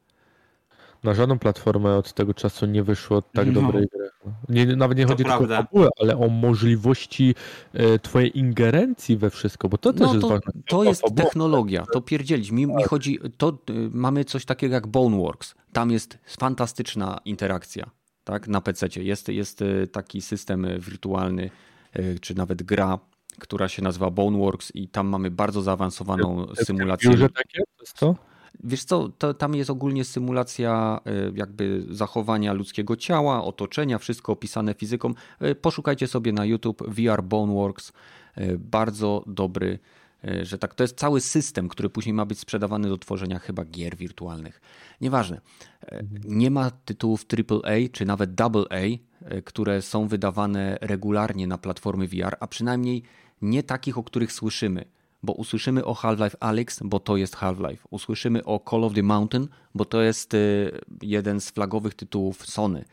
[1.04, 3.52] Na żadną platformę od tego czasu nie wyszło tak no.
[3.52, 4.10] dobrej gry.
[4.48, 5.46] Nie, nawet nie to chodzi prawda.
[5.46, 7.34] tylko o fabułę, ale o możliwości
[7.72, 10.62] e, twojej ingerencji we wszystko, bo to no, też to, jest ważne.
[10.68, 12.50] To jest technologia, to pierdzielić.
[12.50, 12.88] Mi, mi tak.
[12.88, 15.54] chodzi, to e, mamy coś takiego jak Boneworks.
[15.72, 17.90] Tam jest fantastyczna interakcja
[18.24, 18.88] tak, na PC.
[18.96, 21.50] Jest, jest y, taki system y, wirtualny,
[21.98, 22.98] y, czy nawet gra,
[23.38, 27.10] która się nazywa Boneworks i tam mamy bardzo zaawansowaną symulację.
[27.10, 27.58] Duże takie?
[27.58, 28.16] To jest to?
[28.64, 31.00] Wiesz co, to, tam jest ogólnie symulacja
[31.34, 35.14] jakby zachowania ludzkiego ciała, otoczenia, wszystko opisane fizyką.
[35.60, 37.92] Poszukajcie sobie na YouTube VR Boneworks.
[38.58, 39.78] Bardzo dobry
[40.42, 43.96] że tak, to jest cały system, który później ma być sprzedawany do tworzenia chyba gier
[43.96, 44.60] wirtualnych.
[45.00, 45.40] Nieważne.
[45.82, 46.22] E, mhm.
[46.24, 52.36] Nie ma tytułów AAA czy nawet AA, e, które są wydawane regularnie na platformy VR,
[52.40, 53.02] a przynajmniej
[53.42, 54.84] nie takich, o których słyszymy.
[55.22, 57.86] Bo usłyszymy o Half-Life Alyx, bo to jest Half-Life.
[57.90, 60.36] Usłyszymy o Call of the Mountain, bo to jest
[61.02, 62.84] jeden z flagowych tytułów Sony.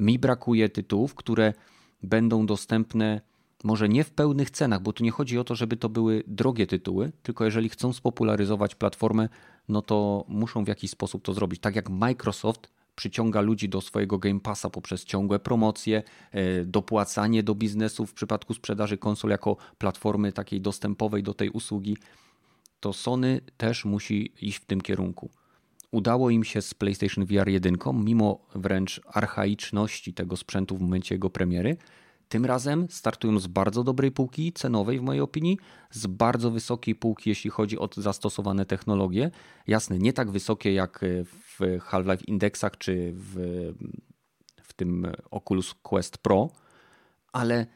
[0.00, 1.52] Mi brakuje tytułów, które
[2.02, 3.20] będą dostępne
[3.64, 6.66] może nie w pełnych cenach, bo tu nie chodzi o to, żeby to były drogie
[6.66, 9.28] tytuły, tylko jeżeli chcą spopularyzować platformę,
[9.68, 11.60] no to muszą w jakiś sposób to zrobić.
[11.60, 16.02] Tak jak Microsoft przyciąga ludzi do swojego Game Passa poprzez ciągłe promocje,
[16.32, 21.96] e, dopłacanie do biznesu w przypadku sprzedaży konsol jako platformy takiej dostępowej do tej usługi,
[22.80, 25.30] to Sony też musi iść w tym kierunku.
[25.90, 31.30] Udało im się z PlayStation VR 1, mimo wręcz archaiczności tego sprzętu w momencie jego
[31.30, 31.76] premiery,
[32.28, 35.58] Tym razem startują z bardzo dobrej półki cenowej, w mojej opinii,
[35.90, 39.30] z bardzo wysokiej półki, jeśli chodzi o zastosowane technologie.
[39.66, 43.34] Jasne, nie tak wysokie jak w Half-Life Indexach czy w,
[44.62, 46.50] w tym Oculus Quest Pro,
[47.32, 47.66] ale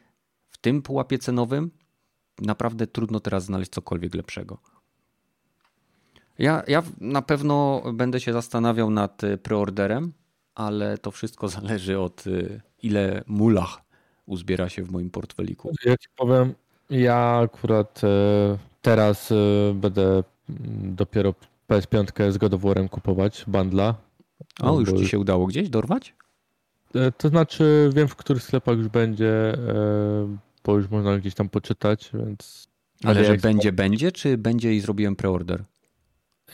[0.49, 1.71] w tym pułapie cenowym
[2.39, 4.59] naprawdę trudno teraz znaleźć cokolwiek lepszego.
[6.39, 10.13] Ja, ja na pewno będę się zastanawiał nad preorderem,
[10.55, 12.25] ale to wszystko zależy od
[12.83, 13.90] ile mulach
[14.27, 15.73] uzbiera się w moim portfeliku.
[15.85, 16.55] Ja ci powiem,
[16.91, 19.35] ja akurat e, teraz e,
[19.75, 20.25] będę mm,
[20.95, 21.35] dopiero
[21.69, 23.95] PS5 z God of War'em kupować, bandla.
[24.61, 26.15] O, już ci się udało gdzieś dorwać?
[26.95, 29.57] E, to znaczy wiem w których sklepach już będzie,
[30.65, 32.71] bo już można gdzieś tam poczytać, więc...
[33.05, 35.65] Ale że będzie, będzie, czy będzie i zrobiłem preorder?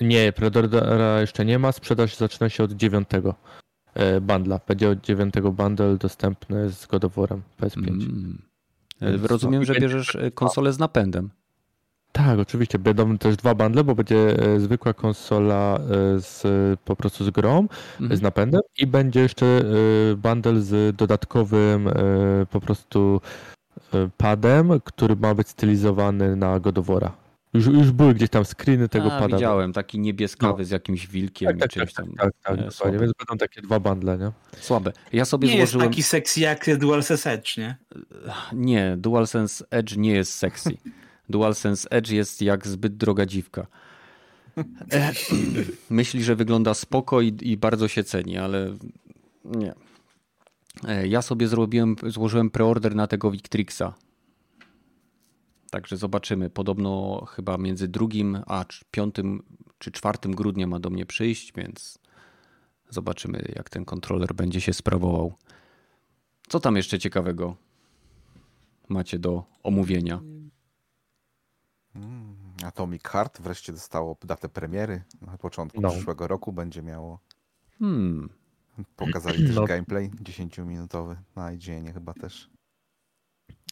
[0.01, 3.09] Nie, preordera jeszcze nie ma, sprzedaż zaczyna się od 9.
[3.97, 4.61] E, bundla.
[4.69, 7.89] Będzie od 9 bundle dostępny z God of War'em PS5.
[7.89, 8.43] Mm.
[9.23, 11.31] Rozumiem, że bierzesz e, konsolę z napędem.
[12.13, 12.79] Tak, oczywiście.
[12.79, 15.79] Będą też dwa bundle, bo będzie e, zwykła konsola
[16.17, 16.43] z,
[16.81, 17.69] po prostu z grą,
[18.01, 18.17] mm.
[18.17, 19.63] z napędem i będzie jeszcze
[20.17, 21.89] bundle z dodatkowym
[22.51, 23.21] po prostu
[24.17, 27.26] padem, który ma być stylizowany na God of War'a.
[27.55, 29.37] Już, już były gdzieś tam screeny tego A, pada.
[29.37, 30.65] Widziałem, taki niebieskawy no.
[30.65, 32.15] z jakimś wilkiem tak, tak, czymś tak, tam.
[32.15, 34.33] Tak, tak, tak dokładnie, więc będą takie dwa bundle, nie?
[34.61, 34.93] Słabe.
[35.13, 35.87] Ja sobie nie złożyłem...
[35.87, 37.77] jest taki sexy jak DualSense Edge, nie?
[38.53, 40.71] Nie, DualSense Edge nie jest sexy.
[41.29, 43.67] DualSense Edge jest jak zbyt droga dziwka.
[44.93, 45.13] E,
[45.91, 48.75] myśli, że wygląda spoko i, i bardzo się ceni, ale
[49.45, 49.75] nie.
[50.89, 53.95] E, ja sobie zrobiłem, złożyłem preorder na tego Victrixa
[55.71, 56.51] Także zobaczymy.
[56.51, 59.43] Podobno chyba między drugim a piątym
[59.79, 61.99] czy czwartym grudnia ma do mnie przyjść, więc
[62.91, 65.35] zobaczymy, jak ten kontroler będzie się sprawował.
[66.49, 67.57] Co tam jeszcze ciekawego
[68.89, 70.21] macie do omówienia?
[71.93, 75.03] Hmm, Atomic Heart wreszcie dostało datę premiery.
[75.21, 75.91] Na początku no.
[75.91, 77.21] przyszłego roku będzie miało.
[77.79, 78.29] Hmm.
[78.97, 79.65] Pokazali też no.
[79.65, 82.51] gameplay 10-minutowy na IGN chyba też.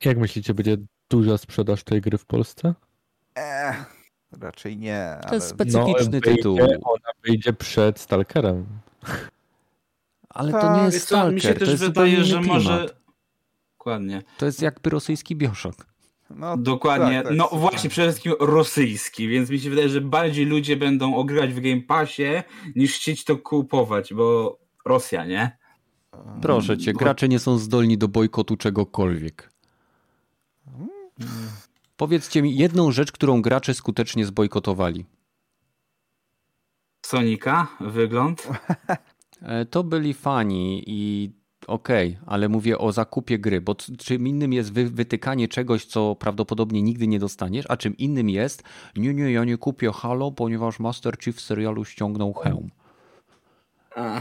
[0.04, 0.76] Jak myślicie, będzie
[1.14, 2.74] duża sprzedaż tej gry w Polsce?
[3.34, 3.74] Eee,
[4.40, 5.16] raczej nie.
[5.22, 5.36] To ale...
[5.36, 6.58] jest specyficzny no, tytuł.
[6.62, 8.66] Ona wyjdzie przed Stalkerem.
[10.28, 11.34] Ale to nie tak, jest Stalker.
[11.34, 12.86] Mi się też wydaje, że może.
[13.78, 14.22] Dokładnie.
[14.38, 15.86] To jest jakby rosyjski Bioshock.
[16.30, 17.16] No, Dokładnie.
[17.16, 21.14] Tak, tak, no właśnie, przede wszystkim rosyjski, więc mi się wydaje, że bardziej ludzie będą
[21.14, 22.42] ograć w Game Passie
[22.76, 25.58] niż chcieć to kupować, bo Rosja, nie?
[26.42, 29.53] Proszę cię, gracze nie są zdolni do bojkotu czegokolwiek.
[31.96, 35.04] Powiedzcie mi jedną rzecz, którą gracze skutecznie zbojkotowali.
[37.06, 38.48] Sonika, wygląd?
[39.42, 41.30] E, to byli fani i
[41.66, 46.16] okej, okay, ale mówię o zakupie gry, bo czym innym jest wy, wytykanie czegoś, co
[46.16, 48.62] prawdopodobnie nigdy nie dostaniesz, a czym innym jest
[48.96, 52.70] nie, nie, ja nie kupię Halo, ponieważ Master Chief w serialu ściągnął hełm.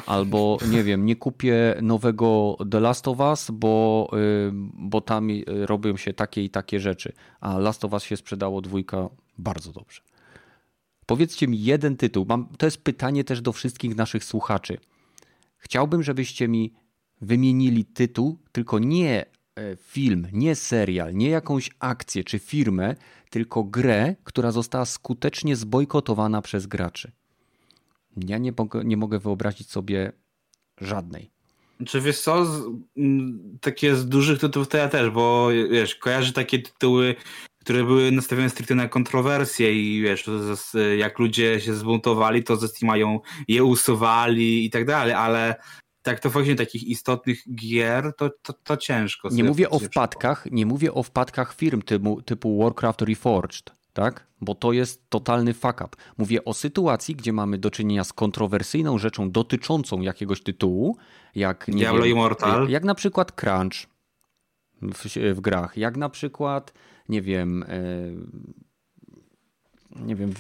[0.05, 5.43] Albo nie wiem, nie kupię nowego The Last of Us, bo, y, bo tam y,
[5.47, 7.13] robią się takie i takie rzeczy.
[7.39, 10.01] A Last of Us się sprzedało dwójka bardzo dobrze.
[11.05, 12.25] Powiedzcie mi jeden tytuł.
[12.29, 14.77] Mam, to jest pytanie też do wszystkich naszych słuchaczy.
[15.57, 16.73] Chciałbym, żebyście mi
[17.21, 19.25] wymienili tytuł, tylko nie
[19.55, 22.95] e, film, nie serial, nie jakąś akcję czy firmę,
[23.29, 27.11] tylko grę, która została skutecznie zbojkotowana przez graczy.
[28.18, 30.11] Ja nie mogę, nie mogę wyobrazić sobie
[30.81, 31.31] żadnej.
[31.85, 32.65] Czy wiesz co, z,
[32.98, 37.15] m, takie z dużych tytułów to ja też, bo wiesz, kojarzę takie tytuły,
[37.61, 40.30] które były nastawione stricte na kontrowersje i wiesz,
[40.98, 42.95] jak ludzie się zbuntowali, to ze Steama
[43.48, 45.56] je usuwali i tak dalej, ale
[46.02, 49.30] tak to właśnie takich istotnych gier, to, to, to ciężko.
[49.31, 54.27] Nie mówię o wpadkach, nie mówię o wpadkach firm typu, typu Warcraft Reforged, tak?
[54.41, 55.89] Bo to jest totalny fuck up.
[56.17, 60.97] Mówię o sytuacji, gdzie mamy do czynienia z kontrowersyjną rzeczą dotyczącą jakiegoś tytułu,
[61.35, 62.69] jak nie Diablo wiem, Immortal.
[62.69, 63.93] Jak na przykład crunch
[64.81, 66.73] w, w grach, jak na przykład,
[67.09, 67.77] nie wiem, e,
[70.05, 70.33] nie wiem, e,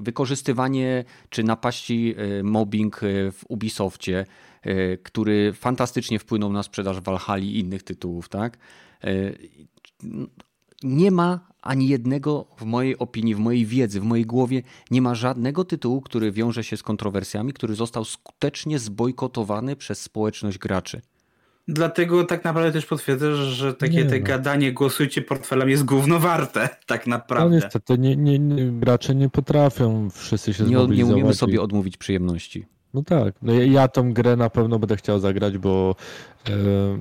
[0.00, 3.00] wykorzystywanie czy napaści e, mobbing
[3.32, 4.26] w Ubisoftie,
[5.02, 8.58] który fantastycznie wpłynął na sprzedaż Valhalla i innych tytułów, tak?
[10.82, 15.14] Nie ma ani jednego, w mojej opinii, w mojej wiedzy, w mojej głowie, nie ma
[15.14, 21.00] żadnego tytułu, który wiąże się z kontrowersjami, który został skutecznie zbojkotowany przez społeczność graczy.
[21.68, 24.24] Dlatego tak naprawdę też potwierdzę, że takie te no.
[24.24, 27.50] gadanie głosujcie portfelem jest gówno warte, tak naprawdę.
[27.50, 31.96] No niestety nie, nie, nie, gracze nie potrafią wszyscy się nie, nie umiemy sobie odmówić
[31.96, 32.66] przyjemności.
[32.94, 35.96] No tak, no ja, ja tą grę na pewno będę chciał zagrać, bo
[36.48, 36.52] e,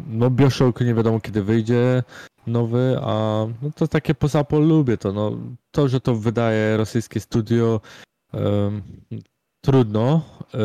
[0.07, 2.03] no Bioshock nie wiadomo kiedy wyjdzie
[2.47, 5.37] nowy, a no to takie posapo lubię to, no
[5.71, 7.81] to, że to wydaje rosyjskie studio
[8.33, 8.71] e,
[9.61, 10.21] trudno,
[10.53, 10.57] e,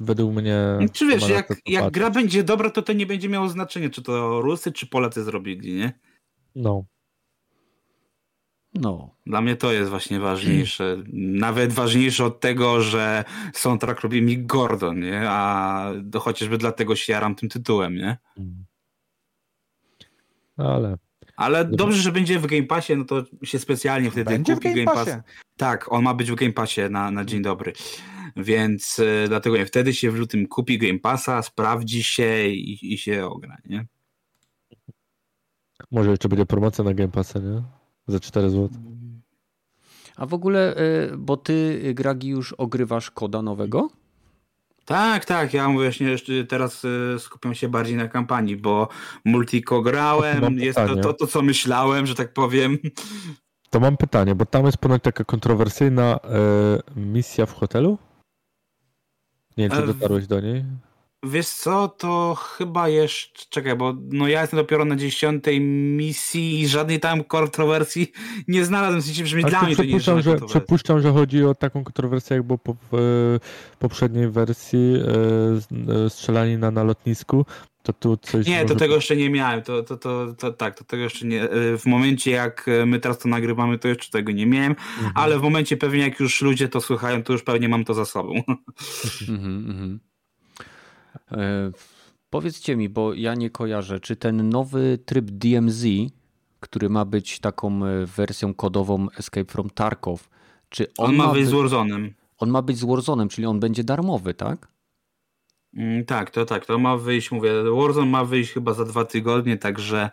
[0.00, 0.78] według mnie...
[0.92, 4.40] Czy wiesz, jak, jak gra będzie dobra, to to nie będzie miało znaczenia, czy to
[4.40, 5.92] Rusy, czy Polacy zrobili, nie?
[6.54, 6.84] No,
[8.80, 9.14] No.
[9.26, 10.96] Dla mnie to jest właśnie ważniejsze.
[11.46, 13.24] Nawet ważniejsze od tego, że
[13.54, 15.22] soundtrack robi mi Gordon, nie?
[15.28, 18.16] A chociażby dlatego się jaram tym tytułem, nie?
[18.38, 18.64] Mm.
[20.56, 20.96] ale
[21.36, 24.74] Ale dobrze, że będzie w Game Passie, no to się specjalnie wtedy Będzie w kupi
[24.74, 25.04] Game Pass.
[25.04, 25.20] Passie.
[25.56, 27.72] Tak, on ma być w Game Passie na, na dzień dobry.
[28.36, 32.98] Więc e, dlatego nie, wtedy się w lutym kupi Game Passa, sprawdzi się i, i
[32.98, 33.86] się ogra, nie?
[35.90, 37.62] może jeszcze będzie promocja na Game Passa, nie?
[38.06, 38.68] Za 4 zł.
[40.16, 40.76] A w ogóle,
[41.12, 43.88] y, bo ty, y, Gragi, już ogrywasz koda nowego?
[44.84, 48.88] Tak, tak, ja mówię właśnie jeszcze teraz e, skupiam się bardziej na kampanii, bo
[49.24, 52.78] multiko grałem, jest to, to, to co myślałem, że tak powiem.
[53.70, 57.98] To mam pytanie, bo tam jest ponoć taka kontrowersyjna e, misja w hotelu?
[59.56, 60.64] Nie wiem, czy E, dotarłeś do niej?
[61.22, 66.68] Wiesz co, to chyba jeszcze, czekaj, bo no ja jestem dopiero na dziesiątej misji i
[66.68, 68.12] żadnej tam kontrowersji
[68.48, 71.44] nie znalazłem, w sensie, Ale dla to mnie to nie jest że, przypuszczam, że chodzi
[71.44, 74.94] o taką kontrowersję, jak było po, w e, poprzedniej wersji
[75.88, 77.46] e, e, strzelanina na lotnisku.
[77.82, 78.46] To tu coś.
[78.46, 81.26] Nie, to może- tego jeszcze nie miałem, to, to, to, to tak, to tego jeszcze
[81.26, 85.12] nie, e, w momencie jak my teraz to nagrywamy, to jeszcze tego nie miałem, Mhm.
[85.14, 88.04] ale w momencie pewnie jak już ludzie to słuchają, to już pewnie mam to za
[88.04, 88.34] sobą.
[89.28, 90.00] Mhm, mhm.
[91.32, 91.70] E,
[92.30, 95.84] powiedzcie mi, bo ja nie kojarzę, czy ten nowy tryb DMZ,
[96.60, 100.28] który ma być taką e, wersją kodową Escape from Tarkov,
[100.68, 102.10] czy on, On ma z być, Warzone'em.
[102.38, 104.68] on ma być z Warzone'em, czyli on będzie darmowy, tak?
[105.74, 109.56] Mm, Tak, to tak, to ma wyjść, mówię, Warzone ma wyjść chyba za dwa tygodnie,
[109.56, 110.10] także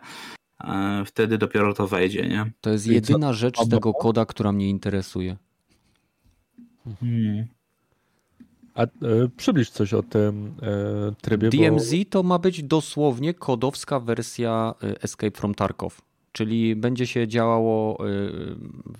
[0.64, 2.50] e, wtedy dopiero to wejdzie, nie?
[2.60, 5.36] To jest jedyna rzecz z tego koda, która mnie interesuje.
[8.74, 8.88] A e,
[9.36, 11.48] przybliż coś o tym e, trybie.
[11.50, 16.02] DMZ to ma być dosłownie kodowska wersja y, Escape from Tarkov,
[16.32, 18.30] czyli będzie się działało y,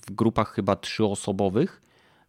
[0.06, 1.82] w grupach chyba trzyosobowych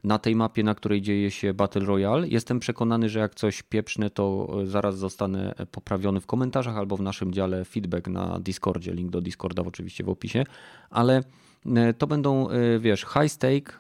[0.04, 2.28] na tej mapie, na której dzieje się Battle Royale.
[2.28, 7.02] Jestem przekonany, że jak coś pieprzne, to y, zaraz zostanę poprawiony w komentarzach albo w
[7.02, 8.94] naszym dziale feedback na Discordzie.
[8.94, 10.44] Link do Discorda oczywiście w opisie,
[10.90, 11.24] ale
[11.98, 12.48] to będą,
[12.80, 13.74] wiesz, high stake,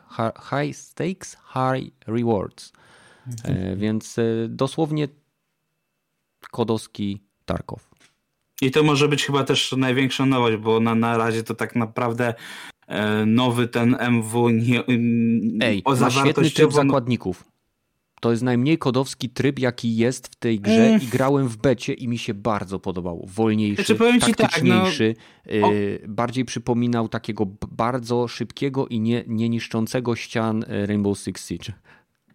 [0.49, 2.73] high stakes, high rewards.
[3.43, 5.07] E, Więc e, dosłownie
[6.51, 7.89] kodowski Tarkov.
[8.61, 12.33] I to może być chyba też największa nowość, bo na, na razie to tak naprawdę
[12.87, 14.83] e, nowy ten MW nie,
[15.61, 17.43] Ej, o ma świetny tryb zakładników.
[18.21, 21.01] To jest najmniej kodowski tryb, jaki jest w tej grze Mm.
[21.01, 23.25] i grałem w becie i mi się bardzo podobał.
[23.27, 25.15] Wolniejszy, Znaczy, ci tak, taktyczniejszy,
[25.61, 25.69] no,
[26.07, 31.73] bardziej przypominał takiego bardzo szybkiego i nie, nie niszczącego ścian Rainbow Six Siege.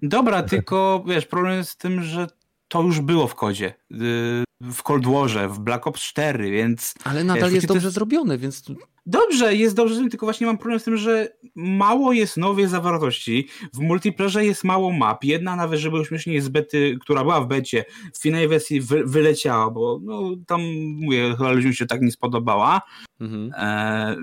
[0.02, 2.26] Dobra, tylko wiesz, problem jest z tym, że
[2.68, 3.74] to już było w kodzie.
[3.92, 7.90] y, W Cold Warze, w Black Ops 4, więc Ale nadal Wiesz, jest to dobrze
[7.90, 8.64] zrobione, więc
[9.06, 13.48] Dobrze, jest dobrze, tylko właśnie mam problem z tym, że mało jest nowej zawartości.
[13.74, 15.24] W multiplayerze jest mało map.
[15.24, 19.70] Jedna nawet, żeby śmiesznie z bety, która była w becie, w finalnej wersji wy, wyleciała,
[19.70, 20.60] bo no, tam,
[20.94, 22.80] mówię, chyba ludziom się tak nie spodobała.
[23.20, 23.52] mhm.
[23.56, 24.16] E,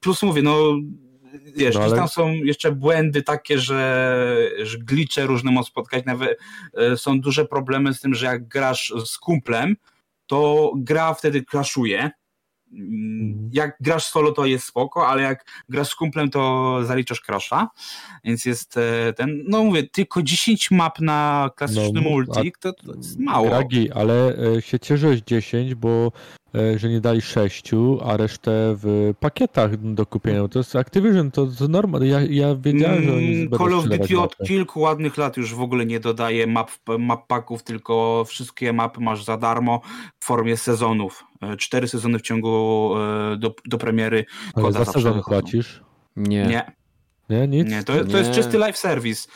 [0.00, 0.74] plus mówię, no
[1.56, 6.38] wiesz, No, ale- tam są jeszcze błędy takie, że, że glicze różne mogą spotkać, nawet
[6.74, 9.76] e, są duże problemy z tym, że jak grasz z kumplem,
[10.26, 12.10] to gra wtedy crashuje.
[12.72, 13.50] Mm, Mhm.
[13.52, 17.68] Jak grasz solo, to jest spoko, ale jak grasz z kumplem, to zaliczasz crasha.
[18.24, 22.94] Więc jest e, ten, no mówię, tylko 10 map na klasyczny No, multi, to, to
[22.94, 23.48] jest mało.
[23.48, 26.12] Gragi, ale e, się cieszę z 10, bo
[26.76, 27.70] że nie dali 6,
[28.04, 28.50] a resztę
[28.82, 30.48] w pakietach do kupienia.
[30.48, 32.06] To jest Activision, to, to normalne.
[32.06, 35.60] Ja, ja wiedziałem, że oni Mm, Call of Duty od kilku ładnych lat już w
[35.60, 39.80] ogóle nie dodaje map, map packów, tylko wszystkie mapy masz za darmo
[40.18, 41.24] w formie sezonów.
[41.42, 44.24] E, Cztery sezony w ciągu e, do, do premiery.
[44.54, 45.82] Ale za zawsze sezon piełacisz?
[46.16, 46.46] nie.
[46.46, 46.72] Nie,
[47.30, 47.68] Nie, nic?
[47.70, 48.34] nie, to, to jest Nie.
[48.36, 49.28] czysty live service.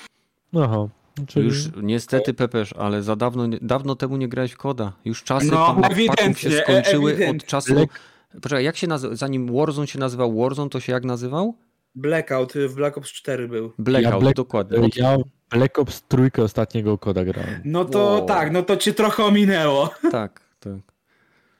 [0.57, 0.89] Aha.
[1.27, 1.47] Czyli...
[1.47, 4.93] Już niestety Pepesz, ale za dawno, dawno temu nie grałeś w koda.
[5.05, 5.77] Już czasy No,
[6.17, 7.41] tam się skończyły ewidentnie.
[7.41, 7.75] od czasu.
[7.75, 7.89] Lek-
[8.43, 9.17] Poczekaj, jak się nazywa?
[9.17, 11.55] Zanim Warzone się nazywał Warzone, to się jak nazywał?
[11.95, 13.73] Blackout w Black Ops 4 był.
[13.79, 14.79] Blackout, Black- dokładnie.
[14.81, 15.17] Od, Ja
[15.51, 17.61] Black Ops trójkę ostatniego koda grałem.
[17.65, 18.27] No to Wow.
[18.27, 19.91] tak, no to cię trochę ominęło.
[20.13, 20.94] tak, tak.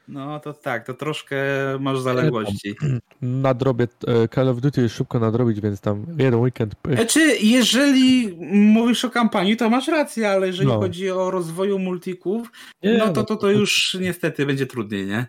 [0.09, 1.37] No to tak, to troszkę
[1.81, 2.75] masz zaległości.
[3.23, 6.75] Nadrobię e, Call of Duty szybko nadrobić, więc tam jeden weekend.
[6.95, 10.81] Znaczy, jeżeli mówisz o kampanii, to masz rację, ale jeżeli No.
[10.81, 12.53] chodzi o rozwoju multików,
[12.83, 15.27] Nie, no to, to to już niestety będzie trudniej, nie?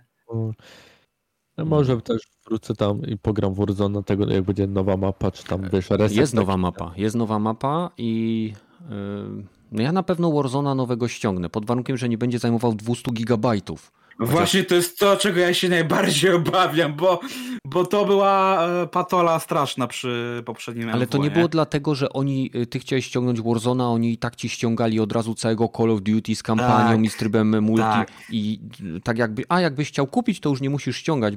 [1.57, 5.43] No, może też wrócę tam i pogram w Warzone tego, jak będzie nowa mapa, czy
[5.43, 6.17] tam wiesz, reset.
[6.17, 8.53] Jest nowa mapa, jest nowa mapa i
[8.89, 13.11] yy, no ja na pewno Warzona nowego ściągnę, pod warunkiem, że nie będzie zajmował 200
[13.11, 13.91] gigabajtów.
[14.19, 17.19] Właśnie to jest to, czego ja się najbardziej obawiam, bo,
[17.65, 22.09] bo to była e, patola straszna przy poprzednim Ale to MW, nie było dlatego, że
[22.09, 25.91] oni, y, ty chciałeś ściągnąć Warzona, oni i tak ci ściągali od razu całego Call
[25.91, 28.11] of Duty z kampanią Tak, i z trybem multi tak.
[28.29, 28.59] i
[28.97, 31.35] y, tak jakby, a jakbyś chciał kupić, to już nie musisz ściągać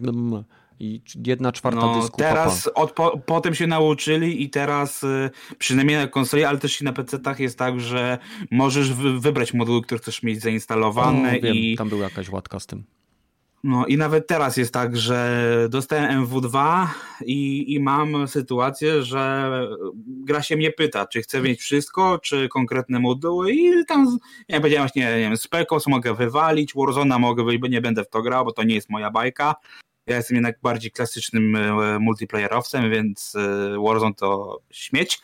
[0.81, 5.97] i jedna czwarta No, dysku teraz od, po, potem się nauczyli i teraz y, przynajmniej
[5.97, 8.19] na konsoli, ale też i na PC-tach jest tak, że
[8.51, 12.61] możesz wy, wybrać moduły, które chcesz mieć zainstalowane O, wiem, i, tam była jakaś łatka
[12.61, 12.85] z tym.
[13.65, 16.87] no, i nawet teraz jest tak, że dostałem MW2
[17.25, 19.51] i, i mam sytuację, że
[20.07, 24.19] gra się mnie pyta, czy chcę mieć wszystko, czy konkretne moduły i tam,
[24.49, 28.11] ja powiedziałem właśnie, nie wiem, Specos mogę wywalić, Warzona mogę wywalić, bo nie będę w
[28.11, 29.55] to grał, bo to nie jest moja bajka.
[30.09, 35.21] Ja jestem jednak bardziej klasycznym e, multiplayerowcem, więc e, Warzone to śmieć.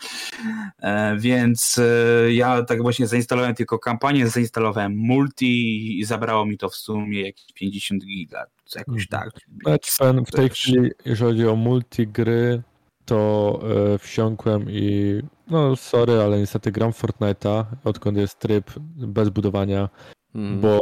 [0.78, 1.80] E, Więc
[2.28, 7.52] ja tak właśnie zainstalowałem tylko kampanię, zainstalowałem multi i zabrało mi to w sumie jakieś
[7.54, 8.44] 50 giga,
[8.76, 9.30] jakoś tak.
[9.62, 9.92] Znaczy,
[10.26, 12.62] w tej chwili, jeżeli chodzi o multigry,
[13.04, 13.60] to
[13.94, 15.20] e, wsiąkłem i
[15.50, 19.88] no sorry, ale niestety gram w Fortnite'a, odkąd jest tryb bez budowania,
[20.34, 20.60] Mm.
[20.60, 20.80] bo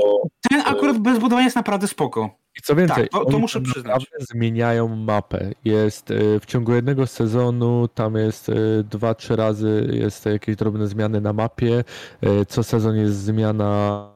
[0.50, 2.30] Ten akurat bez budowania jest naprawdę spoko.
[2.58, 3.84] I co więcej, Tak, to- to oni muszę tam przyznać.
[4.00, 5.50] naprawdę zmieniają mapę.
[5.64, 8.54] Jest e, w ciągu jednego sezonu, tam jest e,
[8.90, 11.84] dwa, trzy razy jest jakieś drobne zmiany na mapie,
[12.20, 14.08] e, co sezon jest zmiana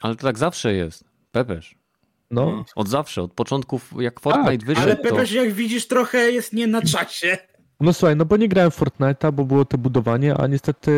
[0.00, 1.04] Ale to tak zawsze jest.
[1.32, 1.78] Pepesz.
[2.30, 5.02] no, Od zawsze, od początków, jak Fortnite wyszedł, Ale to...
[5.02, 7.38] Pepeś, jak widzisz, trochę jest nie na czasie.
[7.80, 10.90] No słuchaj, no bo nie grałem w Fortnite'a, bo było to budowanie, a niestety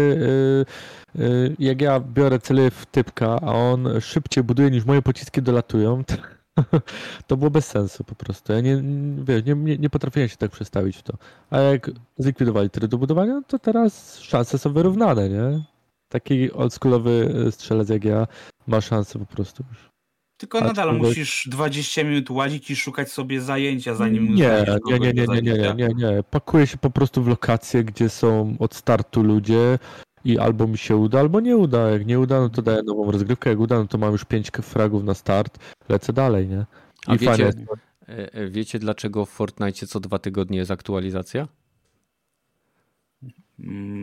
[1.17, 5.43] y, y, jak ja biorę cele w typka, a on szybciej buduje niż moje pociski
[5.43, 6.15] dolatują, to,
[7.27, 8.53] to było bez sensu po prostu.
[8.53, 8.83] Ja nie,
[9.25, 11.13] wiesz, nie, nie, nie potrafiłem się tak przestawić w to.
[11.51, 15.65] A jak zlikwidowali tryb do budowania, to teraz szanse są wyrównane, nie?
[16.09, 18.27] Taki oldschoolowy y, strzelec jak ja
[18.67, 19.91] ma szansę po prostu już.
[20.37, 24.99] Tylko A nadal człowiek- musisz 20 minut łazić i szukać sobie zajęcia, zanim Nie, nie,
[24.99, 26.23] nie, nie, nie, nie, nie, nie, nie.
[26.31, 29.79] Pakuję się po prostu w lokacje, gdzie są od startu ludzie
[30.25, 31.91] i albo mi się uda, albo nie uda.
[31.91, 33.51] Jak nie uda, no to daję nową rozgrywkę.
[33.51, 35.59] Jak uda, no to mam już pięć fragów na start.
[35.89, 36.67] Lecę dalej, nie?
[37.07, 37.67] A wiecie, fajnie.
[38.07, 41.49] e, wiecie dlaczego w Fortnite co dwa tygodnie jest aktualizacja?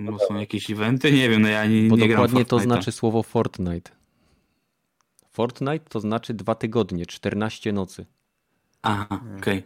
[0.05, 1.11] Bo są jakieś eventy?
[1.11, 3.91] Nie wiem, no ja nie, Bo dokładnie to znaczy słowo Fortnite.
[5.29, 8.05] Fortnite to znaczy dwa tygodnie, 14 nocy.
[8.81, 9.63] Aha, okej.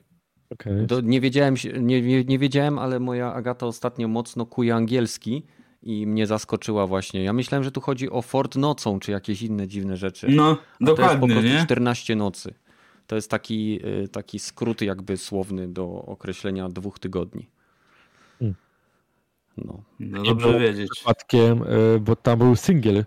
[0.49, 0.87] Okej.
[0.87, 5.43] To nie, wiedziałem, nie, nie, nie wiedziałem, ale moja Agata ostatnio mocno kuje angielski
[5.83, 7.23] i mnie zaskoczyła właśnie.
[7.23, 10.27] Ja myślałem, że tu chodzi o Fort nocą, czy jakieś inne dziwne rzeczy.
[10.29, 11.63] No, A to jest po dokładnie, prostu nie?
[11.63, 12.53] 14 nocy.
[13.07, 17.49] To jest taki, y, taki skrót jakby słowny do określenia dwóch tygodni.
[18.39, 18.55] Hmm.
[19.57, 19.83] No.
[19.99, 20.89] No dobrze wiedzieć.
[20.91, 22.97] Przypadkiem, y, bo tam był singiel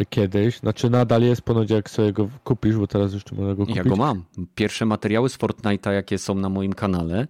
[0.00, 3.62] y, kiedyś, znaczy nadal jest ponoć jak sobie go kupisz, bo teraz jeszcze można go
[3.62, 3.76] kupić.
[3.76, 4.24] Ja go mam.
[4.54, 7.26] Pierwsze materiały z Fortnite'a, jakie są na moim kanale,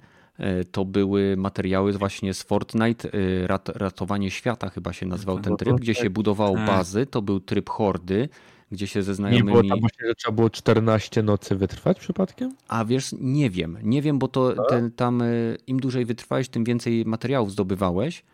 [0.73, 5.77] to były materiały właśnie z Fortnite, e, rat, ratowanie świata chyba się nazywał ten tryb,
[5.77, 6.67] gdzie się budowało Tak.
[6.67, 8.29] bazy, to był tryb hordy,
[8.73, 9.69] gdzie się ze Nie było znajomymi...
[9.69, 12.55] tam właśnie, że trzeba było 14 nocy wytrwać przypadkiem?
[12.69, 14.67] A wiesz, nie wiem, nie wiem, bo to Tak?
[14.69, 15.27] ten, tam e,
[15.67, 18.25] im dłużej wytrwałeś, tym więcej materiałów zdobywałeś.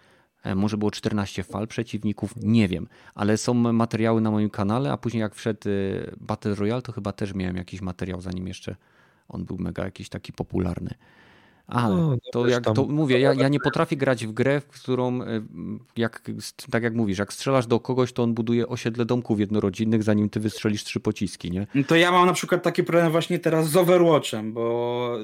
[0.45, 4.97] E, Może było 14 fal przeciwników, nie wiem, ale są materiały na moim kanale, a
[4.97, 5.73] później jak wszedł e,
[6.21, 8.77] Battle Royale, to chyba też miałem jakiś materiał, zanim jeszcze
[9.29, 10.95] on był mega jakiś taki popularny.
[11.73, 14.61] Ale No, no to jak tam- to mówię, ja, ja nie potrafię grać w grę,
[14.61, 15.27] w którą e,
[15.97, 16.23] jak,
[16.71, 20.41] tak jak mówisz, jak strzelasz do kogoś, to on buduje osiedle domków jednorodzinnych, zanim ty
[20.41, 21.67] wystrzelisz trzy pociski, nie?
[21.75, 25.17] No To ja mam na przykład taki problem właśnie teraz z Overwatchem, bo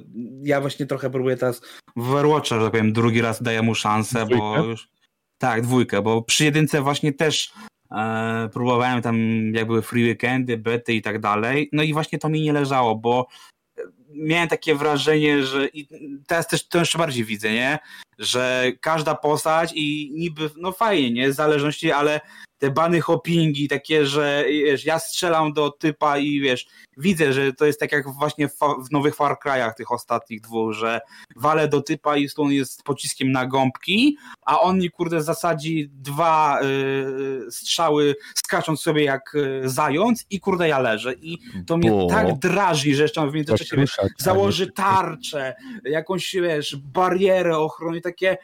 [0.43, 1.61] ja właśnie trochę próbuję teraz
[1.97, 4.69] w Overwatcha, że tak powiem, drugi raz daję mu szansę, bo Dwójkę?
[4.69, 4.89] już...
[5.39, 7.53] Tak, dwójkę, bo przy jedynce właśnie też
[7.97, 9.17] e, próbowałem tam
[9.55, 12.97] jak były free weekendy, bety i tak dalej, no i właśnie to mi nie leżało,
[12.97, 13.27] bo
[14.15, 15.89] miałem takie wrażenie, że i
[16.27, 17.79] teraz też to jeszcze bardziej widzę, nie?
[18.19, 21.33] Że każda postać i niby, no fajnie, nie?
[21.33, 22.21] Zależności, ale
[22.59, 26.67] te bany hoppingi, takie, że wiesz, ja strzelam do typa i wiesz,
[26.97, 28.59] widzę, że to jest tak jak właśnie w,
[28.89, 31.01] w nowych Far Cry'ach tych ostatnich dwóch, że
[31.37, 34.17] walę do typa i on jest pociskiem na gąbki,
[34.47, 40.69] a on mi kurde zasadzi dwa y, strzały skacząc sobie jak y, zając i kurde
[40.69, 41.15] ja leżę.
[41.15, 45.55] I to mnie Bo- tak drażni, że jeszcze w międzyczasie wiesz, a założy tarczę,
[45.85, 48.37] jakąś wiesz, barierę ochrony, takie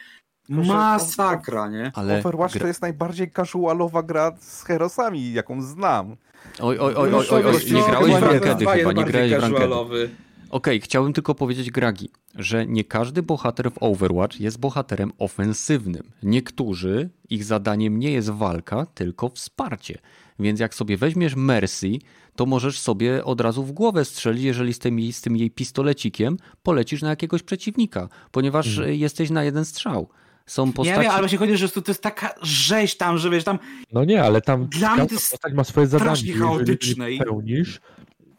[0.48, 1.92] masakra, nie?
[1.94, 6.16] Ale Overwatch gra- to jest najbardziej casualowa gra z herosami, jaką znam.
[6.60, 10.10] Oj, oj, oj, oj, oj, nie grałeś w rankedy chyba, nie grałeś w rankedy.
[10.50, 16.02] Okej, chciałbym tylko powiedzieć Gragi, że nie każdy bohater w Overwatch jest bohaterem ofensywnym.
[16.22, 19.98] Niektórzy, ich zadaniem nie jest walka, tylko wsparcie.
[20.38, 21.88] Więc jak sobie weźmiesz Mercy,
[22.36, 25.50] to możesz sobie od razu w głowę strzelić, jeżeli z tym, jej- z tym jej
[25.50, 30.08] pistolecikiem polecisz na jakiegoś przeciwnika, ponieważ e, jesteś na jeden strzał.
[30.46, 31.00] Są Ja postaci...
[31.00, 33.58] wiem, ale właśnie chodzi, że to, to jest taka rzeź tam, że wiesz, tam
[33.92, 36.10] No nie, ale tam Dla mnie to jest postać ma swoje zadanie.
[36.10, 37.80] Jeżeli chaotyczne je i- pełnisz,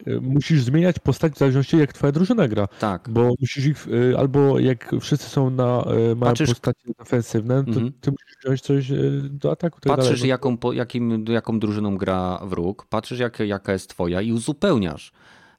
[0.08, 2.68] y, musisz zmieniać postać w zależności jak twoja drużyna gra.
[2.68, 3.10] Tak.
[3.10, 7.70] Bo musisz ich, y, albo jak wszyscy są na, y, mają Patrzysz- postacie defensywne, to
[7.70, 7.92] Mhm.
[8.02, 8.88] ty musisz wziąć coś
[9.30, 9.80] do ataku.
[9.82, 10.30] tak Patrzysz, dalej.
[10.30, 15.12] Jaką, jakim, jaką drużyną gra wróg, patrzysz, jak, jaka jest twoja i uzupełniasz.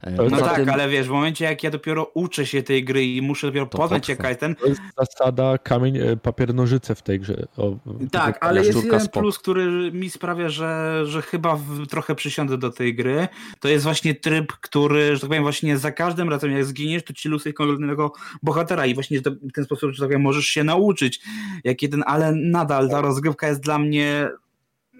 [0.07, 2.85] E, No No tak, tym- ale wiesz, w momencie jak ja dopiero uczę się tej
[2.85, 4.13] gry i muszę dopiero To poznać potrwa.
[4.13, 7.47] jaka jest ten, To jest zasada kamień, y, papier, nożyce w tej grze.
[7.57, 7.77] O,
[8.13, 12.71] Tak, ale jest jeden plus, który mi sprawia, że, że chyba w, trochę przysiądę do
[12.71, 13.29] tej gry.
[13.61, 17.13] To jest właśnie tryb, który, że tak powiem, właśnie za każdym razem jak zginiesz, to
[17.13, 18.13] ci losuje kolejnego
[18.43, 21.21] bohatera i właśnie w ten sposób, że tak powiem, możesz się nauczyć.
[21.65, 24.29] Jak jeden, ale nadal ta rozgrywka jest dla mnie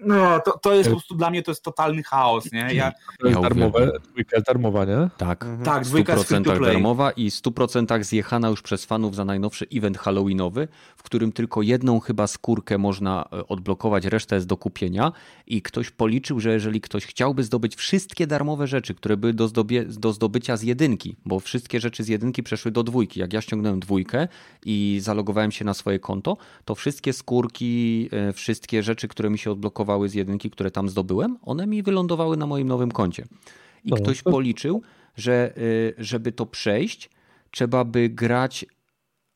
[0.01, 2.73] no, to, to jest po prostu dla mnie to jest totalny chaos, nie?
[2.73, 5.09] Ja, To jest Ja darmowe, dwójka darmowa, nie?
[5.17, 5.43] Tak.
[5.43, 5.63] Mhm.
[5.65, 6.73] tak, W dwójka jest free to 100% play.
[6.73, 10.67] darmowa i 100% zjechana już przez fanów za najnowszy event halloweenowy,
[10.97, 15.11] w którym tylko jedną chyba skórkę można e, odblokować, reszta jest do kupienia
[15.47, 19.85] i ktoś policzył, że jeżeli ktoś chciałby zdobyć wszystkie darmowe rzeczy, które były do, zdobie,
[19.85, 23.19] do zdobycia z jedynki, bo wszystkie rzeczy z jedynki przeszły do dwójki.
[23.19, 24.27] Jak ja ściągnąłem dwójkę
[24.65, 29.51] i zalogowałem się na swoje konto, to wszystkie skórki, e, wszystkie rzeczy, które mi się
[29.51, 33.25] odblokowały z jedynki, które tam zdobyłem, one mi wylądowały na moim nowym koncie.
[33.83, 34.81] I No, ktoś to- policzył,
[35.15, 37.09] że y, żeby to przejść,
[37.51, 38.65] trzeba by grać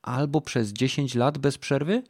[0.01, 2.03] albo przez 10 lat bez przerwy,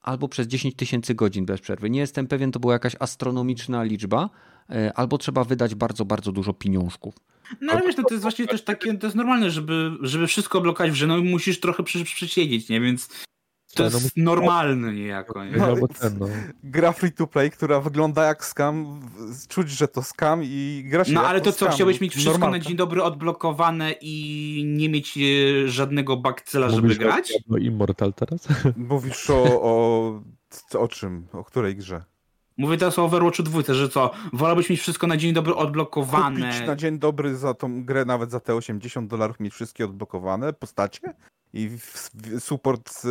[0.00, 1.90] albo przez 10 tysięcy godzin bez przerwy.
[1.90, 4.30] Nie jestem pewien, to była jakaś astronomiczna liczba,
[4.70, 7.14] y, albo trzeba wydać bardzo, bardzo dużo pieniążków.
[7.60, 10.60] No ale wiesz, no to jest właśnie też takie, to jest normalne, żeby, żeby wszystko
[10.60, 12.80] blokować w no i musisz trochę przy, przysiedzieć, nie?
[12.80, 13.08] Więc
[13.74, 15.50] to no jest musi- normalne niejako, nie?
[15.56, 16.26] No, albo ten, no.
[16.64, 21.04] Gra free to play, która wygląda jak scam, w- czuć, że to scam i gra
[21.04, 21.72] się No ale to co, scam.
[21.72, 22.58] chciałbyś mieć wszystko Normalka.
[22.58, 27.28] na dzień dobry odblokowane i nie mieć e, żadnego bakcyla, żeby Mówisz o grać?
[27.28, 28.48] Diablo Immortal teraz?
[28.76, 30.20] Mówisz o, o,
[30.78, 31.26] o czym?
[31.32, 32.04] O której grze?
[32.56, 36.40] Mówię teraz o Overwatchu 2, że co, wolałbyś mieć wszystko na dzień dobry odblokowane.
[36.52, 40.52] Kupić na dzień dobry za tą grę nawet za te 80 dolarów, mieć wszystkie odblokowane
[40.52, 41.14] postacie?
[41.52, 41.70] I
[42.38, 43.08] support y,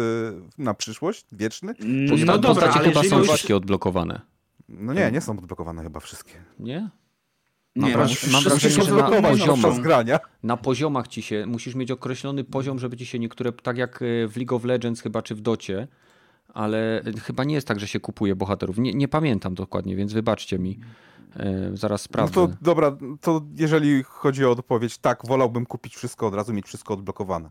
[0.58, 1.26] na przyszłość?
[1.32, 1.74] Wieczny?
[1.82, 3.28] Mm, Posta- No dobra, ale chyba są już...
[3.28, 4.22] wszystkie odblokowane.
[4.70, 6.34] No nie, nie są odblokowane chyba wszystkie.
[6.60, 6.90] Nie?
[7.76, 10.20] Nie, Mam no, mam wrażenie, że na poziomach-.
[10.44, 14.28] Na poziomach ci się, musisz mieć określony poziom, żeby ci się niektóre, tak jak y,
[14.28, 15.88] w League of Legends chyba, czy w Docie,
[16.54, 18.78] ale y, chyba nie jest tak, że się kupuje bohaterów.
[18.78, 20.80] Nie, nie pamiętam dokładnie, więc wybaczcie mi.
[21.74, 22.34] Y, Zaraz No sprawdzę.
[22.34, 26.94] to dobra, to jeżeli chodzi o odpowiedź, tak, wolałbym kupić wszystko od razu, mieć wszystko
[26.94, 27.50] odblokowane,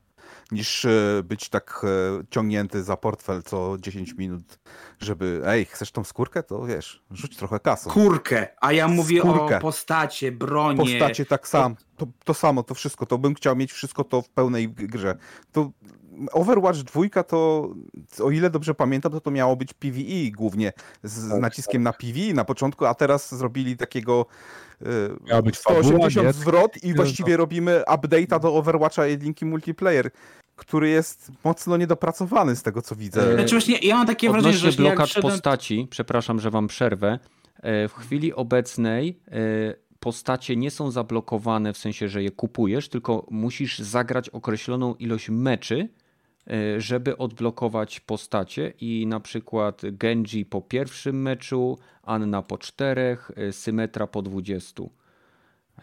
[0.52, 4.58] niż e, być tak e, ciągnięty za portfel co 10 minut,
[5.00, 6.42] żeby, ej, chcesz tą skórkę?
[6.42, 7.90] To wiesz, rzuć trochę kasą.
[7.90, 9.56] Kurkę, a ja mówię Skórkę.
[9.56, 10.78] o postacie, bronie.
[10.78, 14.28] Postacie tak sam, to, to samo, to wszystko, to bym chciał mieć wszystko to w
[14.28, 15.16] pełnej grze.
[15.52, 15.70] To
[16.32, 17.70] Overwatch 2 to,
[18.20, 20.72] o ile dobrze pamiętam, to to miało być PvE głównie,
[21.02, 24.26] z, z Tak, naciskiem na PvE na początku, a teraz zrobili takiego
[24.82, 24.86] e,
[25.28, 30.10] Miała być 180 fabuła, zwrot i No, właściwie robimy update'a do Overwatcha jedynki multiplayer,
[30.56, 33.34] który jest mocno niedopracowany z tego co widzę.
[33.34, 35.32] Znaczy właśnie, ja mam takie wrażenie, że Odnośnie właśnie jak blokad szedłem...
[35.32, 37.18] postaci, przepraszam, że wam przerwę.
[37.62, 43.26] e, W chwili obecnej e, postacie nie są zablokowane w sensie, że je kupujesz, tylko
[43.30, 45.88] musisz zagrać określoną ilość meczy, e,
[46.78, 54.06] żeby odblokować postacie i na przykład Genji po pierwszym meczu, Anna po czterech, e, Symetra
[54.06, 54.90] po dwudziestu.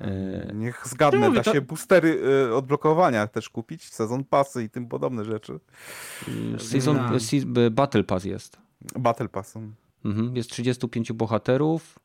[0.02, 4.64] E, Niech zgadnę, Ja mówię, da to- się boostery y, odblokowania też kupić, sezon pasy
[4.64, 5.60] i tym podobne rzeczy.
[6.58, 8.58] Season, se- Battle Pass jest.
[9.00, 9.76] Battle Passem.
[10.06, 12.00] Mhm, Jest 35 bohaterów.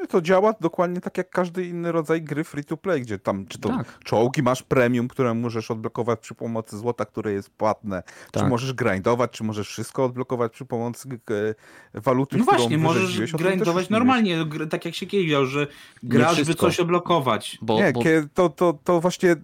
[0.00, 3.46] No to działa dokładnie tak jak każdy inny rodzaj gry free to play, gdzie tam
[3.46, 3.98] czy to Tak.
[3.98, 8.02] czołgi masz premium, które możesz odblokować przy pomocy złota, które jest płatne,
[8.32, 8.48] czy Tak.
[8.48, 11.08] możesz grindować, czy możesz wszystko odblokować przy pomocy
[11.94, 15.66] e, waluty, No którą właśnie, możesz grindować normalnie, gr- tak jak się kiedyś że
[16.02, 17.58] grasz, by coś odblokować.
[17.62, 18.02] Bo, Nie, bo
[18.34, 19.36] to, to, to właśnie,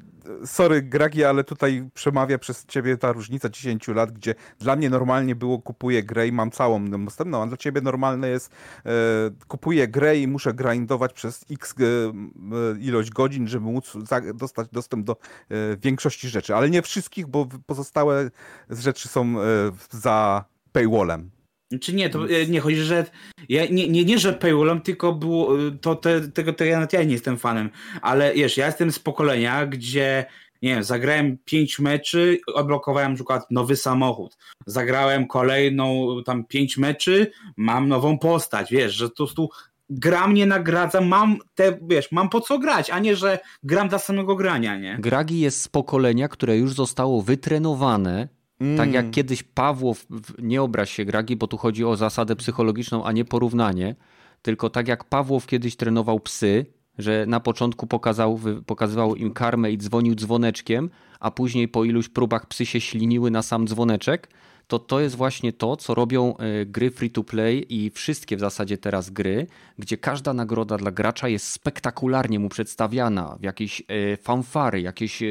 [0.45, 5.35] sorry Gragi, ale tutaj przemawia przez ciebie ta różnica 10 lat, gdzie dla mnie normalnie
[5.35, 8.53] było kupuję grę i mam całą dostępną, a dla ciebie normalne jest
[8.87, 8.91] e,
[9.49, 13.93] kupuję grę i muszę grindować przez x e, e, ilość godzin, żeby móc
[14.35, 18.31] dostać dostęp do e, większości rzeczy, ale nie wszystkich, bo pozostałe
[18.71, 19.35] rzeczy są
[19.91, 21.42] za paywallem.
[21.81, 23.07] Czy nie, to nie chodzi, że
[23.49, 27.03] ja, nie, nie, nie, że paywallem, tylko było, e, to te, tego, tego ja, ja
[27.03, 27.71] nie jestem fanem,
[28.03, 30.25] ale wiesz, ja jestem z pokolenia, gdzie
[30.63, 34.37] nie wiem, zagrałem pięć meczy, odblokowałem na przykład nowy samochód,
[34.67, 39.49] zagrałem kolejną tam pięć meczy, mam nową postać, wiesz, że po prostu
[39.91, 43.99] gra mnie nagradza, mam te, wiesz, mam po co grać, a nie, że gram dla
[43.99, 44.97] samego grania, nie?
[45.01, 48.29] Gragi jest z pokolenia, które już zostało wytrenowane.
[48.77, 49.13] Tak jak Mm.
[49.13, 50.07] kiedyś Pawłow,
[50.39, 53.95] nie obraź się Gragi, bo tu chodzi o zasadę psychologiczną, a nie porównanie.
[54.43, 56.67] Tylko tak jak Pawłow kiedyś trenował psy,
[56.99, 60.91] że na początku pokazał, pokazywał im karmę i dzwonił dzwoneczkiem,
[61.21, 64.29] a później po iluś próbach psy się śliniły na sam dzwoneczek,
[64.73, 68.41] to to jest właśnie to, co robią e, gry free to play i wszystkie w
[68.41, 69.47] zasadzie teraz gry,
[69.79, 75.27] gdzie każda nagroda dla gracza jest spektakularnie mu przedstawiana, w jakieś e, fanfary, jakieś e,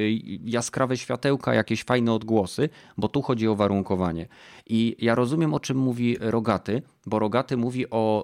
[0.46, 4.28] jaskrawe światełka, jakieś fajne odgłosy, bo tu chodzi o warunkowanie.
[4.68, 8.24] I ja rozumiem, o czym mówi Rogaty, bo Rogaty mówi o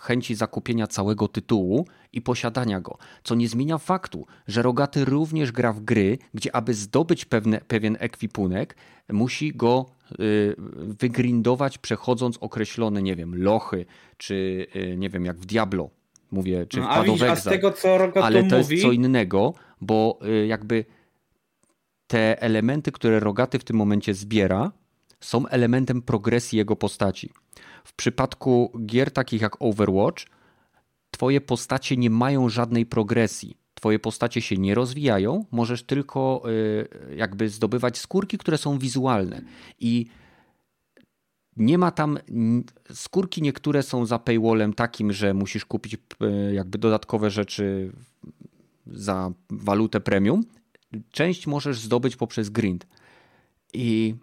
[0.00, 5.72] chęci zakupienia całego tytułu i posiadania go, co nie zmienia faktu, że Rogaty również gra
[5.72, 8.76] w gry, gdzie aby zdobyć pewne, pewien ekwipunek,
[9.12, 9.86] musi go
[10.76, 13.86] wygrindować przechodząc określone, nie wiem, lochy,
[14.16, 15.90] czy y, nie wiem, jak w Diablo,
[16.30, 18.74] mówię, czy w No, a z tego, co Rogato Ale to mówi...
[18.74, 20.84] jest co innego, bo y, jakby
[22.06, 24.72] te elementy, które Rogaty w tym momencie zbiera,
[25.20, 27.32] są elementem progresji jego postaci.
[27.84, 30.26] W przypadku gier takich jak Overwatch,
[31.10, 33.56] twoje postacie nie mają żadnej progresji.
[33.84, 36.42] Twoje postacie się nie rozwijają, możesz tylko
[37.10, 39.42] y, jakby zdobywać skórki, które są wizualne.
[39.80, 40.06] I
[41.56, 42.18] nie ma tam
[42.92, 45.98] skórki niektóre są za paywallem takim, że musisz kupić y,
[46.54, 47.92] jakby dodatkowe rzeczy
[48.86, 50.44] za walutę premium.
[51.10, 52.86] Część możesz zdobyć poprzez grind.
[53.72, 54.14] I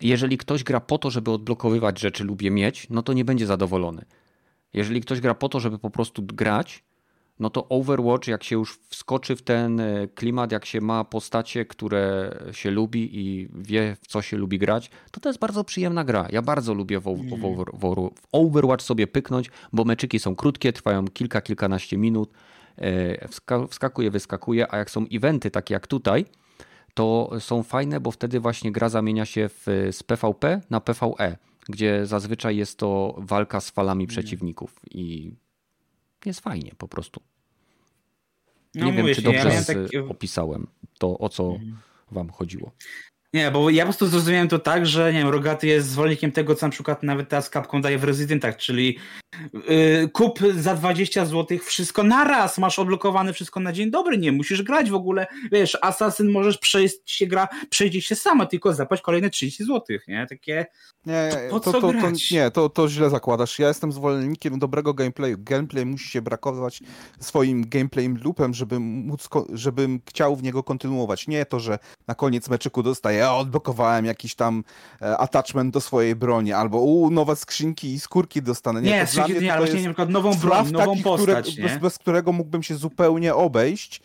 [0.00, 3.46] jeżeli ktoś gra po to, żeby odblokowywać rzeczy lub je mieć, no to nie będzie
[3.46, 4.04] zadowolony.
[4.72, 6.84] Jeżeli ktoś gra po to, żeby po prostu grać,
[7.40, 11.64] no to Overwatch, jak się już wskoczy w ten e, klimat, jak się ma postacie,
[11.64, 16.04] które się lubi i wie, w co się lubi grać, to to jest bardzo przyjemna
[16.04, 16.26] gra.
[16.30, 17.30] Ja bardzo lubię w, w,
[17.80, 22.30] w, w Overwatch sobie pyknąć, bo meczyki są krótkie, trwają kilka, kilkanaście minut.
[22.76, 26.24] e, Wska, wskakuje, wyskakuje, a jak są eventy takie jak tutaj,
[26.94, 31.36] to są fajne, bo wtedy właśnie gra zamienia się w, z PvP na PvE,
[31.68, 35.32] gdzie zazwyczaj jest to walka z falami przeciwników i
[36.26, 37.20] jest fajnie po prostu.
[38.74, 40.66] No Nie wiem, czy ja dobrze miałem z, takie- opisałem
[40.98, 41.58] to, o co
[42.10, 42.72] wam chodziło.
[43.34, 46.54] Nie, bo ja po prostu zrozumiałem to tak, że nie wiem, Rogaty jest zwolennikiem tego,
[46.54, 48.98] co na przykład nawet teraz Capcom daje w Residentach, czyli
[49.68, 54.62] yy, kup za 20 zł wszystko naraz, masz odblokowane wszystko na dzień dobry, nie musisz
[54.62, 59.30] grać w ogóle, wiesz, Assassin możesz przejść się gra, przejdzie się sama, tylko zapłać kolejne
[59.30, 60.26] 30 zł, nie?
[60.26, 60.66] Takie,
[61.06, 63.58] Nie, Po to, co to, to, nie to, to źle zakładasz.
[63.58, 65.36] Ja jestem zwolennikiem dobrego gameplayu.
[65.38, 66.80] Gameplay musi się brakować
[67.20, 71.28] swoim gameplayem loopem, żeby móc, żebym chciał w niego kontynuować.
[71.28, 74.64] Nie to, że na koniec meczyku dostaję, a odblokowałem jakiś tam
[75.02, 78.82] e, attachment do swojej broni, albo u, nowe skrzynki i skórki dostanę.
[78.82, 81.80] nie, mnie dnia, to ale właśnie na przykład nową broń, nową postać, które, bez, nie?
[81.80, 84.00] bez którego mógłbym się zupełnie obejść.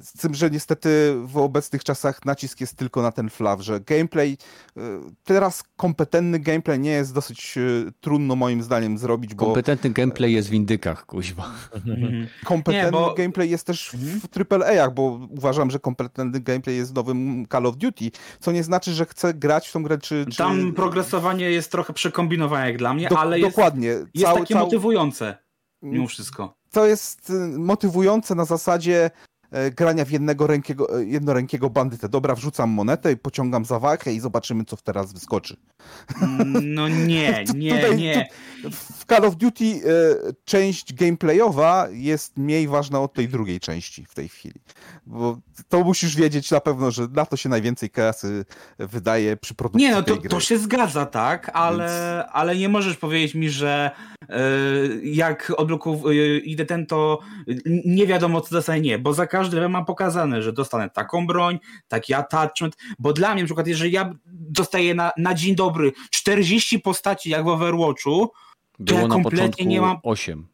[0.00, 4.32] Z tym, że niestety w obecnych czasach nacisk jest tylko na ten flaw, że gameplay,
[4.76, 4.80] y,
[5.24, 10.48] teraz kompetentny gameplay nie jest dosyć y, trudno moim zdaniem zrobić, bo Kompetentny gameplay jest
[10.48, 11.50] w indykach, kuźwa.
[11.74, 12.26] Mhm.
[12.44, 13.90] kompetentny Nie, bo- gameplay jest też
[14.36, 18.10] w AAA-ach, bo uważam, że kompetentny gameplay jest w nowym Call of Duty,
[18.40, 20.26] co nie znaczy, że chcę grać w tą grę, czy...
[20.30, 20.36] czy...
[20.36, 23.88] Tam progresowanie jest trochę przekombinowane jak dla mnie, Do, ale jest, dokładnie.
[23.88, 25.38] jest Cały- takie cały- motywujące
[25.82, 26.56] mimo wszystko.
[26.70, 29.10] to jest y, motywujące na zasadzie
[29.76, 32.08] grania w jednego rękiego, e, jednorękiego bandytę.
[32.08, 35.56] Dobra, wrzucam monetę i pociągam za walkę i zobaczymy, co teraz wyskoczy.
[36.62, 38.28] No nie, nie, Tutaj- nie.
[38.70, 39.78] W Call of Duty e,
[40.44, 44.60] część gameplayowa jest mniej ważna od tej drugiej części w tej chwili.
[45.06, 45.38] Bo
[45.68, 48.44] to musisz wiedzieć na pewno, że na to się najwięcej kasy
[48.78, 53.34] wydaje przy produkcji Nie, no to, to się zgadza, tak, ale, ale nie możesz powiedzieć
[53.34, 53.90] mi, że
[54.28, 54.40] e,
[55.02, 57.18] jak odblokowuję idę ten, to
[57.84, 61.58] nie wiadomo co dostanę, nie, bo za każdy mam pokazane, że dostanę taką broń,
[61.88, 66.78] taki attachment, bo dla mnie na przykład, jeżeli ja dostaję na, na dzień dobry 40
[66.80, 68.30] postaci jak w Overwatchu,
[68.78, 70.46] Było ja na kompletnie nie mam- 8.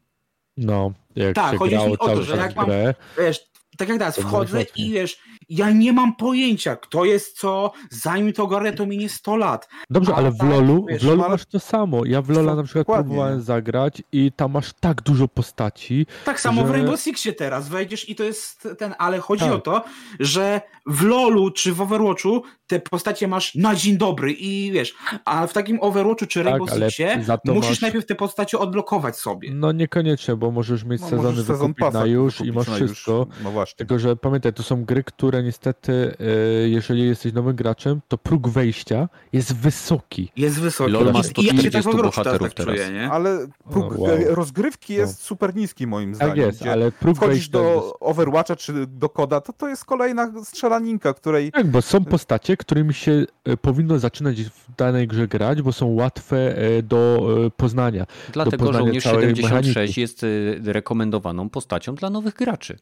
[0.57, 3.39] No, jak Tak, się chodzi mi o to, że jak w mam- grę, wiesz,
[3.77, 5.17] tak jak teraz To wchodzę i wiesz,
[5.57, 9.67] ja nie mam pojęcia, kto jest co, zanim to ogarnę, to minie 100 lat.
[9.89, 12.05] Dobrze, A ale w tak, LoLu, wiesz, w LoLu ale- masz to samo.
[12.05, 13.03] Ja w LoLa na przykład Dokładnie.
[13.09, 16.05] próbowałem zagrać i tam masz tak dużo postaci.
[16.25, 19.53] Tak samo w że- Rainbow Sixie teraz wejdziesz i to jest ten, ale chodzi Tak.
[19.53, 19.83] o to,
[20.19, 25.47] że w LoLu czy w Overwatchu te postacie masz na dzień dobry i wiesz, a
[25.47, 29.49] w takim Overwatchu czy Rainbow Tak, Sixie musisz masz- najpierw te postacie odblokować sobie.
[29.53, 33.27] No niekoniecznie, bo możesz mieć No, sezony możesz sezon na już i masz wszystko.
[33.43, 33.77] No właśnie.
[33.77, 38.47] Tylko, że pamiętaj, to są gry, które niestety, e, jeżeli jesteś nowym graczem, to próg
[38.47, 40.31] wejścia jest wysoki.
[40.37, 40.91] Jest wysoki.
[40.91, 42.75] LoL ma I ja się tak 140 bohaterów tak teraz.
[42.75, 43.11] czuję, nie?
[43.11, 44.11] Ale próg wow.
[44.11, 46.35] e, rozgrywki jest super niski moim zdaniem.
[46.35, 50.31] Tak jest, ale próg Wchodzisz wejścia do Overwatcha czy do Koda, to to jest kolejna
[50.43, 55.61] strzelaninka, której Tak, bo są postacie, którymi się e, powinno zaczynać w danej grze grać,
[55.61, 58.05] bo są łatwe do poznania.
[58.31, 60.01] Dlatego poznania żołnierz całej 76 mechaniki.
[60.01, 60.25] jest
[60.63, 62.77] rekomendowaną postacią dla nowych graczy.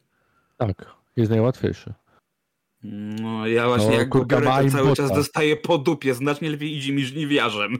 [0.56, 0.86] Tak,
[1.16, 1.92] jest najłatwiejszy.
[2.84, 6.14] No ja właśnie No, jak go kurka, biorę, ma to cały czas dostaję po dupie,
[6.14, 7.78] znacznie lepiej idzie mi żniwiarzem.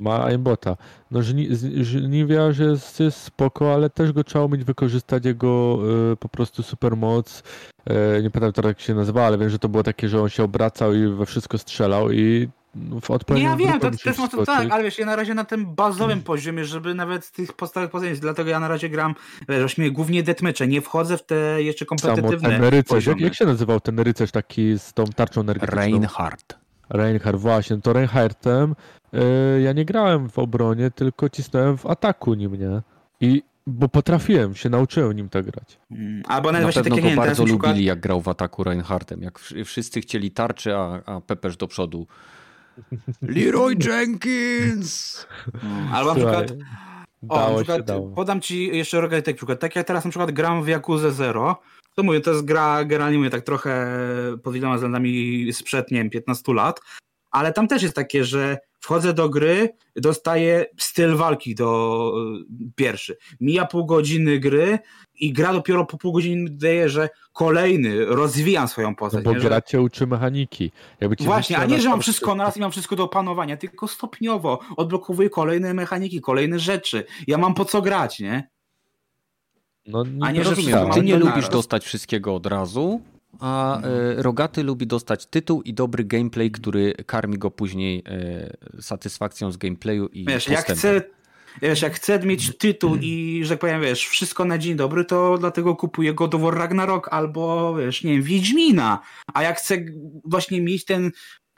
[0.00, 0.76] Ma aimbota.
[1.10, 1.48] No żni,
[1.80, 5.78] żniwiarz jest, jest spoko, ale też go trzeba umieć wykorzystać jego
[6.12, 7.42] e, po prostu supermoc.
[7.86, 10.28] E, nie pamiętam teraz jak się nazywa, ale wiem, że to było takie, że on
[10.28, 14.26] się obracał i we wszystko strzelał i w Nie, odpowiednim ja wiem, to no to
[14.26, 14.46] skoczyć.
[14.46, 18.20] tak, ale wiesz, ja na razie na tym bazowym poziomie, żeby nawet tych podstawowych postaci,
[18.20, 19.14] dlatego ja na razie gram,
[19.48, 23.34] wiesz, właśnie głównie deathmatche, nie wchodzę w te jeszcze Samo kompetywne ten rycerz, jak, jak
[23.34, 25.82] się nazywał ten rycerz taki z tą tarczą energetyczną?
[25.82, 26.58] Reinhardt.
[26.90, 27.80] Reinhardt, właśnie.
[27.80, 28.74] To Reinhardtem
[29.12, 32.82] e, ja nie grałem w obronie, tylko cisnąłem w ataku nim, nie?
[33.20, 35.78] I bo potrafiłem, się nauczyłem nim tak grać.
[35.90, 38.28] Mm, Albo nawet Na właśnie pewno takie, go nie bardzo przykład, lubili, jak grał w
[38.28, 39.22] ataku Reinhardtem.
[39.22, 42.06] Jak wsz- wszyscy chcieli tarczy, a, a Pepeż do przodu.
[43.22, 45.26] Leroy Jenkins!
[45.62, 46.52] mm, albo na przykład,
[47.28, 50.68] o, na przykład podam ci jeszcze rogalny przykład, tak jak teraz na przykład gram w
[50.68, 51.60] Yakuza Zero,
[51.94, 53.86] to mówię, to jest gra, generalnie mówię, tak trochę
[54.42, 56.80] pod wieloma względami sprzed, nie wiem, 15 lat,
[57.30, 62.12] ale tam też jest takie, że wchodzę do gry, dostaję styl walki do
[62.50, 63.16] y, pierwszy.
[63.40, 64.78] Mija pół godziny gry
[65.14, 69.24] i gra dopiero po pół godziny daje, że kolejny, rozwijam swoją No postać.
[69.24, 69.48] bo nie, że...
[69.48, 70.72] gra cię uczy mechaniki.
[71.20, 74.58] Właśnie, a nie, na że mam wszystko naraz i mam wszystko do opanowania, tylko stopniowo
[74.76, 77.04] odblokowuję kolejne mechaniki, kolejne rzeczy.
[77.26, 78.48] Ja mam po co grać, nie?
[79.86, 83.00] No, a nie, że Rozumiem, wszystko ty nie lubisz dostać wszystkiego od razu,
[83.40, 89.52] a e, Rogaty lubi dostać tytuł i dobry gameplay, który karmi go później e, satysfakcją
[89.52, 91.00] z gameplayu i Wiesz, jak postępem.
[91.00, 91.10] chcę,
[91.62, 95.38] wiesz, jak chcę mieć tytuł i, że tak powiem, wiesz, wszystko na dzień dobry, to
[95.38, 99.00] dlatego kupuję God of War Ragnarok albo, wiesz, nie wiem, Wiedźmina.
[99.34, 99.76] A jak chcę
[100.24, 101.10] właśnie mieć ten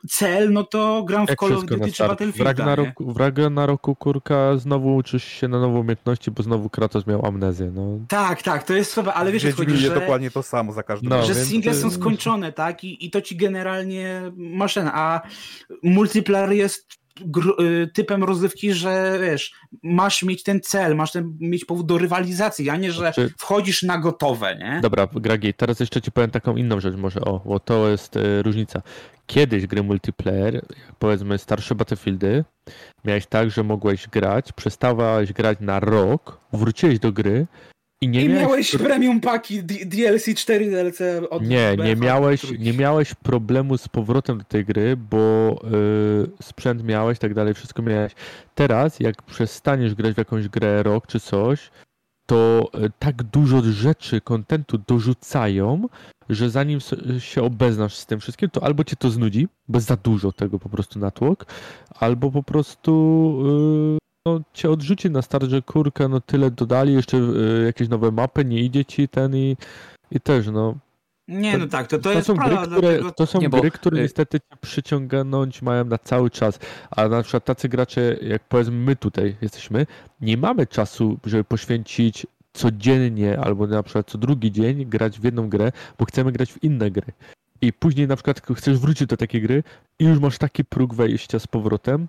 [0.08, 2.04] cel, no to gram w Jak Call of Duty czy.
[2.04, 2.44] W Battlefielda?
[2.44, 7.70] Ragnaroku, w Ragnaroku kurka znowu uczysz się na nowe umiejętności, bo znowu Kratos miał amnezję.
[7.74, 7.98] No.
[8.08, 10.00] Tak, tak, to jest sobie, ale wiesz, w jak chodzi, Wiedźminie że...
[10.00, 11.28] dokładnie to samo za każdym No, razem.
[11.34, 12.84] że więc, single są skończone, tak?
[12.84, 15.20] I, I to ci generalnie masz ten, a
[15.82, 16.99] multiplayer jest
[17.94, 22.76] typem rozrywki, że wiesz, masz mieć ten cel, masz ten, mieć powód do rywalizacji, a
[22.76, 24.80] nie, że Znaczy- wchodzisz na gotowe, nie?
[24.82, 28.42] Dobra, Gragi, teraz jeszcze ci powiem taką inną rzecz może, o, bo to jest e,
[28.42, 28.82] różnica.
[29.26, 30.66] Kiedyś gry multiplayer,
[30.98, 32.44] powiedzmy starsze Battlefieldy,
[33.04, 37.46] miałeś tak, że mogłeś grać, przestawałeś grać na rok, wróciłeś do gry
[38.02, 38.42] i nie I miałeś...
[38.48, 41.00] miałeś premium paki DLC 4 DLC
[41.30, 42.64] od Nie, nie BFA miałeś, trójki.
[42.64, 47.82] nie miałeś problemu z powrotem do tej gry, bo y, sprzęt miałeś, tak dalej, wszystko
[47.82, 48.12] miałeś.
[48.54, 51.70] Teraz, jak przestaniesz grać w jakąś grę rok czy coś,
[52.26, 55.88] to y, tak dużo rzeczy, kontentu dorzucają,
[56.28, 56.78] że zanim
[57.18, 60.68] się obeznasz z tym wszystkim, to albo cię to znudzi, bo za dużo tego po
[60.68, 61.46] prostu natłok,
[61.94, 63.34] albo po prostu
[63.96, 68.10] y, no, cię odrzuci na start, że kurka, no tyle dodali, jeszcze y, jakieś nowe
[68.10, 69.56] mapy, nie idzie ci ten i,
[70.10, 70.74] i też, no,
[71.28, 73.12] Nie, no tak, to, to, to, jest są gry, prawda, które, dlatego...
[73.12, 76.58] to są Nie, bo, gry, które y- niestety cię przyciągnąć mają na cały czas.
[76.90, 79.86] A na przykład tacy gracze, jak powiedzmy my tutaj jesteśmy,
[80.20, 85.48] nie mamy czasu, żeby poświęcić codziennie albo na przykład co drugi dzień grać w jedną
[85.48, 87.12] grę, bo chcemy grać w inne gry.
[87.62, 89.62] I później na przykład chcesz wrócić do takiej gry
[89.98, 92.08] i już masz taki próg wejścia z powrotem,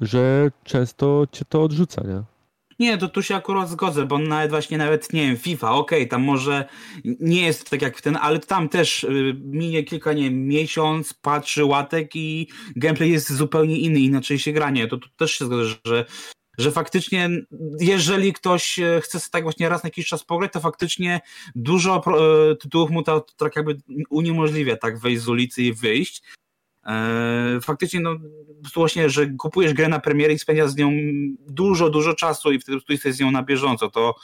[0.00, 2.22] że często cię to odrzuca, nie?
[2.78, 6.08] Nie, to tu się akurat zgodzę, bo nawet właśnie nawet, nie wiem, FIFA, okej, okay,
[6.08, 6.68] tam może
[7.04, 11.14] nie jest tak jak w ten, ale tam też y, minie kilka, nie wiem, miesiąc,
[11.14, 14.88] patrzy łatek i gameplay jest zupełnie inny, inaczej się granie.
[14.88, 16.04] To tu też się zgodzę, że
[16.58, 17.30] że faktycznie
[17.80, 21.20] jeżeli ktoś e, chce tak właśnie raz na jakiś czas pograć, to faktycznie
[21.54, 23.76] dużo e, tytułów mu to tak jakby
[24.10, 26.22] uniemożliwia tak wejść z ulicy i wyjść.
[26.88, 28.16] E, faktycznie, no,
[28.74, 30.92] właśnie, że kupujesz grę na premierę i spędzasz z nią
[31.48, 34.14] dużo, dużo czasu i wtedy jesteś z nią na bieżąco, to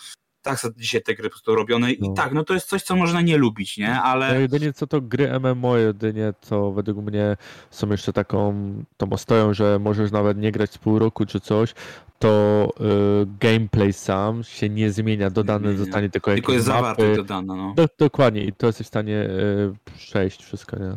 [0.43, 1.93] tak są dzisiaj te gry po prostu robione no.
[2.11, 4.01] i tak, no to jest coś, co można nie lubić, nie?
[4.01, 4.35] Ale...
[4.35, 7.36] No jedynie co to gry MMO, jedynie co według mnie
[7.70, 8.55] są jeszcze taką
[8.97, 11.74] tą ostoją, że możesz nawet nie grać z pół roku czy coś,
[12.19, 17.16] to y, gameplay sam się nie zmienia, dodane nie, zostanie tylko jakieś Tylko jest zawarte
[17.16, 17.74] dodane, no.
[17.77, 20.97] Do, dokładnie i to jesteś w stanie y, przejść wszystko, nie?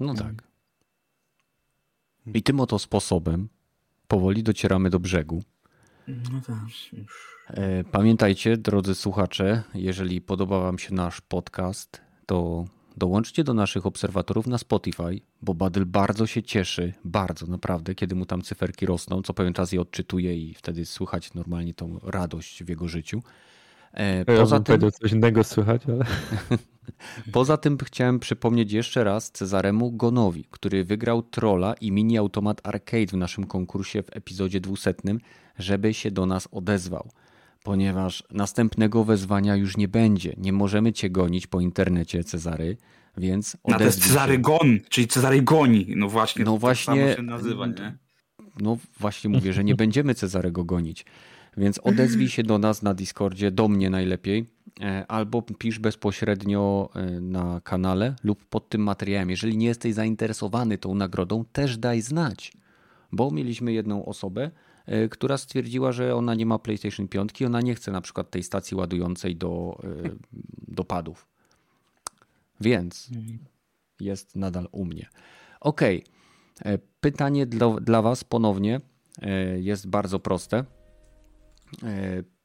[0.00, 0.42] No tak.
[2.26, 3.48] I tym oto sposobem
[4.08, 5.42] powoli docieramy do brzegu.
[6.08, 6.56] No tak,
[7.48, 12.64] e, Pamiętajcie, drodzy słuchacze, jeżeli podoba Wam się nasz podcast, to
[12.96, 18.26] dołączcie do naszych obserwatorów na Spotify, bo Badyl bardzo się cieszy, bardzo naprawdę, kiedy mu
[18.26, 22.68] tam cyferki rosną, co pewien czas je odczytuje i wtedy słychać normalnie tą radość w
[22.68, 23.22] jego życiu.
[23.92, 26.04] E, poza ja tym coś innego słychać, ale...
[27.32, 33.06] Poza tym chciałem przypomnieć jeszcze raz Cezaremu Gonowi, który wygrał trolla i mini automat arcade
[33.06, 34.94] w naszym konkursie w epizodzie 200,
[35.58, 37.10] żeby się do nas odezwał.
[37.62, 40.34] Ponieważ następnego wezwania już nie będzie.
[40.36, 42.76] Nie możemy cię gonić po internecie, Cezary,
[43.16, 45.86] więc odezwij no, to jest Cezary Gon, czyli Cezary Goni.
[45.96, 47.98] No właśnie, no właśnie, się nazywa, nie?
[48.60, 51.04] No właśnie mówię, że nie będziemy Cezarego gonić.
[51.56, 54.46] Więc odezwij się do nas na Discordzie, do mnie najlepiej,
[55.08, 59.30] albo pisz bezpośrednio e, na kanale lub pod tym materiałem.
[59.30, 62.52] Jeżeli nie jesteś zainteresowany tą nagrodą, też daj znać,
[63.12, 64.50] bo mieliśmy jedną osobę,
[64.86, 68.42] e, która stwierdziła, że ona nie ma PlayStation 5, ona nie chce na przykład tej
[68.42, 69.78] stacji ładującej do,
[70.68, 71.28] do padów.
[72.60, 73.10] Więc
[74.00, 75.08] jest nadal u mnie.
[75.60, 75.80] Ok.
[77.00, 78.80] Pytanie dla, dla Was ponownie
[79.56, 80.64] jest bardzo proste.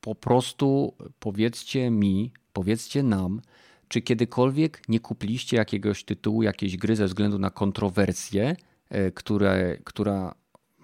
[0.02, 3.42] Po prostu powiedzcie mi, powiedzcie nam,
[3.88, 8.56] czy kiedykolwiek nie kupiliście jakiegoś tytułu, jakiejś gry ze względu na kontrowersję,
[8.90, 10.36] e, które, która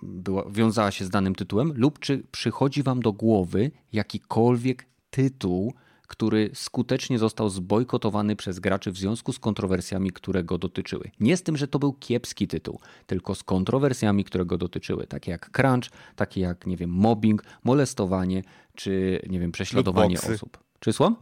[0.04, 5.74] była, wiązała się z danym tytułem, lub czy przychodzi Wam do głowy jakikolwiek tytuł,
[6.08, 11.12] który skutecznie został zbojkotowany przez graczy w związku z kontrowersjami, które go dotyczyły.
[11.20, 15.32] Nie z tym, że to był kiepski tytuł, tylko z kontrowersjami, które go dotyczyły, takie
[15.32, 18.44] jak crunch, takie jak, nie wiem, mobbing, molestowanie,
[18.76, 20.36] czy, nie wiem, prześladowanie Lootboxy.
[20.36, 20.58] osób.
[20.80, 21.16] Czy słucham?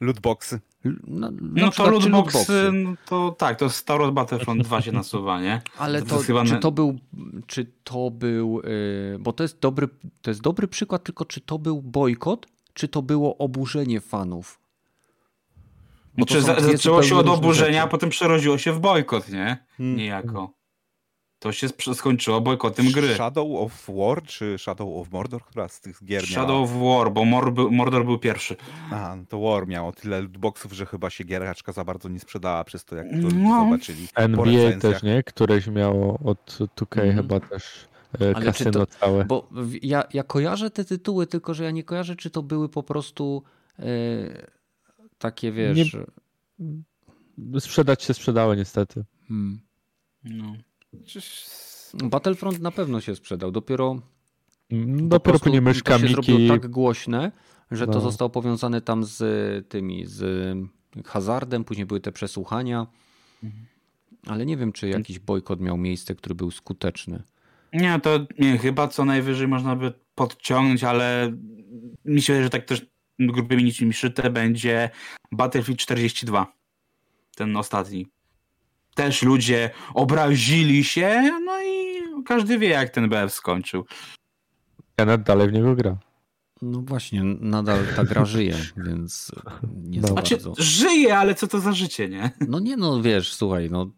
[0.00, 0.60] Lootboxy.
[1.06, 5.62] No, no to lootboxy, no to tak, to Star Wars Battlefront 2 się nasuwa, nie?
[5.78, 6.98] Ale to, czy to był,
[7.46, 9.88] czy to był, yy, bo to jest dobry,
[10.22, 12.46] to jest dobry przykład, tylko czy to był bojkot,
[12.78, 14.60] czy to było oburzenie fanów?
[16.18, 19.66] Bo czy zaczęło się od oburzenia, a potem przerodziło się w bojkot, nie?
[19.76, 19.96] Hmm.
[19.96, 20.58] Niejako.
[21.38, 23.14] To się skończyło bojkotem gry.
[23.14, 25.44] Shadow of War czy Shadow of Mordor?
[25.44, 26.60] Która z tych gier Shadow miała...
[26.60, 27.24] of War, bo
[27.70, 28.56] Mordor był pierwszy.
[28.90, 32.64] A, no to War miało tyle lootboxów, że chyba się gieraczka za bardzo nie sprzedała
[32.64, 33.64] przez to, jak to no.
[33.64, 34.08] zobaczyli.
[34.14, 35.22] NBA też, nie?
[35.22, 37.16] Któreś miało od 2K mm.
[37.16, 39.24] chyba też Ale kasyno to, całe.
[39.24, 39.48] Bo
[39.82, 43.42] ja, ja kojarzę te tytuły, tylko że ja nie kojarzę, czy to były po prostu
[43.78, 43.84] e,
[45.18, 45.96] takie, wiesz...
[46.58, 47.60] Nie...
[47.60, 49.04] Sprzedać się sprzedały niestety.
[49.28, 49.60] Hmm.
[50.24, 50.56] No.
[51.94, 53.50] Battlefront na pewno się sprzedał.
[53.50, 54.00] Dopiero
[54.70, 56.14] mm, Dopiero później myszka to się Miki...
[56.14, 57.32] zrobiło tak głośne,
[57.70, 57.92] że no.
[57.92, 60.56] to zostało powiązane tam z tymi, z
[61.06, 62.86] hazardem, później były te przesłuchania.
[63.42, 63.66] Mhm.
[64.26, 67.22] Ale nie wiem, czy jakiś bojkot miał miejsce, który był skuteczny.
[67.72, 71.32] Nie, to nie, chyba co najwyżej można by podciągnąć, ale
[72.04, 72.86] mi się wydaje, że tak też
[73.18, 74.90] grubymi niczym szyte będzie
[75.32, 76.52] Battlefield 42.
[77.36, 78.06] Ten ostatni.
[78.94, 83.84] Też ludzie obrazili się, no i każdy wie, jak ten BF skończył.
[84.96, 85.98] Tenet dalej w niego gra.
[86.62, 89.32] No właśnie, nadal ta gra żyje, więc
[89.74, 90.08] nie no.
[90.08, 90.54] za znaczy, bardzo.
[90.58, 92.30] Żyje, ale co to za życie, nie?
[92.48, 93.90] No nie no, wiesz, słuchaj, no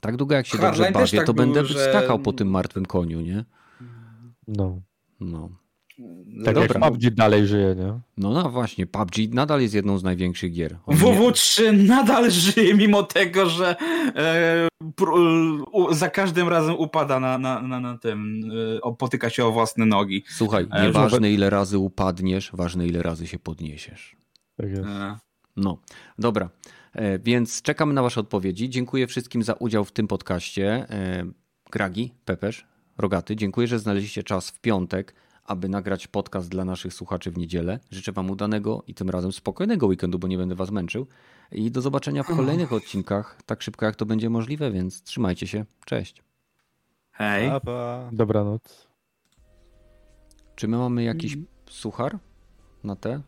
[0.00, 1.90] tak długo jak się Hardline dobrze bawię, tak to był, będę że...
[1.90, 3.44] skakał po tym martwym koniu, nie?
[4.48, 4.80] No.
[5.20, 5.48] No.
[6.44, 6.62] Tak Dobra.
[6.62, 8.00] jak PUBG dalej żyje, nie?
[8.16, 10.78] No, no właśnie, PUBG nadal jest jedną z największych gier.
[10.86, 13.76] On nie- WW3 nadal żyje, mimo tego, że
[14.16, 14.68] e,
[15.72, 18.40] u, za każdym razem upada na, na, na, na tym,
[18.84, 20.24] e, potyka się o własne nogi.
[20.28, 24.16] Słuchaj, Ale nieważne ile razy upadniesz, ważne ile razy się podniesiesz.
[24.56, 24.82] Tak jest.
[24.88, 25.18] E,
[25.56, 25.78] No,
[26.18, 26.50] dobra.
[26.92, 28.70] E, Więc czekamy na Wasze odpowiedzi.
[28.70, 30.86] Dziękuję wszystkim za udział w tym podcaście.
[30.90, 31.24] E,
[31.70, 32.66] Gragi, Pepesz,
[32.98, 35.14] Rogaty, dziękuję, że znaleźliście czas w piątek,
[35.44, 37.78] aby nagrać podcast dla naszych słuchaczy w niedzielę.
[37.90, 41.06] Życzę Wam udanego i tym razem spokojnego weekendu, bo nie będę Was męczył.
[41.52, 45.64] I do zobaczenia w kolejnych odcinkach, tak szybko jak to będzie możliwe, więc trzymajcie się.
[45.84, 46.22] Cześć.
[47.10, 47.48] hej.
[47.48, 48.08] Pa, pa.
[48.12, 48.88] Dobranoc.
[50.54, 51.36] Czy my mamy jakiś
[51.70, 52.18] suchar
[52.84, 53.20] na te?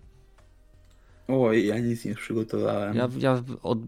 [1.29, 2.97] Oj, ja nic nie przygotowałem.
[2.97, 3.79] Ja, ja, od,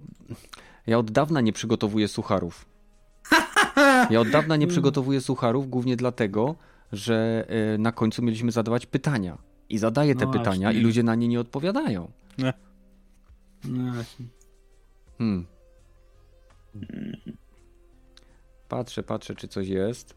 [0.86, 2.66] ja od dawna nie przygotowuję sucharów.
[4.10, 6.54] Ja od dawna nie przygotowuję sucharów, głównie dlatego,
[6.92, 9.38] że e, na końcu mieliśmy zadawać pytania.
[9.68, 12.10] I zadaję te No pytania i ludzie na nie nie odpowiadają.
[13.64, 14.26] No właśnie.
[15.18, 15.46] Hmm.
[18.68, 20.14] Patrzę, patrzę, czy coś jest.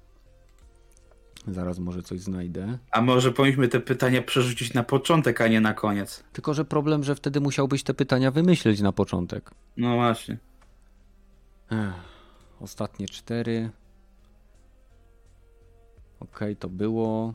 [1.48, 2.78] Zaraz może coś znajdę.
[2.92, 6.24] A może powinniśmy te pytania przerzucić na początek, a nie na koniec?
[6.34, 9.52] Tylko, że problem, że wtedy musiałbyś te pytania wymyśleć na początek.
[9.78, 10.38] No właśnie.
[11.72, 11.94] Ech,
[12.60, 13.70] ostatnie cztery.
[16.20, 17.34] Okej, to było.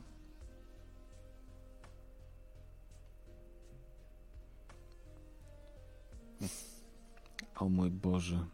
[7.56, 8.46] O mój Boże.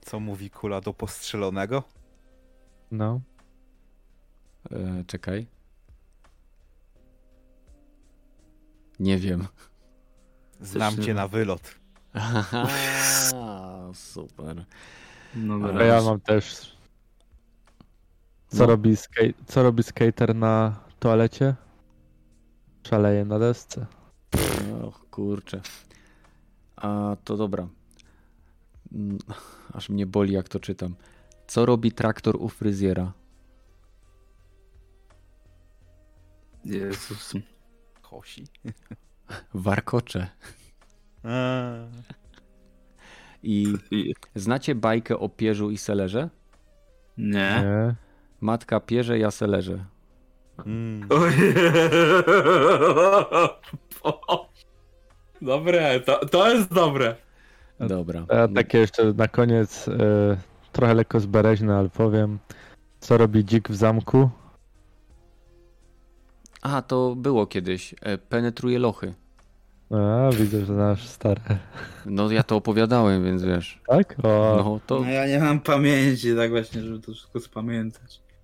[0.00, 1.82] Co mówi kula do postrzelonego?
[2.90, 3.20] No.
[4.70, 5.46] E, czekaj.
[9.00, 9.46] Nie wiem.
[10.60, 11.74] Znam cię na wylot.
[12.14, 12.68] Aha,
[13.94, 14.64] super.
[15.34, 15.84] No dobra.
[15.84, 16.76] ja mam też.
[18.48, 18.66] Co, No.
[18.66, 21.54] robi skate, co robi skater na toalecie?
[22.86, 23.86] Szaleje na desce.
[24.82, 25.60] Och, kurczę.
[26.76, 27.68] A to dobra.
[28.92, 29.18] Mm,
[29.72, 30.94] Aż mnie boli, jak to czytam.
[31.46, 33.12] Co robi traktor u fryzjera?
[36.64, 37.32] Jezus.
[38.02, 38.44] Kosi.
[39.54, 40.26] Warkocze.
[43.42, 43.74] I
[44.34, 46.28] znacie bajkę o pierzu i selerze?
[47.18, 47.62] Nie.
[47.62, 47.94] Nie.
[48.40, 49.84] Matka pierze, ja selerze.
[50.66, 51.08] Mm.
[55.42, 57.16] Dobre, to, to jest dobre.
[57.80, 58.26] Dobra.
[58.28, 60.36] A ja takie jeszcze na koniec e,
[60.72, 62.38] trochę lekko zbereźne, ale powiem.
[63.00, 64.30] Co robi dzik w zamku?
[66.64, 67.94] A, to było kiedyś.
[68.02, 69.14] E, Penetruje lochy.
[69.90, 71.40] A, widzę, że nasz stary.
[72.06, 73.80] No ja to opowiadałem, więc wiesz.
[73.88, 74.16] Tak?
[74.22, 78.20] O, No to No ja nie mam pamięci tak właśnie, żeby to wszystko spamiętać.